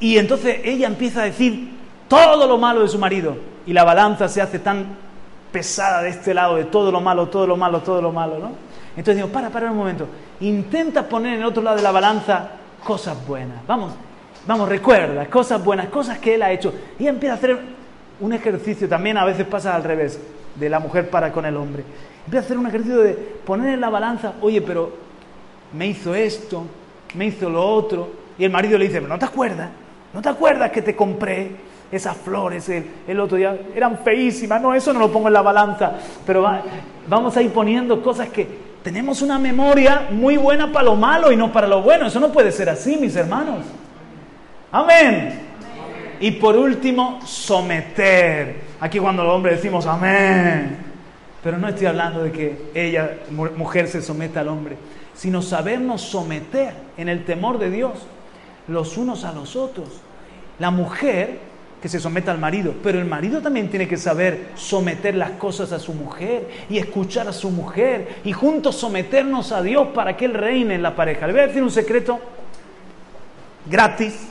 y 0.00 0.18
entonces 0.18 0.60
ella 0.64 0.86
empieza 0.86 1.22
a 1.22 1.24
decir 1.24 1.70
todo 2.08 2.46
lo 2.46 2.58
malo 2.58 2.80
de 2.80 2.88
su 2.88 2.98
marido, 2.98 3.36
y 3.66 3.72
la 3.72 3.84
balanza 3.84 4.28
se 4.28 4.40
hace 4.40 4.58
tan 4.58 4.86
pesada 5.50 6.02
de 6.02 6.10
este 6.10 6.34
lado, 6.34 6.56
de 6.56 6.64
todo 6.64 6.90
lo 6.90 7.00
malo, 7.00 7.28
todo 7.28 7.46
lo 7.46 7.56
malo, 7.56 7.80
todo 7.80 8.02
lo 8.02 8.12
malo, 8.12 8.38
¿no? 8.38 8.50
Entonces 8.96 9.16
digo, 9.16 9.28
para, 9.28 9.50
para 9.50 9.70
un 9.70 9.76
momento, 9.76 10.06
intenta 10.40 11.08
poner 11.08 11.34
en 11.34 11.40
el 11.40 11.46
otro 11.46 11.62
lado 11.62 11.76
de 11.76 11.82
la 11.82 11.92
balanza 11.92 12.50
cosas 12.84 13.16
buenas. 13.26 13.66
Vamos, 13.66 13.92
vamos, 14.46 14.68
recuerda, 14.68 15.26
cosas 15.26 15.64
buenas, 15.64 15.88
cosas 15.88 16.18
que 16.18 16.34
él 16.34 16.42
ha 16.42 16.52
hecho. 16.52 16.72
Y 16.98 17.06
empieza 17.06 17.34
a 17.34 17.36
hacer 17.38 17.58
un 18.20 18.32
ejercicio, 18.32 18.88
también 18.88 19.16
a 19.16 19.24
veces 19.24 19.46
pasa 19.46 19.74
al 19.74 19.84
revés, 19.84 20.20
de 20.54 20.68
la 20.68 20.78
mujer 20.78 21.10
para 21.10 21.32
con 21.32 21.44
el 21.46 21.56
hombre. 21.56 21.84
Empieza 22.24 22.44
a 22.44 22.46
hacer 22.46 22.58
un 22.58 22.66
ejercicio 22.66 22.98
de 22.98 23.14
poner 23.14 23.74
en 23.74 23.80
la 23.80 23.90
balanza, 23.90 24.34
oye, 24.40 24.62
pero 24.62 24.92
me 25.72 25.86
hizo 25.86 26.14
esto, 26.14 26.64
me 27.14 27.26
hizo 27.26 27.50
lo 27.50 27.66
otro. 27.66 28.24
Y 28.38 28.44
el 28.44 28.50
marido 28.50 28.78
le 28.78 28.86
dice, 28.86 29.00
¿no 29.00 29.18
te 29.18 29.26
acuerdas? 29.26 29.70
¿No 30.12 30.22
te 30.22 30.28
acuerdas 30.28 30.70
que 30.70 30.82
te 30.82 30.96
compré 30.96 31.50
esas 31.90 32.16
flores 32.16 32.68
el, 32.68 33.20
otro 33.20 33.36
día? 33.36 33.56
Eran 33.74 33.98
feísimas, 33.98 34.60
no, 34.60 34.74
eso 34.74 34.92
no 34.92 35.00
lo 35.00 35.12
pongo 35.12 35.28
en 35.28 35.34
la 35.34 35.42
balanza. 35.42 35.92
Pero 36.26 36.44
vamos 37.06 37.36
a 37.36 37.42
ir 37.42 37.50
poniendo 37.50 38.02
cosas 38.02 38.28
que 38.28 38.46
tenemos 38.82 39.22
una 39.22 39.38
memoria 39.38 40.08
muy 40.10 40.36
buena 40.36 40.70
para 40.72 40.84
lo 40.84 40.94
malo 40.94 41.32
y 41.32 41.36
no 41.36 41.52
para 41.52 41.66
lo 41.66 41.82
bueno. 41.82 42.06
Eso 42.06 42.20
no 42.20 42.30
puede 42.30 42.52
ser 42.52 42.70
así, 42.70 42.96
mis 42.96 43.14
hermanos. 43.16 43.64
Amén. 44.70 45.40
Y 46.20 46.32
por 46.32 46.56
último, 46.56 47.20
someter. 47.24 48.56
Aquí 48.80 48.98
cuando 48.98 49.24
los 49.24 49.34
hombres 49.34 49.56
decimos 49.56 49.86
amén. 49.86 50.83
Pero 51.44 51.58
no 51.58 51.68
estoy 51.68 51.86
hablando 51.86 52.22
de 52.22 52.32
que 52.32 52.70
ella, 52.74 53.18
mujer, 53.30 53.86
se 53.86 54.00
someta 54.00 54.40
al 54.40 54.48
hombre, 54.48 54.78
sino 55.14 55.42
sabernos 55.42 56.00
someter 56.00 56.72
en 56.96 57.10
el 57.10 57.26
temor 57.26 57.58
de 57.58 57.70
Dios 57.70 57.92
los 58.66 58.96
unos 58.96 59.24
a 59.24 59.32
los 59.32 59.54
otros. 59.54 59.88
La 60.58 60.70
mujer 60.70 61.38
que 61.82 61.90
se 61.90 62.00
someta 62.00 62.32
al 62.32 62.38
marido, 62.38 62.72
pero 62.82 62.98
el 62.98 63.04
marido 63.04 63.42
también 63.42 63.68
tiene 63.68 63.86
que 63.86 63.98
saber 63.98 64.52
someter 64.54 65.16
las 65.16 65.32
cosas 65.32 65.70
a 65.72 65.78
su 65.78 65.92
mujer 65.92 66.48
y 66.70 66.78
escuchar 66.78 67.28
a 67.28 67.32
su 67.34 67.50
mujer 67.50 68.20
y 68.24 68.32
juntos 68.32 68.76
someternos 68.76 69.52
a 69.52 69.60
Dios 69.60 69.88
para 69.88 70.16
que 70.16 70.24
Él 70.24 70.32
reine 70.32 70.76
en 70.76 70.82
la 70.82 70.96
pareja. 70.96 71.26
Le 71.26 71.34
voy 71.34 71.42
a 71.42 71.46
decir 71.48 71.62
un 71.62 71.70
secreto 71.70 72.20
gratis 73.66 74.28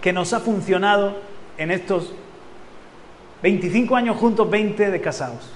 que 0.00 0.14
nos 0.14 0.32
ha 0.32 0.40
funcionado 0.40 1.18
en 1.58 1.70
estos 1.70 2.14
25 3.42 3.96
años 3.96 4.16
juntos, 4.16 4.48
20 4.48 4.90
de 4.90 5.00
casados. 5.00 5.50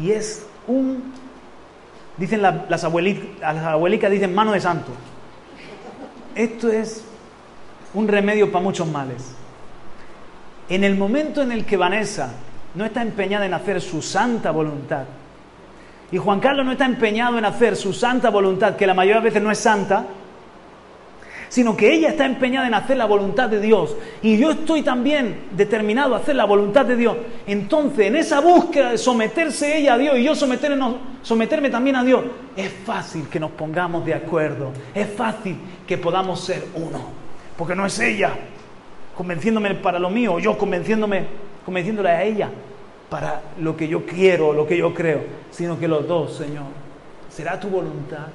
Y 0.00 0.10
es 0.12 0.46
un, 0.66 1.12
dicen 2.16 2.42
las, 2.42 2.84
abuelitas, 2.84 4.10
dicen 4.10 4.34
mano 4.34 4.52
de 4.52 4.60
santo. 4.60 4.92
Esto 6.34 6.70
es 6.70 7.04
un 7.94 8.06
remedio 8.06 8.52
para 8.52 8.62
muchos 8.62 8.86
males. 8.86 9.34
En 10.68 10.84
el 10.84 10.96
momento 10.96 11.42
en 11.42 11.50
el 11.50 11.64
que 11.64 11.78
Vanessa 11.78 12.32
no 12.74 12.84
está 12.84 13.00
empeñada 13.02 13.46
en 13.46 13.54
hacer 13.54 13.80
su 13.80 14.02
santa 14.02 14.50
voluntad, 14.50 15.04
y 16.10 16.16
Juan 16.16 16.40
Carlos 16.40 16.64
no 16.64 16.72
está 16.72 16.86
empeñado 16.86 17.38
en 17.38 17.44
hacer 17.44 17.76
su 17.76 17.92
santa 17.92 18.30
voluntad, 18.30 18.76
que 18.76 18.86
la 18.86 18.94
mayoría 18.94 19.20
de 19.20 19.24
veces 19.24 19.42
no 19.42 19.50
es 19.50 19.58
santa, 19.58 20.06
sino 21.48 21.76
que 21.76 21.92
ella 21.92 22.10
está 22.10 22.26
empeñada 22.26 22.66
en 22.66 22.74
hacer 22.74 22.96
la 22.96 23.06
voluntad 23.06 23.48
de 23.48 23.60
Dios 23.60 23.96
y 24.22 24.38
yo 24.38 24.50
estoy 24.50 24.82
también 24.82 25.48
determinado 25.52 26.14
a 26.14 26.18
hacer 26.18 26.36
la 26.36 26.44
voluntad 26.44 26.84
de 26.84 26.96
Dios, 26.96 27.16
entonces 27.46 28.06
en 28.06 28.16
esa 28.16 28.40
búsqueda 28.40 28.92
de 28.92 28.98
someterse 28.98 29.78
ella 29.78 29.94
a 29.94 29.98
Dios 29.98 30.18
y 30.18 30.24
yo 30.24 30.34
someterme 30.34 31.70
también 31.70 31.96
a 31.96 32.04
Dios, 32.04 32.24
es 32.56 32.72
fácil 32.84 33.28
que 33.28 33.40
nos 33.40 33.50
pongamos 33.52 34.04
de 34.04 34.14
acuerdo, 34.14 34.72
es 34.94 35.08
fácil 35.08 35.56
que 35.86 35.98
podamos 35.98 36.40
ser 36.40 36.64
uno 36.74 37.28
porque 37.56 37.74
no 37.74 37.84
es 37.84 37.98
ella 37.98 38.32
convenciéndome 39.16 39.74
para 39.74 39.98
lo 39.98 40.10
mío, 40.10 40.38
yo 40.38 40.56
convenciéndome, 40.56 41.26
convenciéndole 41.64 42.08
a 42.08 42.22
ella 42.22 42.48
para 43.10 43.42
lo 43.58 43.76
que 43.76 43.88
yo 43.88 44.06
quiero, 44.06 44.52
lo 44.52 44.64
que 44.64 44.76
yo 44.76 44.94
creo, 44.94 45.22
sino 45.50 45.76
que 45.76 45.88
los 45.88 46.06
dos, 46.06 46.36
Señor, 46.36 46.66
será 47.28 47.58
tu 47.58 47.68
voluntad. 47.68 48.28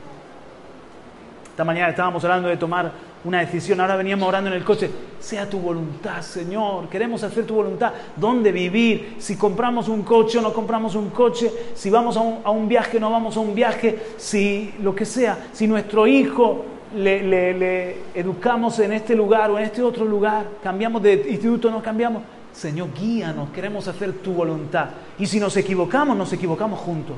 Esta 1.53 1.63
mañana 1.63 1.91
estábamos 1.91 2.23
hablando 2.23 2.49
de 2.49 2.57
tomar 2.57 2.91
una 3.25 3.41
decisión, 3.41 3.79
ahora 3.79 3.95
veníamos 3.95 4.27
orando 4.27 4.49
en 4.49 4.55
el 4.55 4.63
coche, 4.63 4.89
sea 5.19 5.47
tu 5.47 5.59
voluntad, 5.59 6.19
Señor, 6.23 6.89
queremos 6.89 7.21
hacer 7.21 7.45
tu 7.45 7.53
voluntad, 7.53 7.93
dónde 8.15 8.51
vivir, 8.51 9.17
si 9.19 9.37
compramos 9.37 9.87
un 9.87 10.01
coche 10.01 10.39
o 10.39 10.41
no 10.41 10.51
compramos 10.51 10.95
un 10.95 11.11
coche, 11.11 11.53
si 11.75 11.91
vamos 11.91 12.17
a 12.17 12.21
un, 12.49 12.67
viaje 12.67 12.97
o 12.97 12.99
no 12.99 13.11
vamos 13.11 13.37
a 13.37 13.39
un 13.39 13.53
viaje, 13.53 13.99
si 14.17 14.73
lo 14.81 14.95
que 14.95 15.05
sea, 15.05 15.49
si 15.53 15.67
nuestro 15.67 16.07
hijo 16.07 16.65
le, 16.95 17.97
educamos 18.15 18.79
en 18.79 18.93
este 18.93 19.13
lugar 19.13 19.51
o 19.51 19.59
en 19.59 19.65
este 19.65 19.83
otro 19.83 20.05
lugar, 20.05 20.47
cambiamos 20.63 21.03
de 21.03 21.23
instituto, 21.29 21.69
no 21.69 21.83
cambiamos. 21.83 22.23
Señor, 22.51 22.89
guíanos, 22.99 23.51
queremos 23.51 23.87
hacer 23.87 24.13
tu 24.13 24.33
voluntad. 24.33 24.89
Y 25.19 25.27
si 25.27 25.39
nos 25.39 25.55
equivocamos, 25.55 26.17
nos 26.17 26.33
equivocamos 26.33 26.79
juntos. 26.79 27.17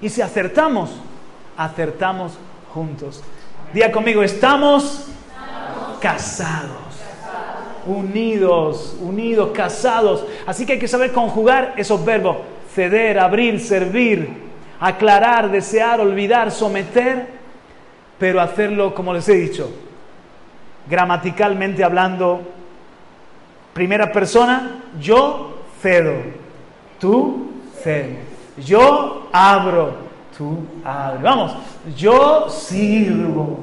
Y 0.00 0.10
si 0.10 0.22
acertamos, 0.22 0.92
acertamos 1.56 2.38
juntos. 2.76 3.22
Día 3.72 3.90
conmigo, 3.90 4.22
estamos, 4.22 5.08
casados, 5.98 6.76
unidos, 7.86 8.98
unidos, 9.00 9.52
casados. 9.54 10.26
Así 10.44 10.66
que 10.66 10.74
hay 10.74 10.78
que 10.78 10.86
saber 10.86 11.10
conjugar 11.12 11.72
esos 11.78 12.04
verbos, 12.04 12.36
ceder, 12.74 13.18
abrir, 13.18 13.60
servir, 13.60 14.28
aclarar, 14.78 15.50
desear, 15.50 16.02
olvidar, 16.02 16.50
someter 16.50 17.34
pero 18.18 18.40
hacerlo, 18.42 18.94
como 18.94 19.12
les 19.12 19.28
he 19.28 19.34
dicho, 19.34 19.70
gramaticalmente 20.88 21.82
hablando, 21.82 22.42
primera 23.72 24.12
persona, 24.12 24.82
yo 25.00 25.62
cedo, 25.82 26.14
tú 26.98 27.50
cedes, 27.82 28.18
yo 28.58 29.28
abro, 29.32 30.05
tú 30.36 30.58
abres. 30.84 31.22
Vamos, 31.22 31.56
yo 31.96 32.48
sirvo, 32.48 33.60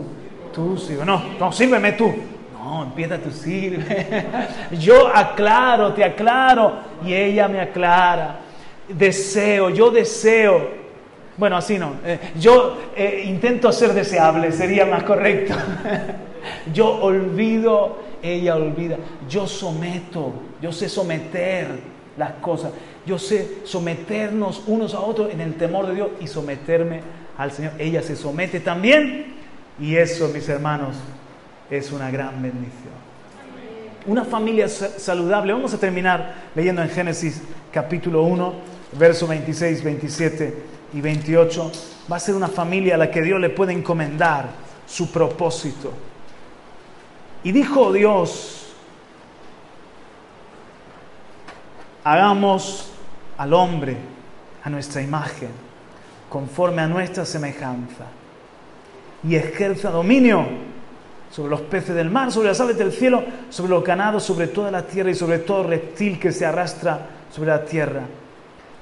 tú 0.54 0.78
sirves. 0.78 1.06
No, 1.06 1.22
no, 1.40 1.52
sírveme 1.52 1.94
tú. 1.94 2.14
No, 2.54 2.84
empieza 2.84 3.18
tú 3.18 3.32
sirve. 3.32 4.26
yo 4.80 5.08
aclaro, 5.14 5.94
te 5.94 6.04
aclaro 6.04 6.74
y 7.06 7.14
ella 7.14 7.48
me 7.48 7.60
aclara. 7.60 8.40
Deseo, 8.88 9.70
yo 9.70 9.92
deseo. 9.92 10.84
Bueno, 11.38 11.58
así 11.58 11.78
no. 11.78 11.96
Eh, 12.06 12.20
yo 12.40 12.78
eh, 12.96 13.24
intento 13.26 13.72
ser 13.72 13.94
deseable, 13.94 14.52
sería 14.52 14.86
más 14.86 15.04
correcto. 15.04 15.54
yo 16.74 17.02
olvido, 17.02 17.98
ella 18.22 18.56
olvida. 18.56 18.98
Yo 19.28 19.48
someto, 19.48 20.34
yo 20.62 20.72
sé 20.72 20.88
someter 20.90 21.93
las 22.18 22.34
cosas. 22.34 22.72
Yo 23.06 23.18
sé 23.18 23.60
someternos 23.64 24.64
unos 24.68 24.94
a 24.94 25.00
otros 25.00 25.32
en 25.32 25.42
el 25.42 25.56
temor 25.56 25.88
de 25.88 25.96
Dios 25.96 26.10
y 26.20 26.28
someterme 26.28 27.02
al 27.38 27.52
Señor. 27.52 27.74
Ella 27.80 28.02
se 28.02 28.16
somete 28.16 28.60
también 28.60 29.34
y 29.80 29.96
eso, 29.96 30.28
mis 30.30 30.48
hermanos, 30.50 30.96
es 31.70 31.92
una 31.92 32.12
gran 32.12 32.42
bendición. 32.42 32.94
Una 34.06 34.26
familia 34.26 34.68
saludable. 34.68 35.54
Vamos 35.54 35.74
a 35.74 35.80
terminar 35.80 36.36
leyendo 36.56 36.82
en 36.82 36.90
Génesis 36.90 37.42
capítulo 37.72 38.24
1, 38.24 38.54
verso 39.00 39.28
26, 39.28 39.84
27 39.84 40.54
y 40.94 41.02
28. 41.02 41.72
Va 42.12 42.18
a 42.18 42.20
ser 42.20 42.36
una 42.36 42.50
familia 42.50 42.96
a 42.96 42.98
la 42.98 43.10
que 43.10 43.22
Dios 43.22 43.40
le 43.40 43.50
puede 43.50 43.72
encomendar 43.72 44.50
su 44.86 45.12
propósito. 45.12 45.94
Y 47.44 47.52
dijo 47.52 47.92
Dios, 47.92 48.63
hagamos 52.04 52.92
al 53.38 53.54
hombre 53.54 53.98
a 54.64 54.70
nuestra 54.70 55.02
imagen, 55.02 55.50
conforme 56.30 56.82
a 56.82 56.88
nuestra 56.88 57.26
semejanza, 57.26 58.06
y 59.28 59.36
ejerza 59.36 59.90
dominio 59.90 60.46
sobre 61.32 61.50
los 61.50 61.62
peces 61.62 61.96
del 61.96 62.10
mar, 62.10 62.32
sobre 62.32 62.50
las 62.50 62.60
aves 62.60 62.78
del 62.78 62.92
cielo, 62.92 63.24
sobre 63.50 63.72
los 63.72 63.84
ganados, 63.84 64.24
sobre 64.24 64.48
toda 64.48 64.70
la 64.70 64.86
tierra 64.86 65.12
y 65.12 65.16
sobre 65.16 65.40
todo 65.40 65.64
reptil 65.64 66.20
que 66.20 66.32
se 66.32 66.46
arrastra 66.46 67.08
sobre 67.34 67.50
la 67.50 67.66
tierra. 67.66 68.02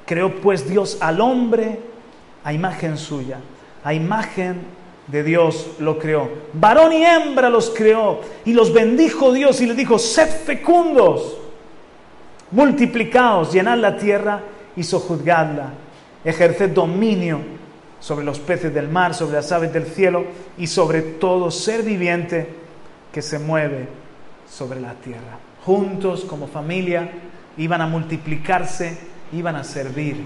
Creó 0.06 0.36
pues 0.42 0.70
Dios 0.70 0.98
al 1.00 1.22
hombre 1.22 1.80
a 2.44 2.52
imagen 2.52 2.98
suya, 2.98 3.38
a 3.84 3.94
imagen 3.94 4.62
de 5.08 5.24
Dios 5.24 5.72
lo 5.80 5.98
creó. 6.00 6.30
Varón 6.54 6.94
y 6.94 7.04
hembra 7.04 7.50
los 7.50 7.70
creó 7.70 8.22
y 8.46 8.54
los 8.54 8.74
bendijo 8.74 9.32
Dios 9.32 9.62
y 9.62 9.68
les 9.68 9.78
dijo, 9.78 10.00
sed 10.00 10.28
fecundos, 10.28 11.38
multiplicaos, 12.52 13.52
llenad 13.52 13.78
la 13.78 13.98
tierra 13.98 14.42
y 14.76 14.84
sojuzgadla, 14.84 15.72
ejerced 16.24 16.70
dominio 16.72 17.40
sobre 18.00 18.26
los 18.26 18.40
peces 18.40 18.74
del 18.74 18.90
mar, 18.90 19.14
sobre 19.14 19.36
las 19.36 19.52
aves 19.52 19.72
del 19.72 19.86
cielo 19.86 20.26
y 20.58 20.68
sobre 20.68 21.02
todo 21.02 21.52
ser 21.52 21.84
viviente 21.84 22.48
que 23.12 23.22
se 23.22 23.40
mueve 23.40 23.88
sobre 24.50 24.80
la 24.82 24.94
tierra. 24.94 25.40
Juntos, 25.66 26.26
como 26.26 26.48
familia, 26.48 27.10
iban 27.58 27.82
a 27.82 27.88
multiplicarse, 27.88 28.98
iban 29.34 29.56
a 29.56 29.64
servir 29.64 30.24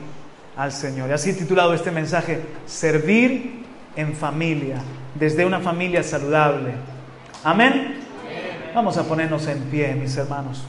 al 0.55 0.71
Señor. 0.71 1.09
Y 1.09 1.13
así 1.13 1.33
titulado 1.33 1.73
este 1.73 1.91
mensaje, 1.91 2.41
Servir 2.65 3.65
en 3.95 4.15
familia, 4.15 4.77
desde 5.13 5.45
una 5.45 5.59
familia 5.59 6.03
saludable. 6.03 6.73
Amén. 7.43 7.99
Vamos 8.73 8.97
a 8.97 9.03
ponernos 9.03 9.47
en 9.47 9.59
pie, 9.63 9.93
mis 9.95 10.15
hermanos. 10.17 10.63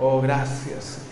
Oh, 0.00 0.20
gracias, 0.20 0.84
Señor. 0.84 1.08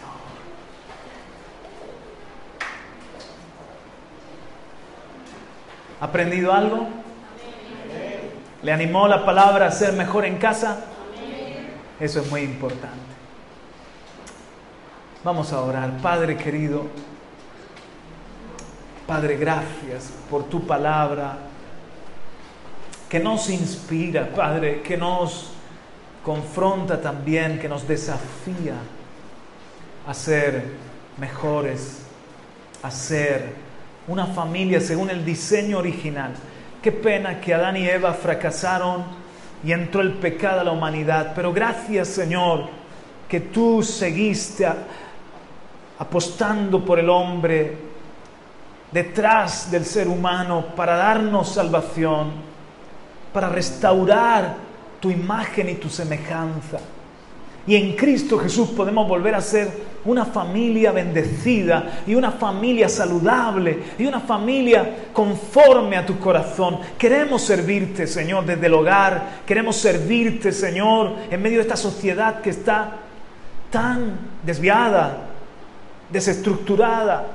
¿Ha 6.01 6.05
aprendido 6.05 6.53
algo? 6.53 6.87
¿Le 8.63 8.73
animó 8.73 9.09
la 9.09 9.25
palabra 9.25 9.67
a 9.67 9.71
ser 9.71 9.93
mejor 9.95 10.25
en 10.25 10.39
casa? 10.39 10.85
Eso 11.99 12.21
es 12.21 12.31
muy 12.31 12.43
importante. 12.43 12.97
Vamos 15.25 15.53
a 15.53 15.61
orar. 15.61 15.97
Padre 16.03 16.37
querido, 16.37 16.87
Padre, 19.07 19.37
gracias 19.37 20.13
por 20.31 20.45
tu 20.45 20.67
palabra 20.67 21.39
que 23.09 23.19
nos 23.19 23.49
inspira, 23.51 24.29
Padre, 24.35 24.83
que 24.83 24.97
nos 24.97 25.56
confronta 26.27 27.01
también, 27.01 27.57
que 27.61 27.69
nos 27.69 27.87
desafía 27.87 28.75
a 30.09 30.13
ser 30.13 30.65
mejores, 31.19 32.03
a 32.83 32.91
ser 32.91 33.53
una 34.09 34.27
familia 34.27 34.81
según 34.81 35.09
el 35.09 35.25
diseño 35.25 35.79
original. 35.79 36.33
Qué 36.83 36.91
pena 36.91 37.41
que 37.41 37.55
Adán 37.55 37.77
y 37.77 37.87
Eva 37.89 38.13
fracasaron 38.13 39.05
y 39.63 39.71
entró 39.71 40.01
el 40.01 40.15
pecado 40.15 40.63
a 40.63 40.65
la 40.65 40.73
humanidad, 40.73 41.31
pero 41.33 41.53
gracias 41.53 42.09
Señor 42.09 42.71
que 43.29 43.39
tú 43.39 43.85
seguiste 43.85 44.67
apostando 45.97 46.85
por 46.85 46.99
el 46.99 47.09
hombre 47.09 47.79
detrás 48.91 49.71
del 49.71 49.85
ser 49.85 50.09
humano 50.09 50.75
para 50.75 50.97
darnos 50.97 51.55
salvación, 51.55 52.33
para 53.33 53.49
restaurar 53.49 54.66
tu 55.07 55.11
imagen 55.13 55.69
y 55.69 55.75
tu 55.75 55.89
semejanza. 55.89 56.81
Y 57.65 57.77
en 57.77 57.95
Cristo 57.95 58.39
Jesús 58.39 58.71
podemos 58.71 59.09
volver 59.09 59.37
a 59.37 59.41
ser 59.41 59.71
una 60.05 60.25
familia 60.25 60.91
bendecida 60.91 62.03
y 62.09 62.17
una 62.17 62.33
familia 62.33 62.89
saludable 62.89 63.85
y 64.01 64.07
una 64.07 64.19
familia 64.19 65.07
conforme 65.13 65.97
a 65.97 66.05
tu 66.05 66.19
corazón. 66.19 66.79
Queremos 66.99 67.43
servirte, 67.43 68.09
Señor, 68.09 68.47
desde 68.47 68.67
el 68.67 68.75
hogar. 68.75 69.43
Queremos 69.47 69.77
servirte, 69.77 70.51
Señor, 70.51 71.13
en 71.31 71.41
medio 71.41 71.59
de 71.59 71.63
esta 71.63 71.77
sociedad 71.77 72.41
que 72.41 72.51
está 72.51 72.97
tan 73.71 74.19
desviada, 74.45 75.29
desestructurada 76.11 77.27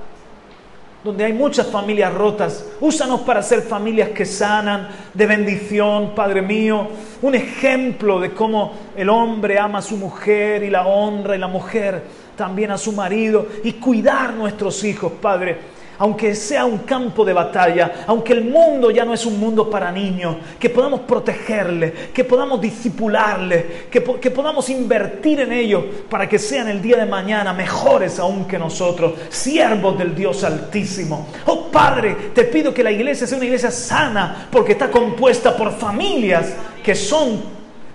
donde 1.03 1.25
hay 1.25 1.33
muchas 1.33 1.67
familias 1.67 2.13
rotas. 2.13 2.65
Úsanos 2.79 3.21
para 3.21 3.41
ser 3.41 3.61
familias 3.61 4.09
que 4.09 4.25
sanan, 4.25 4.89
de 5.13 5.25
bendición, 5.25 6.13
Padre 6.15 6.41
mío. 6.41 6.87
Un 7.21 7.35
ejemplo 7.35 8.19
de 8.19 8.31
cómo 8.31 8.73
el 8.95 9.09
hombre 9.09 9.57
ama 9.57 9.79
a 9.79 9.81
su 9.81 9.97
mujer 9.97 10.63
y 10.63 10.69
la 10.69 10.85
honra 10.85 11.35
y 11.35 11.39
la 11.39 11.47
mujer 11.47 12.03
también 12.35 12.71
a 12.71 12.77
su 12.77 12.91
marido 12.91 13.47
y 13.63 13.73
cuidar 13.73 14.33
nuestros 14.33 14.83
hijos, 14.83 15.11
Padre 15.21 15.80
aunque 16.01 16.33
sea 16.33 16.65
un 16.65 16.79
campo 16.79 17.23
de 17.23 17.31
batalla, 17.31 18.05
aunque 18.07 18.33
el 18.33 18.43
mundo 18.45 18.89
ya 18.89 19.05
no 19.05 19.13
es 19.13 19.23
un 19.27 19.39
mundo 19.39 19.69
para 19.69 19.91
niños, 19.91 20.35
que 20.59 20.71
podamos 20.71 21.01
protegerle, 21.01 21.93
que 22.11 22.23
podamos 22.23 22.59
disipularle, 22.59 23.85
que, 23.91 24.03
que 24.19 24.31
podamos 24.31 24.67
invertir 24.71 25.41
en 25.41 25.51
ellos 25.51 25.83
para 26.09 26.27
que 26.27 26.39
sean 26.39 26.69
el 26.69 26.81
día 26.81 26.97
de 26.97 27.05
mañana 27.05 27.53
mejores 27.53 28.17
aún 28.17 28.45
que 28.45 28.57
nosotros, 28.57 29.13
siervos 29.29 29.95
del 29.95 30.15
Dios 30.15 30.43
Altísimo. 30.43 31.27
Oh 31.45 31.67
Padre, 31.67 32.31
te 32.33 32.45
pido 32.45 32.73
que 32.73 32.83
la 32.83 32.91
iglesia 32.91 33.27
sea 33.27 33.37
una 33.37 33.45
iglesia 33.45 33.69
sana, 33.69 34.47
porque 34.51 34.71
está 34.71 34.89
compuesta 34.89 35.55
por 35.55 35.71
familias 35.71 36.55
que 36.83 36.95
son 36.95 37.43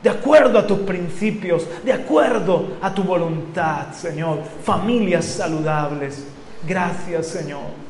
de 0.01 0.11
acuerdo 0.11 0.61
a 0.61 0.67
tus 0.67 0.79
principios, 0.79 1.67
de 1.85 1.93
acuerdo 1.93 2.77
a 2.81 2.95
tu 2.95 3.03
voluntad, 3.03 3.93
Señor. 3.93 4.43
Familias 4.63 5.25
saludables. 5.25 6.25
Gracias, 6.65 7.27
Señor 7.27 7.86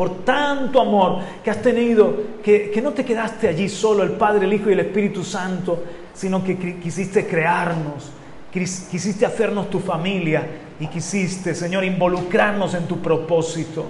por 0.00 0.24
tanto 0.24 0.80
amor 0.80 1.18
que 1.44 1.50
has 1.50 1.60
tenido, 1.60 2.40
que, 2.42 2.80
no 2.82 2.92
te 2.92 3.04
quedaste 3.04 3.48
allí 3.48 3.68
solo, 3.68 4.02
el 4.02 4.12
Padre, 4.12 4.46
el 4.46 4.54
Hijo 4.54 4.70
y 4.70 4.72
el 4.72 4.80
Espíritu 4.80 5.22
Santo, 5.22 5.84
sino 6.14 6.42
que 6.42 6.56
quisiste 6.80 7.26
crearnos, 7.26 8.10
quisiste 8.50 9.26
hacernos 9.26 9.68
tu 9.68 9.78
familia 9.78 10.42
y 10.80 10.86
quisiste, 10.86 11.54
Señor, 11.54 11.84
involucrarnos 11.84 12.72
en 12.72 12.88
tu 12.88 12.98
propósito. 13.02 13.84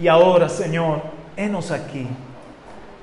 Y 0.00 0.08
ahora, 0.08 0.48
Señor, 0.48 1.02
henos 1.36 1.70
aquí. 1.70 2.04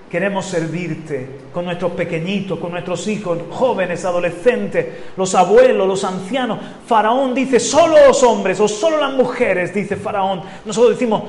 Queremos 0.09 0.45
servirte 0.45 1.39
con 1.53 1.63
nuestros 1.63 1.93
pequeñitos, 1.93 2.59
con 2.59 2.71
nuestros 2.71 3.07
hijos, 3.07 3.39
jóvenes, 3.49 4.03
adolescentes, 4.03 4.87
los 5.15 5.35
abuelos, 5.35 5.87
los 5.87 6.03
ancianos. 6.03 6.59
Faraón 6.85 7.33
dice, 7.33 7.61
solo 7.61 7.95
los 8.07 8.21
hombres 8.23 8.59
o 8.59 8.67
solo 8.67 8.97
las 8.97 9.13
mujeres, 9.13 9.73
dice 9.73 9.95
Faraón. 9.95 10.41
Nosotros 10.65 10.99
decimos, 10.99 11.23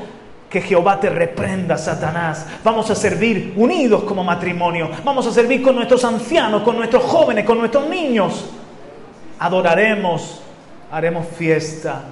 que 0.52 0.60
Jehová 0.60 1.00
te 1.00 1.08
reprenda, 1.08 1.78
Satanás. 1.78 2.46
Vamos 2.62 2.90
a 2.90 2.94
servir 2.94 3.54
unidos 3.56 4.04
como 4.04 4.22
matrimonio. 4.22 4.90
Vamos 5.02 5.26
a 5.26 5.32
servir 5.32 5.62
con 5.62 5.74
nuestros 5.74 6.04
ancianos, 6.04 6.62
con 6.62 6.76
nuestros 6.76 7.02
jóvenes, 7.04 7.46
con 7.46 7.58
nuestros 7.58 7.88
niños. 7.88 8.50
Adoraremos, 9.38 10.42
haremos 10.90 11.26
fiesta 11.26 12.02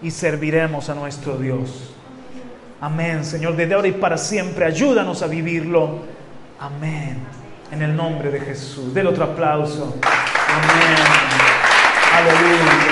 y 0.00 0.10
serviremos 0.10 0.88
a 0.88 0.94
nuestro 0.94 1.36
Dios. 1.36 1.92
Amén, 2.80 3.26
Señor, 3.26 3.56
desde 3.56 3.74
ahora 3.74 3.88
y 3.88 3.92
para 3.92 4.16
siempre, 4.16 4.64
ayúdanos 4.64 5.22
a 5.22 5.26
vivirlo. 5.26 5.98
Amén. 6.58 7.18
En 7.70 7.82
el 7.82 7.94
nombre 7.94 8.30
de 8.30 8.40
Jesús. 8.40 8.94
Del 8.94 9.06
otro 9.06 9.24
aplauso. 9.24 9.94
Amén. 10.02 10.96
Aleluya. 12.14 12.91